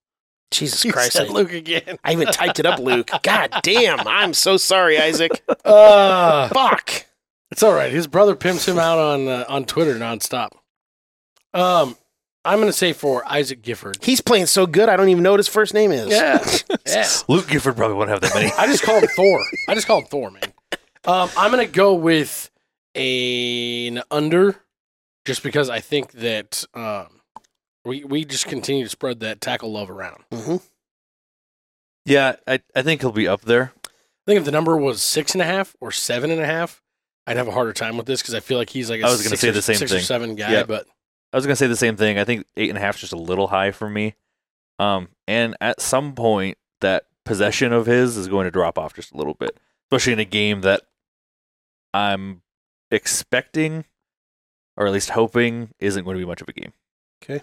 Jesus 0.51 0.83
You 0.85 0.91
Christ. 0.93 1.13
said 1.13 1.27
I, 1.27 1.31
Luke 1.31 1.53
again. 1.53 1.99
I 2.03 2.11
even 2.13 2.27
typed 2.27 2.59
it 2.59 2.65
up, 2.65 2.79
Luke. 2.79 3.09
God 3.23 3.51
damn. 3.63 3.99
I'm 4.07 4.33
so 4.33 4.57
sorry, 4.57 4.99
Isaac. 4.99 5.31
Uh, 5.65 6.47
Fuck. 6.49 7.05
It's 7.51 7.61
all 7.63 7.73
right. 7.73 7.91
His 7.91 8.07
brother 8.07 8.35
pimps 8.35 8.67
him 8.67 8.77
out 8.79 8.97
on 8.97 9.27
uh, 9.27 9.45
on 9.49 9.65
Twitter 9.65 9.95
nonstop. 9.95 10.49
Um, 11.53 11.97
I'm 12.45 12.59
gonna 12.59 12.71
say 12.73 12.93
for 12.93 13.23
Isaac 13.29 13.61
Gifford. 13.61 13.97
He's 14.01 14.21
playing 14.21 14.45
so 14.45 14.65
good, 14.65 14.87
I 14.89 14.95
don't 14.95 15.09
even 15.09 15.23
know 15.23 15.31
what 15.31 15.39
his 15.39 15.47
first 15.49 15.73
name 15.73 15.91
is. 15.91 16.09
Yeah, 16.09 16.45
yeah. 16.87 17.07
Luke 17.27 17.47
Gifford 17.47 17.75
probably 17.75 17.95
won't 17.97 18.09
have 18.09 18.21
that 18.21 18.33
many. 18.33 18.51
I 18.57 18.65
just 18.67 18.83
call 18.83 18.99
him 19.01 19.07
Thor. 19.15 19.41
I 19.67 19.75
just 19.75 19.87
call 19.87 19.99
him 19.99 20.05
Thor, 20.05 20.31
man. 20.31 20.53
Um, 21.05 21.29
I'm 21.37 21.51
gonna 21.51 21.65
go 21.65 21.93
with 21.93 22.49
an 22.95 24.01
under, 24.09 24.55
just 25.27 25.43
because 25.43 25.69
I 25.69 25.79
think 25.79 26.13
that 26.13 26.63
um, 26.73 27.21
we 27.85 28.03
we 28.03 28.25
just 28.25 28.47
continue 28.47 28.83
to 28.85 28.89
spread 28.89 29.19
that 29.19 29.41
tackle 29.41 29.71
love 29.71 29.91
around. 29.91 30.23
hmm 30.33 30.55
yeah, 32.05 32.37
I 32.47 32.61
I 32.73 32.81
think 32.83 33.01
he'll 33.01 33.11
be 33.11 33.27
up 33.27 33.41
there. 33.41 33.73
I 33.85 33.89
think 34.25 34.39
if 34.39 34.45
the 34.45 34.51
number 34.51 34.75
was 34.77 35.01
six 35.01 35.33
and 35.33 35.41
a 35.41 35.45
half 35.45 35.75
or 35.81 35.91
seven 35.91 36.31
and 36.31 36.41
a 36.41 36.45
half, 36.45 36.81
I'd 37.27 37.37
have 37.37 37.47
a 37.47 37.51
harder 37.51 37.73
time 37.73 37.97
with 37.97 38.05
this 38.05 38.21
because 38.21 38.33
I 38.33 38.39
feel 38.39 38.57
like 38.57 38.69
he's 38.69 38.89
like 38.89 39.01
a 39.01 39.05
I 39.05 39.09
was 39.09 39.19
gonna 39.21 39.31
six 39.31 39.41
say 39.41 39.49
or- 39.49 39.51
the 39.51 39.61
same 39.61 39.75
six 39.75 39.91
or 39.93 39.99
seven 39.99 40.35
guy. 40.35 40.51
Yeah. 40.53 40.63
But 40.63 40.87
I 41.33 41.37
was 41.37 41.45
gonna 41.45 41.57
say 41.57 41.67
the 41.67 41.75
same 41.75 41.97
thing. 41.97 42.17
I 42.17 42.23
think 42.23 42.45
eight 42.55 42.69
and 42.69 42.77
a 42.77 42.81
half 42.81 42.95
is 42.95 43.01
just 43.01 43.13
a 43.13 43.17
little 43.17 43.47
high 43.47 43.71
for 43.71 43.89
me. 43.89 44.15
Um, 44.79 45.09
and 45.27 45.55
at 45.59 45.81
some 45.81 46.13
point, 46.13 46.57
that 46.81 47.05
possession 47.25 47.73
of 47.73 47.85
his 47.87 48.15
is 48.15 48.27
going 48.29 48.45
to 48.45 48.51
drop 48.51 48.77
off 48.77 48.93
just 48.93 49.11
a 49.11 49.17
little 49.17 49.33
bit, 49.33 49.57
especially 49.91 50.13
in 50.13 50.19
a 50.19 50.25
game 50.25 50.61
that 50.61 50.83
I'm 51.93 52.41
expecting, 52.91 53.85
or 54.77 54.87
at 54.87 54.93
least 54.93 55.09
hoping, 55.09 55.69
isn't 55.79 56.03
going 56.03 56.15
to 56.15 56.21
be 56.21 56.27
much 56.27 56.41
of 56.41 56.47
a 56.47 56.53
game. 56.53 56.71
Okay. 57.23 57.41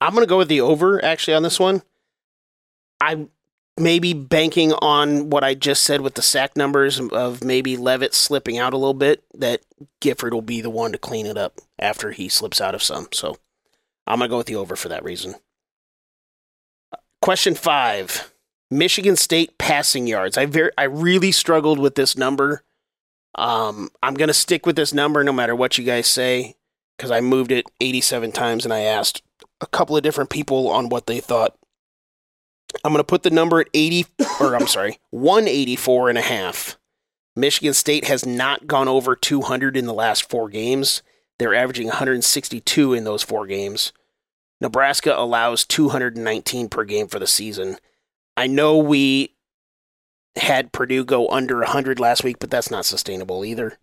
I'm 0.00 0.12
going 0.12 0.24
to 0.24 0.28
go 0.28 0.38
with 0.38 0.48
the 0.48 0.60
over 0.60 1.02
actually 1.02 1.34
on 1.34 1.42
this 1.42 1.58
one. 1.60 1.82
I'm 3.00 3.30
maybe 3.78 4.12
banking 4.12 4.72
on 4.74 5.30
what 5.30 5.42
I 5.42 5.54
just 5.54 5.82
said 5.82 6.00
with 6.00 6.14
the 6.14 6.22
sack 6.22 6.56
numbers 6.56 7.00
of 7.00 7.42
maybe 7.42 7.76
Leavitt 7.76 8.14
slipping 8.14 8.58
out 8.58 8.74
a 8.74 8.76
little 8.76 8.94
bit, 8.94 9.24
that 9.34 9.62
Gifford 10.00 10.34
will 10.34 10.42
be 10.42 10.60
the 10.60 10.70
one 10.70 10.92
to 10.92 10.98
clean 10.98 11.26
it 11.26 11.36
up 11.36 11.60
after 11.78 12.12
he 12.12 12.28
slips 12.28 12.60
out 12.60 12.74
of 12.74 12.82
some. 12.82 13.08
So 13.12 13.36
I'm 14.06 14.18
going 14.18 14.28
to 14.28 14.32
go 14.32 14.36
with 14.38 14.46
the 14.46 14.56
over 14.56 14.76
for 14.76 14.88
that 14.88 15.04
reason. 15.04 15.36
Question 17.22 17.54
five 17.54 18.32
Michigan 18.70 19.16
State 19.16 19.58
passing 19.58 20.06
yards. 20.06 20.36
I, 20.36 20.46
very, 20.46 20.70
I 20.76 20.84
really 20.84 21.32
struggled 21.32 21.78
with 21.78 21.94
this 21.94 22.16
number. 22.16 22.62
Um, 23.34 23.90
I'm 24.02 24.14
going 24.14 24.28
to 24.28 24.34
stick 24.34 24.66
with 24.66 24.76
this 24.76 24.92
number 24.92 25.24
no 25.24 25.32
matter 25.32 25.56
what 25.56 25.78
you 25.78 25.84
guys 25.84 26.06
say 26.06 26.56
because 26.96 27.10
I 27.10 27.20
moved 27.20 27.50
it 27.52 27.66
87 27.80 28.32
times 28.32 28.64
and 28.64 28.72
I 28.72 28.80
asked 28.80 29.22
a 29.60 29.66
couple 29.66 29.96
of 29.96 30.02
different 30.02 30.30
people 30.30 30.68
on 30.68 30.88
what 30.88 31.06
they 31.06 31.20
thought. 31.20 31.56
I'm 32.84 32.92
going 32.92 32.98
to 33.00 33.04
put 33.04 33.22
the 33.22 33.30
number 33.30 33.60
at 33.60 33.68
80, 33.72 34.06
or 34.40 34.54
I'm 34.56 34.66
sorry, 34.66 34.98
184 35.10 36.08
and 36.08 36.18
a 36.18 36.22
half. 36.22 36.76
Michigan 37.36 37.74
State 37.74 38.04
has 38.06 38.24
not 38.26 38.66
gone 38.66 38.88
over 38.88 39.16
200 39.16 39.76
in 39.76 39.86
the 39.86 39.94
last 39.94 40.28
four 40.28 40.48
games. 40.48 41.02
They're 41.38 41.54
averaging 41.54 41.88
162 41.88 42.94
in 42.94 43.04
those 43.04 43.22
four 43.22 43.46
games. 43.46 43.92
Nebraska 44.60 45.14
allows 45.16 45.64
219 45.64 46.68
per 46.68 46.84
game 46.84 47.08
for 47.08 47.18
the 47.18 47.26
season. 47.26 47.76
I 48.36 48.46
know 48.46 48.78
we 48.78 49.34
had 50.36 50.72
Purdue 50.72 51.04
go 51.04 51.28
under 51.28 51.58
100 51.58 52.00
last 52.00 52.24
week, 52.24 52.38
but 52.38 52.50
that's 52.50 52.70
not 52.70 52.84
sustainable 52.84 53.44
either. 53.44 53.78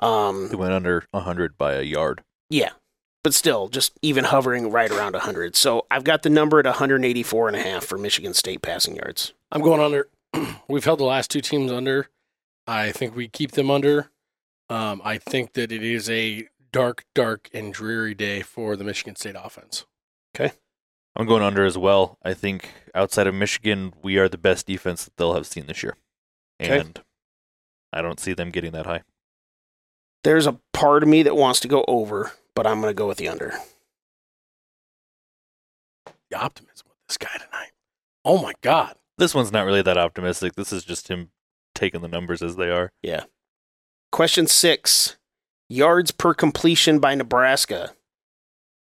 Um, 0.00 0.48
They 0.48 0.56
went 0.56 0.72
under 0.72 1.04
100 1.12 1.56
by 1.58 1.74
a 1.74 1.82
yard. 1.82 2.22
Yeah, 2.52 2.72
but 3.24 3.32
still, 3.32 3.68
just 3.68 3.98
even 4.02 4.24
hovering 4.24 4.70
right 4.70 4.90
around 4.90 5.14
100. 5.14 5.56
So 5.56 5.86
I've 5.90 6.04
got 6.04 6.22
the 6.22 6.30
number 6.30 6.58
at 6.58 6.66
184 6.66 7.48
and 7.48 7.56
a 7.56 7.62
half 7.62 7.84
for 7.84 7.96
Michigan 7.96 8.34
State 8.34 8.62
passing 8.62 8.96
yards. 8.96 9.32
I'm 9.50 9.62
going 9.62 9.80
under. 9.80 10.08
We've 10.68 10.84
held 10.84 11.00
the 11.00 11.04
last 11.04 11.30
two 11.30 11.40
teams 11.40 11.72
under. 11.72 12.08
I 12.66 12.92
think 12.92 13.16
we 13.16 13.26
keep 13.26 13.52
them 13.52 13.70
under. 13.70 14.10
Um, 14.68 15.00
I 15.04 15.18
think 15.18 15.54
that 15.54 15.72
it 15.72 15.82
is 15.82 16.08
a 16.10 16.48
dark, 16.72 17.04
dark, 17.14 17.48
and 17.52 17.72
dreary 17.72 18.14
day 18.14 18.42
for 18.42 18.76
the 18.76 18.84
Michigan 18.84 19.16
State 19.16 19.36
offense. 19.36 19.84
Okay. 20.36 20.52
I'm 21.16 21.26
going 21.26 21.42
under 21.42 21.64
as 21.64 21.76
well. 21.76 22.18
I 22.22 22.34
think 22.34 22.70
outside 22.94 23.26
of 23.26 23.34
Michigan, 23.34 23.92
we 24.02 24.18
are 24.18 24.28
the 24.28 24.38
best 24.38 24.66
defense 24.66 25.04
that 25.04 25.16
they'll 25.16 25.34
have 25.34 25.46
seen 25.46 25.66
this 25.66 25.82
year. 25.82 25.96
Okay. 26.62 26.78
And 26.78 27.00
I 27.92 28.02
don't 28.02 28.20
see 28.20 28.32
them 28.32 28.50
getting 28.50 28.72
that 28.72 28.86
high. 28.86 29.02
There's 30.24 30.46
a 30.46 30.58
part 30.72 31.02
of 31.02 31.08
me 31.08 31.22
that 31.22 31.36
wants 31.36 31.60
to 31.60 31.68
go 31.68 31.84
over, 31.88 32.32
but 32.54 32.66
I'm 32.66 32.80
going 32.80 32.90
to 32.90 32.94
go 32.94 33.08
with 33.08 33.18
the 33.18 33.28
under. 33.28 33.54
The 36.30 36.38
optimism 36.38 36.86
with 36.88 36.98
this 37.08 37.18
guy 37.18 37.32
tonight. 37.32 37.72
Oh 38.24 38.40
my 38.40 38.52
God. 38.62 38.94
This 39.18 39.34
one's 39.34 39.52
not 39.52 39.66
really 39.66 39.82
that 39.82 39.98
optimistic. 39.98 40.54
This 40.54 40.72
is 40.72 40.84
just 40.84 41.08
him 41.08 41.30
taking 41.74 42.00
the 42.00 42.08
numbers 42.08 42.42
as 42.42 42.56
they 42.56 42.70
are. 42.70 42.92
Yeah. 43.02 43.24
Question 44.10 44.46
six 44.46 45.16
yards 45.68 46.10
per 46.10 46.34
completion 46.34 46.98
by 46.98 47.14
Nebraska. 47.14 47.92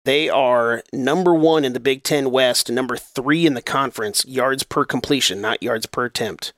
They 0.04 0.28
are 0.28 0.82
number 0.92 1.32
one 1.32 1.64
in 1.64 1.74
the 1.74 1.80
Big 1.80 2.02
Ten 2.02 2.30
West 2.30 2.68
and 2.68 2.76
number 2.76 2.96
three 2.96 3.46
in 3.46 3.54
the 3.54 3.62
conference, 3.62 4.24
yards 4.24 4.64
per 4.64 4.84
completion, 4.84 5.40
not 5.40 5.62
yards 5.62 5.86
per 5.86 6.06
attempt, 6.06 6.52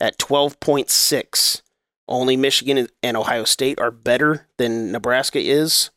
at 0.00 0.18
12.6. 0.18 1.62
Only 2.08 2.36
Michigan 2.36 2.88
and 3.02 3.16
Ohio 3.16 3.44
State 3.44 3.78
are 3.78 3.90
better 3.90 4.46
than 4.56 4.90
Nebraska 4.92 5.38
is. 5.38 5.90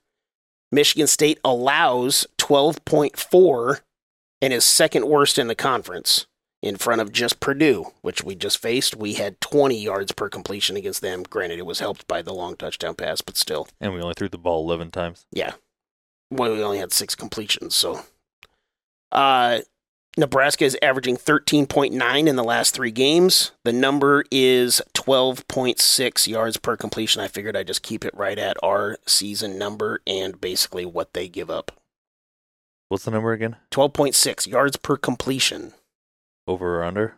Michigan 0.72 1.07
State 1.07 1.39
allows 1.43 2.28
12.4 2.38 3.82
and 4.41 4.53
is 4.53 4.66
second 4.66 5.07
worst 5.07 5.38
in 5.38 5.47
the 5.47 5.55
conference 5.55 6.28
in 6.62 6.76
front 6.76 7.01
of 7.01 7.12
just 7.12 7.39
Purdue, 7.39 7.88
which 8.01 8.24
we 8.24 8.36
just 8.36 8.57
faced. 8.62 8.95
We 8.95 9.14
had 9.14 9.39
20 9.41 9.76
yards 9.82 10.12
per 10.12 10.30
completion 10.30 10.78
against 10.78 11.01
them. 11.01 11.24
Granted, 11.24 11.59
it 11.59 11.66
was 11.66 11.80
helped 11.80 12.07
by 12.07 12.22
the 12.22 12.34
long 12.34 12.55
touchdown 12.55 12.95
pass, 12.95 13.22
but 13.22 13.38
still, 13.38 13.68
And 13.80 13.93
we 13.93 14.01
only 14.01 14.14
threw 14.16 14.30
the 14.30 14.38
ball 14.38 14.64
11 14.66 14.91
times. 14.91 15.26
yeah. 15.32 15.53
Well, 16.30 16.53
we 16.53 16.64
only 16.64 16.78
had 16.78 16.93
six 16.93 17.14
completions, 17.16 17.76
so. 17.76 18.05
Uh, 19.12 19.59
Nebraska 20.18 20.66
is 20.66 20.78
averaging 20.82 21.16
13.9 21.16 22.28
in 22.28 22.36
the 22.36 22.43
last 22.43 22.76
three 22.76 22.91
games. 22.91 23.51
The 23.64 23.72
number 23.72 24.26
is 24.30 24.82
12.6 24.93 26.28
yards 26.28 26.57
per 26.57 26.76
completion. 26.76 27.22
I 27.22 27.30
figured 27.30 27.55
I'd 27.55 27.68
just 27.68 27.82
keep 27.82 28.03
it 28.03 28.14
right 28.14 28.38
at 28.38 28.57
our 28.62 28.97
season 29.05 29.57
number 29.57 30.01
and 30.05 30.39
basically 30.41 30.86
what 30.86 31.14
they 31.14 31.30
give 31.30 31.49
up. 31.49 31.72
What's 32.89 33.05
the 33.05 33.12
number 33.12 33.32
again? 33.32 33.55
12.6 33.72 34.47
yards 34.47 34.76
per 34.76 34.97
completion. 34.97 35.72
Over 36.45 36.80
or 36.80 36.84
under? 36.84 37.16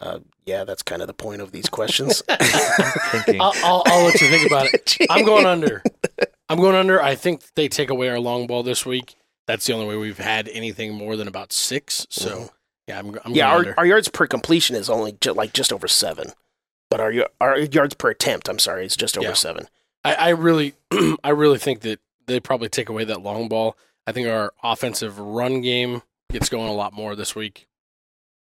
Uh, 0.00 0.20
yeah, 0.46 0.62
that's 0.62 0.82
kind 0.84 1.02
of 1.02 1.08
the 1.08 1.14
point 1.14 1.42
of 1.42 1.50
these 1.50 1.68
questions. 1.70 2.22
I'll, 2.28 3.52
I'll, 3.64 3.82
I'll 3.86 4.04
let 4.04 4.20
you 4.20 4.28
think 4.28 4.46
about 4.46 4.72
it. 4.72 4.96
I'm 5.10 5.24
going 5.24 5.46
under. 5.46 5.82
I'm 6.48 6.58
going 6.58 6.76
under. 6.76 7.02
I 7.02 7.16
think 7.16 7.42
they 7.56 7.66
take 7.66 7.90
away 7.90 8.08
our 8.10 8.20
long 8.20 8.46
ball 8.46 8.62
this 8.62 8.86
week. 8.86 9.16
That's 9.46 9.66
the 9.66 9.72
only 9.72 9.86
way 9.86 9.96
we've 9.96 10.18
had 10.18 10.48
anything 10.48 10.94
more 10.94 11.16
than 11.16 11.28
about 11.28 11.52
six. 11.52 12.06
So, 12.10 12.30
Mhm. 12.30 12.50
Yeah, 12.88 12.98
I'm, 12.98 13.06
I'm 13.24 13.32
yeah, 13.34 13.44
going 13.44 13.52
our, 13.52 13.58
under. 13.58 13.74
our 13.78 13.86
yards 13.86 14.08
per 14.08 14.26
completion 14.26 14.74
is 14.76 14.90
only 14.90 15.12
ju- 15.20 15.32
like 15.32 15.52
just 15.52 15.72
over 15.72 15.86
seven, 15.88 16.32
but 16.90 17.00
our 17.00 17.12
y- 17.12 17.26
our 17.40 17.58
yards 17.58 17.94
per 17.94 18.10
attempt, 18.10 18.48
I'm 18.48 18.58
sorry, 18.58 18.84
is 18.86 18.96
just 18.96 19.16
over 19.16 19.28
Yeah. 19.28 19.34
seven. 19.34 19.68
I, 20.04 20.14
I 20.14 20.28
really, 20.30 20.74
I 21.24 21.30
really 21.30 21.58
think 21.58 21.80
that 21.82 22.00
they 22.26 22.40
probably 22.40 22.68
take 22.68 22.88
away 22.88 23.04
that 23.04 23.22
long 23.22 23.48
ball. 23.48 23.76
I 24.06 24.10
think 24.12 24.26
our 24.26 24.52
offensive 24.64 25.16
run 25.18 25.60
game 25.60 26.02
gets 26.30 26.48
going 26.48 26.68
a 26.68 26.72
lot 26.74 26.92
more 26.92 27.14
this 27.14 27.36
week. 27.36 27.68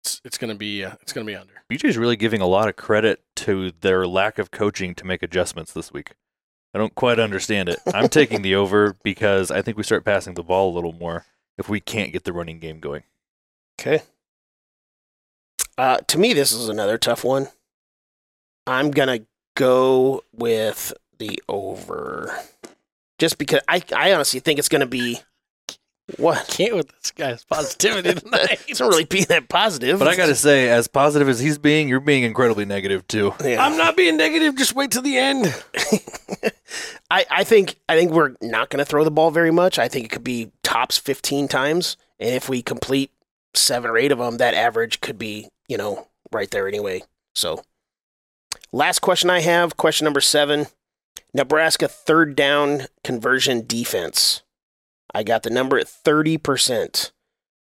It's, 0.04 0.20
it's 0.24 0.38
gonna 0.38 0.54
be, 0.54 0.84
uh, 0.84 0.92
it's 1.02 1.12
gonna 1.12 1.26
be 1.26 1.34
under. 1.34 1.54
BJ's 1.70 1.98
really 1.98 2.16
giving 2.16 2.40
a 2.40 2.46
lot 2.46 2.68
of 2.68 2.76
credit 2.76 3.22
to 3.36 3.72
their 3.80 4.06
lack 4.06 4.38
of 4.38 4.50
coaching 4.52 4.94
to 4.94 5.04
make 5.04 5.22
adjustments 5.24 5.72
this 5.72 5.92
week. 5.92 6.12
I 6.72 6.78
don't 6.78 6.94
quite 6.94 7.18
understand 7.18 7.68
it. 7.68 7.78
I'm 7.92 8.08
taking 8.08 8.42
the 8.42 8.54
over 8.54 8.96
because 9.02 9.50
I 9.50 9.62
think 9.62 9.76
we 9.76 9.82
start 9.82 10.04
passing 10.04 10.34
the 10.34 10.42
ball 10.42 10.72
a 10.72 10.74
little 10.74 10.92
more 10.92 11.24
if 11.58 11.68
we 11.68 11.80
can't 11.80 12.12
get 12.12 12.24
the 12.24 12.32
running 12.32 12.58
game 12.58 12.80
going. 12.80 13.02
Okay. 13.80 14.02
Uh, 15.76 15.98
to 16.08 16.18
me, 16.18 16.32
this 16.32 16.52
is 16.52 16.68
another 16.68 16.98
tough 16.98 17.24
one. 17.24 17.48
I'm 18.66 18.90
gonna 18.90 19.20
go 19.56 20.22
with 20.32 20.92
the 21.18 21.42
over, 21.48 22.38
just 23.18 23.38
because 23.38 23.60
I 23.66 23.82
I 23.96 24.12
honestly 24.12 24.40
think 24.40 24.58
it's 24.58 24.68
gonna 24.68 24.86
be 24.86 25.20
what. 26.18 26.46
Can't 26.48 26.76
with 26.76 26.88
this 26.88 27.10
guy's 27.12 27.44
positivity 27.44 28.14
tonight. 28.20 28.60
It's 28.68 28.80
not 28.80 28.90
really 28.90 29.04
being 29.04 29.26
that 29.28 29.48
positive. 29.48 29.98
But 29.98 30.08
I 30.08 30.16
got 30.16 30.26
to 30.26 30.34
say, 30.34 30.68
as 30.68 30.88
positive 30.88 31.28
as 31.28 31.40
he's 31.40 31.58
being, 31.58 31.88
you're 31.88 32.00
being 32.00 32.24
incredibly 32.24 32.64
negative 32.64 33.06
too. 33.06 33.34
Yeah. 33.42 33.64
I'm 33.64 33.76
not 33.76 33.96
being 33.96 34.16
negative. 34.16 34.56
Just 34.56 34.74
wait 34.74 34.90
till 34.90 35.02
the 35.02 35.16
end. 35.16 35.46
I, 37.10 37.26
I 37.30 37.44
think 37.44 37.76
I 37.88 37.96
think 37.96 38.12
we're 38.12 38.36
not 38.40 38.70
going 38.70 38.78
to 38.78 38.84
throw 38.84 39.04
the 39.04 39.10
ball 39.10 39.30
very 39.30 39.50
much. 39.50 39.78
I 39.78 39.88
think 39.88 40.06
it 40.06 40.10
could 40.10 40.24
be 40.24 40.52
tops 40.62 40.96
15 40.96 41.48
times, 41.48 41.96
and 42.18 42.34
if 42.34 42.48
we 42.48 42.62
complete 42.62 43.10
seven 43.54 43.90
or 43.90 43.98
eight 43.98 44.12
of 44.12 44.18
them, 44.18 44.36
that 44.36 44.54
average 44.54 45.00
could 45.00 45.18
be 45.18 45.48
you 45.68 45.76
know 45.76 46.06
right 46.32 46.50
there 46.50 46.68
anyway. 46.68 47.02
So, 47.34 47.62
last 48.72 49.00
question 49.00 49.28
I 49.28 49.40
have, 49.40 49.76
question 49.76 50.04
number 50.04 50.20
seven, 50.20 50.66
Nebraska 51.34 51.88
third 51.88 52.36
down 52.36 52.86
conversion 53.02 53.66
defense. 53.66 54.42
I 55.12 55.24
got 55.24 55.42
the 55.42 55.50
number 55.50 55.78
at 55.78 55.88
30 55.88 56.38
percent. 56.38 57.12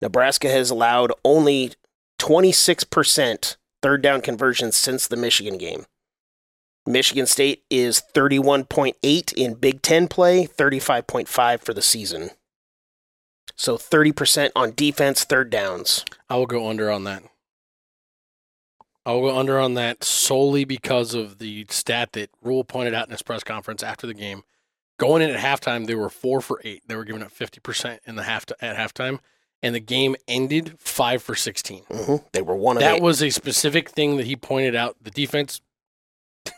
Nebraska 0.02 0.50
has 0.50 0.70
allowed 0.70 1.14
only 1.24 1.72
26 2.20 2.84
percent 2.84 3.56
third 3.82 4.02
down 4.02 4.20
conversions 4.20 4.76
since 4.76 5.08
the 5.08 5.16
Michigan 5.16 5.58
game. 5.58 5.86
Michigan 6.88 7.26
State 7.26 7.64
is 7.70 8.02
31.8 8.14 9.34
in 9.34 9.54
Big 9.56 9.82
Ten 9.82 10.08
play, 10.08 10.48
35.5 10.48 11.60
for 11.60 11.74
the 11.74 11.82
season. 11.82 12.32
So 13.56 13.78
30% 13.78 14.52
on 14.56 14.74
defense, 14.76 15.24
third 15.24 15.50
downs. 15.50 16.06
I 16.30 16.38
will 16.38 16.46
go 16.46 16.70
under 16.70 16.90
on 16.92 17.04
that. 17.06 17.24
I 19.06 19.12
will 19.14 19.30
go 19.32 19.38
under 19.40 19.60
on 19.60 19.74
that 19.76 20.04
solely 20.04 20.66
because 20.66 21.14
of 21.14 21.40
the 21.40 21.66
stat 21.70 22.14
that 22.14 22.30
Rhule 22.42 22.64
pointed 22.64 22.94
out 22.94 23.08
in 23.08 23.12
his 23.12 23.22
press 23.22 23.44
conference 23.44 23.82
after 23.84 24.06
the 24.06 24.14
game. 24.14 24.44
Going 25.00 25.22
in 25.22 25.30
at 25.30 25.40
halftime, 25.40 25.86
they 25.88 25.96
were 25.96 26.10
four 26.10 26.42
for 26.42 26.60
eight. 26.64 26.84
They 26.88 26.96
were 26.96 27.06
giving 27.06 27.22
up 27.22 27.32
fifty 27.32 27.60
percent 27.60 28.02
in 28.06 28.16
the 28.16 28.24
half 28.24 28.46
at 28.60 28.76
halftime, 28.76 29.20
and 29.62 29.76
the 29.76 29.80
game 29.80 30.16
ended 30.28 30.76
five 30.80 31.22
for 31.22 31.36
sixteen. 31.36 31.84
hmm 31.84 32.16
They 32.34 32.42
were 32.42 32.56
one 32.56 32.78
of 32.78 32.82
That 32.82 32.96
eight. 32.96 33.02
was 33.04 33.22
a 33.22 33.30
specific 33.30 33.90
thing 33.90 34.18
that 34.18 34.26
he 34.26 34.36
pointed 34.36 34.76
out. 34.76 34.98
The 35.02 35.12
defense, 35.12 35.62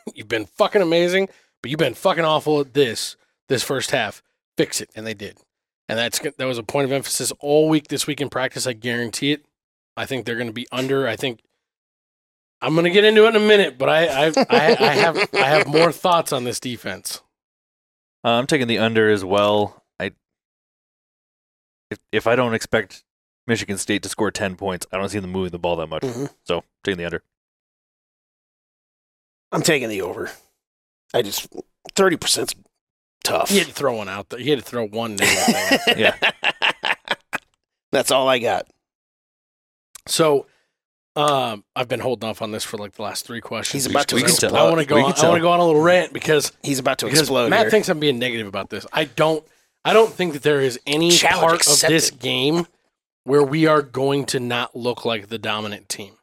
you've 0.14 0.28
been 0.28 0.46
fucking 0.46 0.82
amazing, 0.82 1.30
but 1.62 1.72
you've 1.72 1.80
been 1.80 1.94
fucking 1.94 2.26
awful 2.26 2.60
at 2.62 2.74
this 2.74 3.16
this 3.48 3.64
first 3.64 3.92
half. 3.92 4.22
Fix 4.58 4.82
it, 4.82 4.90
and 4.96 5.06
they 5.08 5.14
did. 5.14 5.38
And 5.88 5.98
that's 5.98 6.20
that 6.20 6.46
was 6.46 6.58
a 6.58 6.64
point 6.64 6.86
of 6.86 6.92
emphasis 6.92 7.32
all 7.40 7.68
week 7.70 7.88
this 7.88 8.06
week 8.06 8.22
in 8.22 8.30
practice. 8.30 8.68
I 8.68 8.74
guarantee 8.74 9.32
it. 9.32 9.46
I 9.98 10.06
think 10.06 10.26
they're 10.26 10.36
going 10.36 10.48
to 10.48 10.54
be 10.54 10.68
under. 10.72 11.08
I 11.08 11.16
think 11.16 11.42
I'm 12.62 12.74
going 12.74 12.84
to 12.86 12.92
get 12.92 13.06
into 13.06 13.26
it 13.26 13.30
in 13.30 13.36
a 13.36 13.40
minute, 13.40 13.78
but 13.78 13.90
I 13.90 14.06
I, 14.08 14.26
I, 14.50 14.78
I 14.80 14.94
have 14.94 15.30
I 15.34 15.46
have 15.48 15.68
more 15.68 15.92
thoughts 15.92 16.32
on 16.34 16.44
this 16.44 16.60
defense. 16.60 17.22
Uh, 18.24 18.32
I'm 18.32 18.48
taking 18.48 18.68
the 18.68 18.78
under 18.80 19.10
as 19.10 19.24
well. 19.24 19.84
I 20.00 20.12
if 21.90 22.00
if 22.12 22.28
I 22.28 22.36
don't 22.36 22.54
expect 22.54 23.04
Michigan 23.48 23.78
State 23.78 24.04
to 24.04 24.10
score 24.10 24.30
ten 24.30 24.56
points, 24.56 24.86
I 24.92 24.98
don't 24.98 25.10
see 25.10 25.20
them 25.20 25.32
moving 25.32 25.52
the 25.52 25.60
ball 25.60 25.78
that 25.78 25.88
much. 25.88 26.04
Mhm. 26.04 26.30
So 26.44 26.64
taking 26.84 26.98
the 26.98 27.06
under. 27.06 27.24
I'm 29.52 29.62
taking 29.62 29.90
the 29.90 30.02
over. 30.02 30.32
I 31.14 31.22
just 31.22 31.48
30% 31.96 32.50
's 32.52 32.56
tough. 33.24 33.50
He 33.50 33.58
had 33.58 33.68
to 33.68 33.74
throw 33.74 33.96
one 33.96 34.10
out 34.10 34.30
there. 34.30 34.40
He 34.40 34.50
had 34.50 34.60
to 34.60 34.66
throw 34.66 34.86
one 34.88 35.16
name. 35.16 35.38
out 35.38 35.80
there. 35.86 35.98
Yeah. 35.98 36.16
That's 37.92 38.12
all 38.12 38.28
I 38.28 38.38
got. 38.40 38.68
So, 40.06 40.46
um, 41.16 41.64
I've 41.76 41.88
been 41.88 42.00
holding 42.00 42.30
off 42.30 42.42
on 42.42 42.52
this 42.52 42.64
for 42.64 42.78
like 42.78 42.94
the 42.94 43.02
last 43.02 43.26
three 43.26 43.42
questions. 43.42 43.84
He's 43.86 43.92
about 43.92 44.08
to 44.10 44.18
explode. 44.18 44.54
I 44.54 44.64
want 44.64 44.80
to 44.80 44.86
go. 44.86 44.96
We 44.96 45.02
On, 45.02 45.14
I 45.18 45.28
want 45.28 45.38
to 45.38 45.42
go 45.42 45.52
on 45.52 45.60
a 45.60 45.66
little 45.66 45.82
rant 45.82 46.14
because 46.14 46.52
He's 46.64 46.80
about 46.80 47.00
to 47.00 47.08
explode 47.08 47.50
Matt 47.50 47.62
here. 47.62 47.72
thinks 47.72 47.90
I'm 47.90 48.00
being 48.00 48.20
negative 48.20 48.48
about 48.48 48.70
this. 48.70 48.86
I 48.94 49.06
don't. 49.06 49.44
I 49.84 49.94
don't 49.94 50.14
think 50.14 50.34
that 50.34 50.44
there 50.44 50.62
is 50.62 50.80
any 50.86 51.10
Challenge 51.10 51.42
part 51.42 51.68
of 51.68 51.82
this 51.90 52.12
game 52.12 52.68
where 53.24 53.44
we 53.44 53.66
are 53.66 53.82
going 53.82 54.26
to 54.28 54.40
not 54.40 54.76
look 54.76 55.06
like 55.06 55.28
the 55.30 55.38
dominant 55.40 55.90
team. 55.90 56.14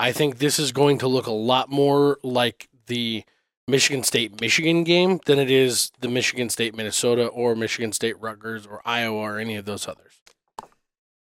I 0.00 0.12
think 0.12 0.38
this 0.38 0.58
is 0.58 0.72
going 0.72 0.96
to 1.00 1.06
look 1.06 1.26
a 1.26 1.30
lot 1.30 1.68
more 1.68 2.18
like 2.22 2.70
the 2.86 3.22
Michigan 3.68 4.02
State 4.02 4.40
Michigan 4.40 4.82
game 4.82 5.20
than 5.26 5.38
it 5.38 5.50
is 5.50 5.92
the 6.00 6.08
Michigan 6.08 6.48
State 6.48 6.74
Minnesota 6.74 7.26
or 7.26 7.54
Michigan 7.54 7.92
State 7.92 8.18
Rutgers 8.18 8.66
or 8.66 8.80
Iowa 8.86 9.18
or 9.18 9.38
any 9.38 9.56
of 9.56 9.66
those 9.66 9.86
others. 9.86 10.22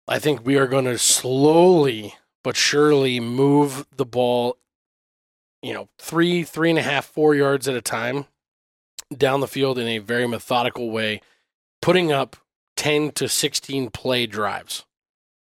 I 0.09 0.19
think 0.19 0.45
we 0.45 0.57
are 0.57 0.67
going 0.67 0.85
to 0.87 0.99
slowly 0.99 2.17
but 2.43 2.57
surely 2.57 3.21
move 3.21 3.87
the 3.97 4.05
ball, 4.05 4.57
you 5.63 5.73
know, 5.73 5.89
three, 6.01 6.43
three 6.43 6.71
and 6.71 6.79
a 6.81 6.83
half, 6.83 7.05
four 7.05 7.37
yards 7.37 7.69
at 7.69 7.77
a 7.77 7.81
time 7.81 8.27
down 9.17 9.39
the 9.39 9.47
field 9.47 9.79
in 9.79 9.87
a 9.87 9.99
very 9.99 10.27
methodical 10.27 10.91
way, 10.91 11.21
putting 11.81 12.11
up 12.11 12.35
10 12.77 13.13
to 13.13 13.29
16 13.29 13.91
play 13.91 14.27
drives 14.27 14.85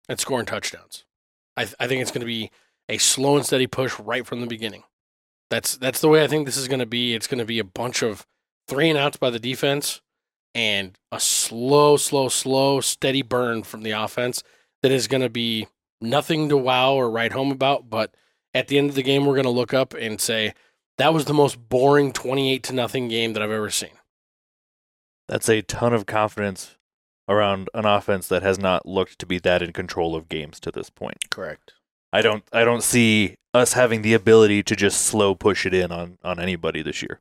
and 0.08 0.20
scoring 0.20 0.46
touchdowns. 0.46 1.04
I, 1.56 1.64
th- 1.64 1.74
I 1.80 1.88
think 1.88 2.02
it's 2.02 2.12
going 2.12 2.20
to 2.20 2.26
be 2.26 2.52
a 2.88 2.98
slow 2.98 3.36
and 3.36 3.44
steady 3.44 3.66
push 3.66 3.98
right 3.98 4.26
from 4.26 4.40
the 4.40 4.46
beginning. 4.46 4.84
That's 5.50 5.76
that's 5.76 6.00
the 6.00 6.08
way 6.08 6.24
I 6.24 6.26
think 6.26 6.46
this 6.46 6.56
is 6.56 6.68
going 6.68 6.80
to 6.80 6.86
be. 6.86 7.14
It's 7.14 7.26
going 7.26 7.38
to 7.38 7.44
be 7.44 7.58
a 7.58 7.64
bunch 7.64 8.02
of 8.02 8.26
three 8.68 8.90
and 8.90 8.98
outs 8.98 9.16
by 9.16 9.30
the 9.30 9.38
defense 9.38 10.00
and 10.54 10.98
a 11.12 11.20
slow, 11.20 11.96
slow, 11.96 12.28
slow, 12.28 12.80
steady 12.80 13.22
burn 13.22 13.62
from 13.62 13.82
the 13.82 13.92
offense 13.92 14.42
that 14.82 14.90
is 14.90 15.06
going 15.06 15.22
to 15.22 15.28
be 15.28 15.68
nothing 16.00 16.48
to 16.48 16.56
wow 16.56 16.94
or 16.94 17.10
write 17.10 17.32
home 17.32 17.52
about. 17.52 17.88
But 17.88 18.14
at 18.54 18.68
the 18.68 18.78
end 18.78 18.90
of 18.90 18.96
the 18.96 19.02
game, 19.02 19.24
we're 19.24 19.34
going 19.34 19.44
to 19.44 19.50
look 19.50 19.72
up 19.72 19.94
and 19.94 20.20
say 20.20 20.54
that 20.98 21.14
was 21.14 21.26
the 21.26 21.34
most 21.34 21.68
boring 21.68 22.12
twenty-eight 22.12 22.62
to 22.64 22.72
nothing 22.72 23.08
game 23.08 23.32
that 23.34 23.42
I've 23.42 23.50
ever 23.50 23.70
seen. 23.70 23.90
That's 25.28 25.48
a 25.48 25.62
ton 25.62 25.92
of 25.92 26.06
confidence 26.06 26.76
around 27.28 27.68
an 27.74 27.84
offense 27.84 28.28
that 28.28 28.42
has 28.42 28.58
not 28.58 28.86
looked 28.86 29.18
to 29.18 29.26
be 29.26 29.38
that 29.40 29.62
in 29.62 29.72
control 29.72 30.16
of 30.16 30.28
games 30.28 30.58
to 30.60 30.70
this 30.70 30.90
point. 30.90 31.30
Correct. 31.30 31.74
I 32.16 32.22
don't 32.22 32.44
I 32.50 32.64
don't 32.64 32.82
see 32.82 33.34
us 33.52 33.74
having 33.74 34.00
the 34.00 34.14
ability 34.14 34.62
to 34.62 34.74
just 34.74 35.02
slow 35.02 35.34
push 35.34 35.66
it 35.66 35.74
in 35.74 35.92
on 35.92 36.16
on 36.24 36.40
anybody 36.40 36.80
this 36.80 37.02
year. 37.02 37.20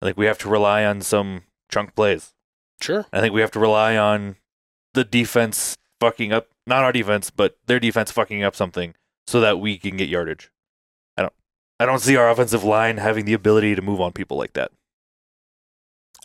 I 0.00 0.06
think 0.06 0.16
we 0.16 0.26
have 0.26 0.38
to 0.38 0.48
rely 0.48 0.84
on 0.84 1.00
some 1.00 1.42
chunk 1.68 1.96
plays. 1.96 2.32
Sure. 2.80 3.06
I 3.12 3.20
think 3.20 3.34
we 3.34 3.40
have 3.40 3.50
to 3.50 3.58
rely 3.58 3.96
on 3.96 4.36
the 4.94 5.02
defense 5.02 5.76
fucking 5.98 6.32
up 6.32 6.46
not 6.64 6.84
our 6.84 6.92
defense, 6.92 7.30
but 7.30 7.58
their 7.66 7.80
defense 7.80 8.12
fucking 8.12 8.44
up 8.44 8.54
something 8.54 8.94
so 9.26 9.40
that 9.40 9.58
we 9.58 9.78
can 9.78 9.96
get 9.96 10.08
yardage. 10.08 10.52
I 11.16 11.22
don't 11.22 11.34
I 11.80 11.86
don't 11.86 11.98
see 11.98 12.14
our 12.14 12.30
offensive 12.30 12.62
line 12.62 12.98
having 12.98 13.24
the 13.24 13.34
ability 13.34 13.74
to 13.74 13.82
move 13.82 14.00
on 14.00 14.12
people 14.12 14.38
like 14.38 14.52
that. 14.52 14.70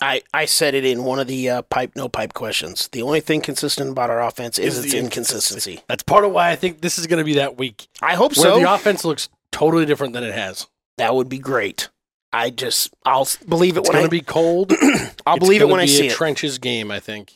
I, 0.01 0.21
I 0.33 0.45
said 0.45 0.73
it 0.75 0.83
in 0.85 1.03
one 1.05 1.19
of 1.19 1.27
the 1.27 1.49
uh, 1.49 1.61
pipe 1.63 1.91
no 1.95 2.09
pipe 2.09 2.33
questions. 2.33 2.87
The 2.89 3.01
only 3.01 3.21
thing 3.21 3.41
consistent 3.41 3.91
about 3.91 4.09
our 4.09 4.21
offense 4.21 4.59
is, 4.59 4.77
Is 4.77 4.85
its 4.85 4.93
the 4.93 4.99
inconsistency. 4.99 5.81
That's 5.87 6.03
part 6.03 6.25
of 6.25 6.31
why 6.31 6.51
I 6.51 6.55
think 6.55 6.81
this 6.81 6.97
is 6.99 7.07
going 7.07 7.19
to 7.19 7.23
be 7.23 7.35
that 7.35 7.57
week 7.57 7.87
I 8.01 8.15
hope 8.15 8.35
where 8.37 8.51
so. 8.51 8.59
the 8.59 8.71
offense 8.73 9.05
looks 9.05 9.29
totally 9.51 9.85
different 9.85 10.13
than 10.13 10.23
it 10.23 10.33
has. 10.33 10.67
that 10.97 11.15
would 11.15 11.29
be 11.29 11.39
great. 11.39 11.89
I 12.33 12.49
just 12.49 12.93
I'll 13.05 13.27
believe 13.47 13.77
it 13.77 13.81
It's 13.81 13.89
when 13.89 13.93
going 13.95 14.03
I 14.03 14.07
to 14.07 14.11
be 14.11 14.21
cold. 14.21 14.73
I'll 15.25 15.37
It's 15.37 15.39
believe 15.39 15.61
it 15.61 15.65
gonna 15.65 15.71
when 15.73 15.79
I 15.81 15.85
see 15.85 16.07
a 16.09 16.11
it. 16.11 16.15
Trenches 16.15 16.57
game, 16.57 16.91
I 16.91 16.99
think. 16.99 17.33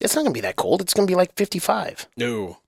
It's 0.00 0.14
not 0.14 0.22
gonna 0.22 0.34
be 0.34 0.42
that 0.42 0.56
cold. 0.56 0.82
It's 0.82 0.92
gonna 0.92 1.06
be 1.06 1.14
like 1.14 1.34
55. 1.36 2.08
No. 2.18 2.58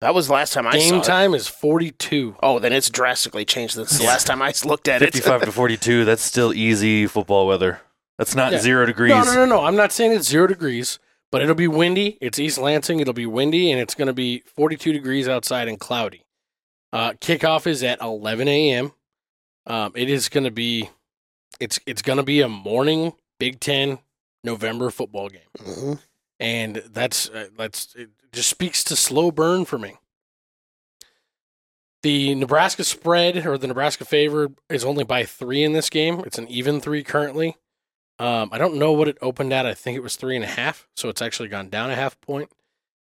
That 0.00 0.14
was 0.14 0.28
the 0.28 0.34
last 0.34 0.52
time 0.52 0.68
I 0.68 0.78
saw 0.78 0.90
Game 0.90 0.94
it. 1.00 1.04
time 1.04 1.34
is 1.34 1.48
42. 1.48 2.36
Oh, 2.40 2.60
then 2.60 2.72
it's 2.72 2.88
drastically 2.88 3.44
changed 3.44 3.74
since 3.74 3.98
the 3.98 4.04
last 4.04 4.28
time 4.28 4.40
I 4.40 4.52
looked 4.64 4.86
at 4.86 5.02
it. 5.02 5.06
55 5.06 5.40
to 5.46 5.50
42, 5.52 6.04
that's 6.04 6.22
still 6.22 6.54
easy 6.54 7.08
football 7.08 7.48
weather. 7.48 7.80
That's 8.18 8.34
not 8.34 8.52
Yeah. 8.52 8.58
0 8.58 8.86
degrees. 8.86 9.10
No, 9.10 9.22
no, 9.22 9.34
no, 9.34 9.46
no. 9.46 9.64
I'm 9.64 9.76
not 9.76 9.92
saying 9.92 10.12
it's 10.12 10.28
zero 10.28 10.46
degrees, 10.48 10.98
but 11.30 11.40
it'll 11.40 11.54
be 11.54 11.68
windy. 11.68 12.18
It's 12.20 12.38
East 12.38 12.58
Lansing. 12.58 12.98
It'll 13.00 13.14
be 13.14 13.26
windy, 13.26 13.70
and 13.70 13.80
it's 13.80 13.94
going 13.94 14.08
to 14.08 14.12
be 14.12 14.42
42 14.46 14.92
degrees 14.92 15.28
outside 15.28 15.68
and 15.68 15.78
cloudy. 15.78 16.24
Uh, 16.92 17.12
kickoff 17.12 17.66
is 17.66 17.82
at 17.84 18.00
11 18.00 18.48
a.m. 18.48 18.92
Um, 19.66 19.92
it 19.94 20.08
is 20.10 20.28
going 20.28 20.44
to 20.44 20.50
be, 20.50 20.90
it's 21.60 21.78
it's 21.86 22.00
going 22.02 22.16
to 22.16 22.22
be 22.22 22.40
a 22.40 22.48
morning 22.48 23.12
Big 23.38 23.60
Ten 23.60 23.98
November 24.42 24.88
football 24.90 25.28
game, 25.28 25.42
Mhm. 25.58 25.98
and 26.40 26.76
that's 26.90 27.28
uh, 27.28 27.48
that's 27.56 27.94
it 27.94 28.08
just 28.32 28.48
speaks 28.48 28.82
to 28.84 28.96
slow 28.96 29.30
burn 29.30 29.64
for 29.66 29.78
me. 29.78 29.96
The 32.02 32.34
Nebraska 32.36 32.84
spread 32.84 33.44
or 33.46 33.58
the 33.58 33.66
Nebraska 33.66 34.04
favor 34.04 34.48
is 34.70 34.84
only 34.84 35.04
by 35.04 35.24
three 35.24 35.64
in 35.64 35.72
this 35.72 35.90
game. 35.90 36.20
It's 36.24 36.38
an 36.38 36.48
even 36.48 36.80
three 36.80 37.02
currently. 37.02 37.56
Um, 38.18 38.48
I 38.52 38.58
don't 38.58 38.76
know 38.76 38.92
what 38.92 39.08
it 39.08 39.18
opened 39.22 39.52
at. 39.52 39.66
I 39.66 39.74
think 39.74 39.96
it 39.96 40.02
was 40.02 40.16
three 40.16 40.34
and 40.34 40.44
a 40.44 40.48
half, 40.48 40.88
so 40.96 41.08
it's 41.08 41.22
actually 41.22 41.48
gone 41.48 41.68
down 41.68 41.90
a 41.90 41.94
half 41.94 42.20
point. 42.20 42.50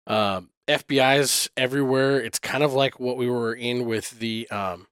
Um, 0.07 0.49
FBI's 0.67 1.49
everywhere. 1.55 2.19
It's 2.19 2.39
kind 2.39 2.63
of 2.63 2.73
like 2.73 2.99
what 2.99 3.17
we 3.17 3.29
were 3.29 3.53
in 3.53 3.85
with 3.85 4.19
the 4.19 4.49
um, 4.49 4.87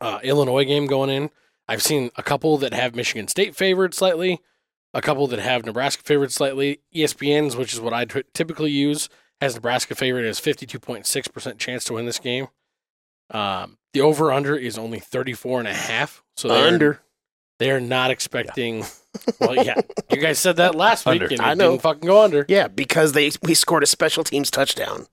uh, 0.00 0.20
Illinois 0.22 0.64
game 0.64 0.86
going 0.86 1.10
in. 1.10 1.30
I've 1.68 1.82
seen 1.82 2.10
a 2.16 2.22
couple 2.22 2.58
that 2.58 2.74
have 2.74 2.94
Michigan 2.94 3.28
State 3.28 3.56
favored 3.56 3.94
slightly, 3.94 4.40
a 4.94 5.00
couple 5.00 5.26
that 5.28 5.38
have 5.38 5.64
Nebraska 5.64 6.02
favored 6.04 6.32
slightly. 6.32 6.80
ESPN's, 6.94 7.56
which 7.56 7.72
is 7.72 7.80
what 7.80 7.92
I 7.92 8.04
t- 8.04 8.22
typically 8.34 8.70
use, 8.70 9.08
has 9.40 9.54
Nebraska 9.54 9.94
favored 9.94 10.24
as 10.24 10.40
52.6% 10.40 11.58
chance 11.58 11.84
to 11.84 11.94
win 11.94 12.06
this 12.06 12.18
game. 12.18 12.48
Um, 13.30 13.78
the 13.92 14.00
over 14.00 14.32
under 14.32 14.54
is 14.56 14.78
only 14.78 15.00
34 15.00 15.60
and 15.60 15.68
a 15.68 15.74
half. 15.74 16.22
So 16.36 16.48
they're, 16.48 16.68
Under. 16.68 17.00
They're 17.58 17.80
not 17.80 18.10
expecting. 18.10 18.84
well, 19.40 19.54
yeah, 19.64 19.80
you 20.10 20.18
guys 20.18 20.38
said 20.38 20.56
that 20.56 20.74
last 20.74 21.06
week, 21.06 21.22
and 21.30 21.40
I 21.40 21.54
know. 21.54 21.70
didn't 21.70 21.82
fucking 21.82 22.06
go 22.06 22.22
under. 22.22 22.44
Yeah, 22.48 22.68
because 22.68 23.12
they 23.12 23.30
we 23.42 23.54
scored 23.54 23.82
a 23.82 23.86
special 23.86 24.24
teams 24.24 24.50
touchdown. 24.50 25.06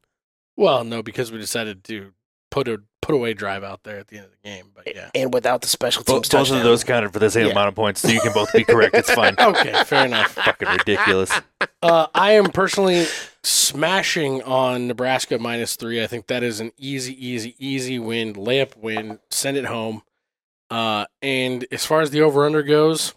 Well, 0.57 0.83
no, 0.83 1.01
because 1.01 1.31
we 1.31 1.39
decided 1.39 1.83
to 1.85 2.11
put 2.51 2.67
a 2.67 2.81
put 3.01 3.15
away 3.15 3.33
drive 3.33 3.63
out 3.63 3.83
there 3.83 3.97
at 3.97 4.07
the 4.07 4.17
end 4.17 4.25
of 4.27 4.31
the 4.31 4.49
game. 4.49 4.65
But 4.73 4.87
yeah, 4.95 5.09
And 5.13 5.33
without 5.33 5.61
the 5.61 5.67
special 5.67 6.03
Bo- 6.03 6.13
teams 6.13 6.29
both 6.29 6.31
touchdown. 6.31 6.57
of 6.59 6.63
those 6.63 6.83
counted 6.85 7.11
for 7.11 7.19
the 7.19 7.29
same 7.29 7.47
Yeah. 7.47 7.51
amount 7.51 7.67
of 7.69 7.75
points, 7.75 7.99
so 8.01 8.07
you 8.07 8.21
can 8.21 8.31
both 8.33 8.53
be 8.53 8.63
correct. 8.63 8.95
It's 8.95 9.11
fine. 9.11 9.35
okay, 9.39 9.83
fair 9.83 10.05
enough. 10.05 10.31
Fucking 10.33 10.67
ridiculous. 10.69 11.31
Uh, 11.81 12.07
I 12.15 12.31
am 12.33 12.45
personally 12.45 13.07
smashing 13.43 14.41
on 14.43 14.87
Nebraska 14.87 15.37
minus 15.37 15.75
three. 15.75 16.01
I 16.01 16.07
think 16.07 16.27
that 16.27 16.41
is 16.43 16.59
an 16.61 16.71
easy, 16.77 17.13
easy, 17.27 17.55
easy 17.59 17.99
win, 17.99 18.33
layup 18.35 18.77
win. 18.77 19.19
Send 19.29 19.57
it 19.57 19.65
home. 19.65 20.01
Uh, 20.73 21.05
and 21.21 21.67
as 21.71 21.85
far 21.85 22.01
as 22.01 22.09
the 22.09 22.21
over 22.21 22.47
under 22.47 22.63
goes, 22.63 23.13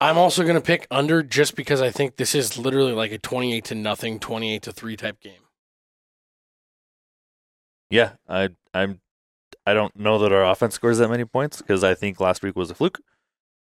I'm 0.00 0.16
also 0.16 0.42
going 0.42 0.54
to 0.54 0.62
pick 0.62 0.86
under 0.90 1.22
just 1.22 1.54
because 1.54 1.82
I 1.82 1.90
think 1.90 2.16
this 2.16 2.34
is 2.34 2.56
literally 2.56 2.92
like 2.92 3.12
a 3.12 3.18
28 3.18 3.62
to 3.66 3.74
nothing, 3.74 4.18
28 4.18 4.62
to 4.62 4.72
three 4.72 4.96
type 4.96 5.20
game. 5.20 5.42
Yeah, 7.90 8.12
I 8.26 8.48
I'm 8.72 9.02
I 9.66 9.74
don't 9.74 9.94
know 9.94 10.18
that 10.20 10.32
our 10.32 10.46
offense 10.46 10.76
scores 10.76 10.96
that 10.96 11.10
many 11.10 11.26
points 11.26 11.58
because 11.58 11.84
I 11.84 11.94
think 11.94 12.18
last 12.18 12.42
week 12.42 12.56
was 12.56 12.70
a 12.70 12.74
fluke. 12.74 13.02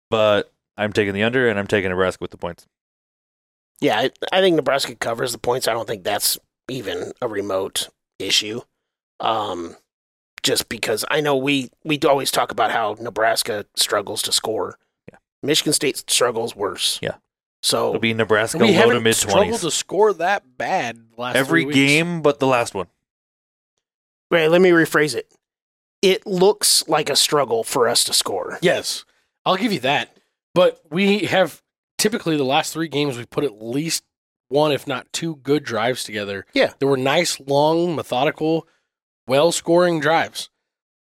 But 0.10 0.52
I'm 0.76 0.92
taking 0.92 1.14
the 1.14 1.24
under 1.24 1.48
and 1.48 1.58
I'm 1.58 1.68
taking 1.68 1.90
Nebraska 1.90 2.18
with 2.20 2.32
the 2.32 2.38
points. 2.38 2.68
Yeah, 3.80 3.98
I, 3.98 4.12
I 4.34 4.42
think 4.42 4.58
Nebraska 4.58 4.94
covers 4.94 5.32
the 5.32 5.38
points. 5.38 5.70
I 5.70 5.74
don't 5.74 5.88
think 5.88 6.04
that's 6.04 6.38
even 6.68 7.14
a 7.22 7.30
remote 7.30 7.88
issue. 8.20 8.60
Um, 9.22 9.78
just 10.48 10.70
because 10.70 11.04
I 11.12 11.20
know 11.22 11.36
we 11.36 11.70
we 11.84 12.00
always 12.08 12.32
talk 12.32 12.52
about 12.54 12.72
how 12.72 12.96
Nebraska 13.02 13.66
struggles 13.76 14.22
to 14.24 14.32
score. 14.32 14.80
Yeah. 15.12 15.18
Michigan 15.44 15.74
State 15.74 16.10
struggles 16.10 16.56
worse. 16.56 16.98
Yeah. 17.02 17.16
So 17.62 17.90
It'll 17.90 18.00
be 18.00 18.14
Nebraska 18.14 18.58
we 18.60 18.68
low 18.68 18.72
to 18.72 18.78
haven't 18.78 19.04
mid 19.04 19.16
struggled 19.16 19.44
twenties. 19.44 19.62
to 19.62 19.72
score 19.72 20.14
that 20.14 20.58
bad 20.58 21.00
last 21.18 21.36
Every 21.36 21.64
three 21.64 21.66
weeks. 21.66 21.76
game 21.76 22.22
but 22.22 22.40
the 22.40 22.48
last 22.48 22.74
one. 22.74 22.88
wait, 24.32 24.48
let 24.48 24.62
me 24.62 24.70
rephrase 24.70 25.16
it. 25.16 25.32
It 26.02 26.26
looks 26.26 26.88
like 26.88 27.10
a 27.10 27.16
struggle 27.16 27.64
for 27.64 27.88
us 27.90 28.04
to 28.06 28.14
score. 28.14 28.58
Yes, 28.62 29.04
I'll 29.46 29.58
give 29.58 29.74
you 29.74 29.80
that. 29.82 30.16
But 30.54 30.80
we 30.90 31.26
have 31.26 31.62
typically 31.98 32.38
the 32.38 32.44
last 32.46 32.72
three 32.72 32.88
games 32.88 33.18
we've 33.18 33.30
put 33.30 33.44
at 33.44 33.62
least 33.62 34.04
one, 34.50 34.72
if 34.72 34.88
not 34.88 35.12
two, 35.12 35.36
good 35.38 35.64
drives 35.64 36.04
together. 36.06 36.46
Yeah. 36.54 36.72
There 36.80 36.88
were 36.88 36.96
nice, 36.98 37.40
long, 37.42 37.96
methodical, 37.96 38.68
well 39.28 39.52
scoring 39.52 40.00
drives. 40.00 40.50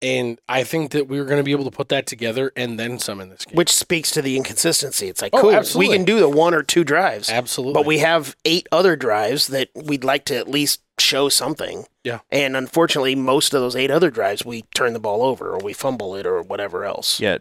And 0.01 0.39
I 0.47 0.63
think 0.63 0.91
that 0.91 1.09
we 1.09 1.19
were 1.19 1.25
going 1.25 1.39
to 1.39 1.43
be 1.43 1.51
able 1.51 1.65
to 1.65 1.71
put 1.71 1.89
that 1.89 2.05
together 2.07 2.53
and 2.55 2.79
then 2.79 2.99
some 2.99 3.19
in 3.19 3.27
this 3.29 3.43
game. 3.43 3.57
Which 3.57 3.69
speaks 3.69 4.11
to 4.11 4.21
the 4.21 4.37
inconsistency. 4.37 5.09
It's 5.09 5.21
like, 5.21 5.31
Oh, 5.33 5.41
cool, 5.41 5.51
absolutely. 5.51 5.89
we 5.89 5.95
can 5.97 6.05
do 6.05 6.19
the 6.21 6.29
one 6.29 6.53
or 6.53 6.63
two 6.63 6.85
drives. 6.85 7.29
Absolutely. 7.29 7.73
But 7.73 7.85
we 7.85 7.97
have 7.97 8.37
eight 8.45 8.65
other 8.71 8.95
drives 8.95 9.47
that 9.47 9.67
we'd 9.75 10.05
like 10.05 10.23
to 10.25 10.37
at 10.37 10.47
least 10.47 10.81
show 10.99 11.27
something. 11.27 11.83
Yeah. 12.05 12.19
And 12.31 12.55
unfortunately, 12.55 13.13
most 13.15 13.53
of 13.53 13.59
those 13.59 13.75
eight 13.75 13.91
other 13.91 14.09
drives, 14.09 14.45
we 14.45 14.61
turn 14.73 14.93
the 14.93 15.01
ball 15.01 15.21
over 15.21 15.49
or 15.53 15.57
we 15.59 15.73
fumble 15.73 16.15
it 16.15 16.25
or 16.25 16.41
whatever 16.43 16.85
else. 16.85 17.19
Yeah. 17.19 17.39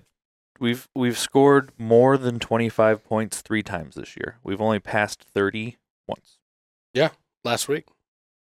We've 0.59 0.89
we've 0.97 1.17
scored 1.17 1.71
more 1.79 2.19
than 2.19 2.41
twenty 2.41 2.69
five 2.69 3.05
points 3.05 3.41
three 3.41 3.63
times 3.63 3.95
this 3.95 4.17
year. 4.17 4.39
We've 4.43 4.61
only 4.61 4.81
passed 4.81 5.23
thirty 5.23 5.77
once. 6.09 6.39
Yeah, 6.93 7.11
last 7.45 7.69
week. 7.69 7.85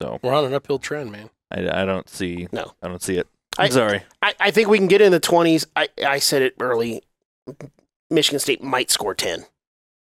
So 0.00 0.18
We're 0.20 0.34
on 0.34 0.44
an 0.44 0.52
uphill 0.54 0.80
trend, 0.80 1.12
man. 1.12 1.30
I, 1.52 1.82
I 1.82 1.84
don't 1.84 2.08
see 2.08 2.48
No. 2.52 2.72
I 2.82 2.88
don't 2.88 3.02
see 3.02 3.18
it. 3.18 3.26
I- 3.58 3.66
I'm 3.66 3.70
sorry. 3.70 4.02
I, 4.22 4.34
I 4.40 4.50
think 4.50 4.68
we 4.68 4.78
can 4.78 4.88
get 4.88 5.00
in 5.02 5.12
the 5.12 5.20
20s. 5.20 5.66
I, 5.76 5.88
I 6.04 6.18
said 6.18 6.42
it 6.42 6.54
early. 6.58 7.02
Michigan 8.10 8.40
State 8.40 8.62
might 8.62 8.90
score 8.90 9.14
10. 9.14 9.44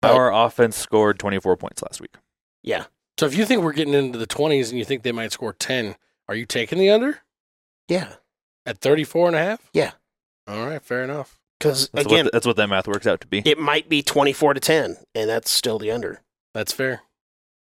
Our 0.04 0.32
offense 0.34 0.76
scored 0.78 1.18
twenty 1.18 1.40
four 1.40 1.58
points 1.58 1.82
last 1.82 2.00
week. 2.00 2.14
Yeah. 2.62 2.86
So 3.20 3.26
if 3.26 3.36
you 3.36 3.44
think 3.46 3.64
we're 3.64 3.74
getting 3.74 3.94
into 3.96 4.20
the 4.20 4.28
20s 4.28 4.70
and 4.70 4.78
you 4.78 4.86
think 4.86 5.02
they 5.04 5.12
might 5.12 5.32
score 5.32 5.54
10, 5.54 5.96
are 6.28 6.36
you 6.36 6.46
taking 6.46 6.78
the 6.78 6.90
under 6.92 7.20
Yeah. 7.88 8.14
at 8.68 8.80
34 8.80 9.28
and 9.28 9.36
a 9.36 9.40
half? 9.40 9.70
Yeah. 9.74 9.92
All 10.48 10.68
right, 10.68 10.84
fair 10.84 11.04
enough. 11.04 11.40
Because, 11.58 11.90
again, 11.94 12.26
what 12.26 12.34
that's 12.34 12.46
what 12.46 12.56
that 12.58 12.68
math 12.68 12.88
works 12.88 13.08
out 13.08 13.22
to 13.22 13.28
be. 13.28 13.42
it 13.46 13.58
might 13.58 13.88
be 13.90 14.04
24 14.04 14.56
to 14.56 14.60
10, 14.60 14.98
and 15.16 15.30
that's 15.30 15.50
still 15.50 15.80
the 15.80 15.90
under. 15.90 16.22
That's 16.54 16.72
fair. 16.74 17.02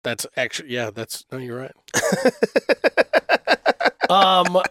That's 0.04 0.28
actually, 0.38 0.70
yeah, 0.70 0.92
that's, 0.92 1.26
no, 1.32 1.38
you're 1.40 1.58
right. 1.58 1.72
Um, 4.10 4.62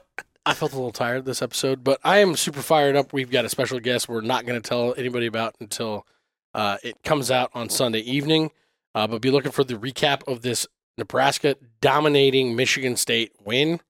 I 0.46 0.54
felt 0.54 0.72
a 0.72 0.76
little 0.76 0.92
tired 0.92 1.24
this 1.24 1.42
episode, 1.42 1.82
but 1.82 1.98
I 2.04 2.18
am 2.18 2.36
super 2.36 2.60
fired 2.60 2.96
up. 2.96 3.12
We've 3.12 3.30
got 3.30 3.44
a 3.44 3.48
special 3.48 3.80
guest 3.80 4.08
we're 4.08 4.20
not 4.20 4.46
going 4.46 4.60
to 4.60 4.68
tell 4.68 4.94
anybody 4.96 5.26
about 5.26 5.54
until 5.60 6.06
uh, 6.52 6.76
it 6.82 7.02
comes 7.02 7.30
out 7.30 7.50
on 7.54 7.68
Sunday 7.68 8.00
evening. 8.00 8.50
Uh, 8.94 9.06
but 9.06 9.22
be 9.22 9.30
looking 9.30 9.52
for 9.52 9.64
the 9.64 9.74
recap 9.74 10.26
of 10.28 10.42
this 10.42 10.66
Nebraska 10.98 11.56
dominating 11.80 12.54
Michigan 12.54 12.96
State 12.96 13.32
win. 13.44 13.80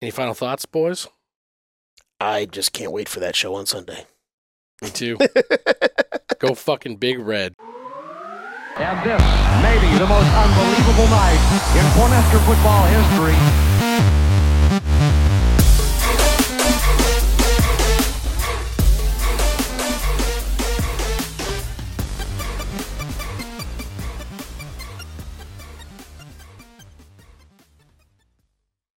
Any 0.00 0.10
final 0.10 0.34
thoughts, 0.34 0.64
boys? 0.64 1.08
I 2.20 2.46
just 2.46 2.72
can't 2.72 2.92
wait 2.92 3.08
for 3.08 3.20
that 3.20 3.36
show 3.36 3.54
on 3.54 3.66
Sunday. 3.66 4.06
Me 4.80 4.90
too. 4.90 5.18
Go 6.38 6.54
fucking 6.54 6.96
big 6.96 7.18
red. 7.18 7.54
And 8.76 8.98
this 9.04 9.20
may 9.60 9.74
be 9.80 9.98
the 9.98 10.06
most 10.06 10.30
unbelievable 10.32 11.08
night 11.10 11.40
in 11.74 11.84
Cornhusker 11.98 12.44
football 12.46 12.86
history. 12.86 13.67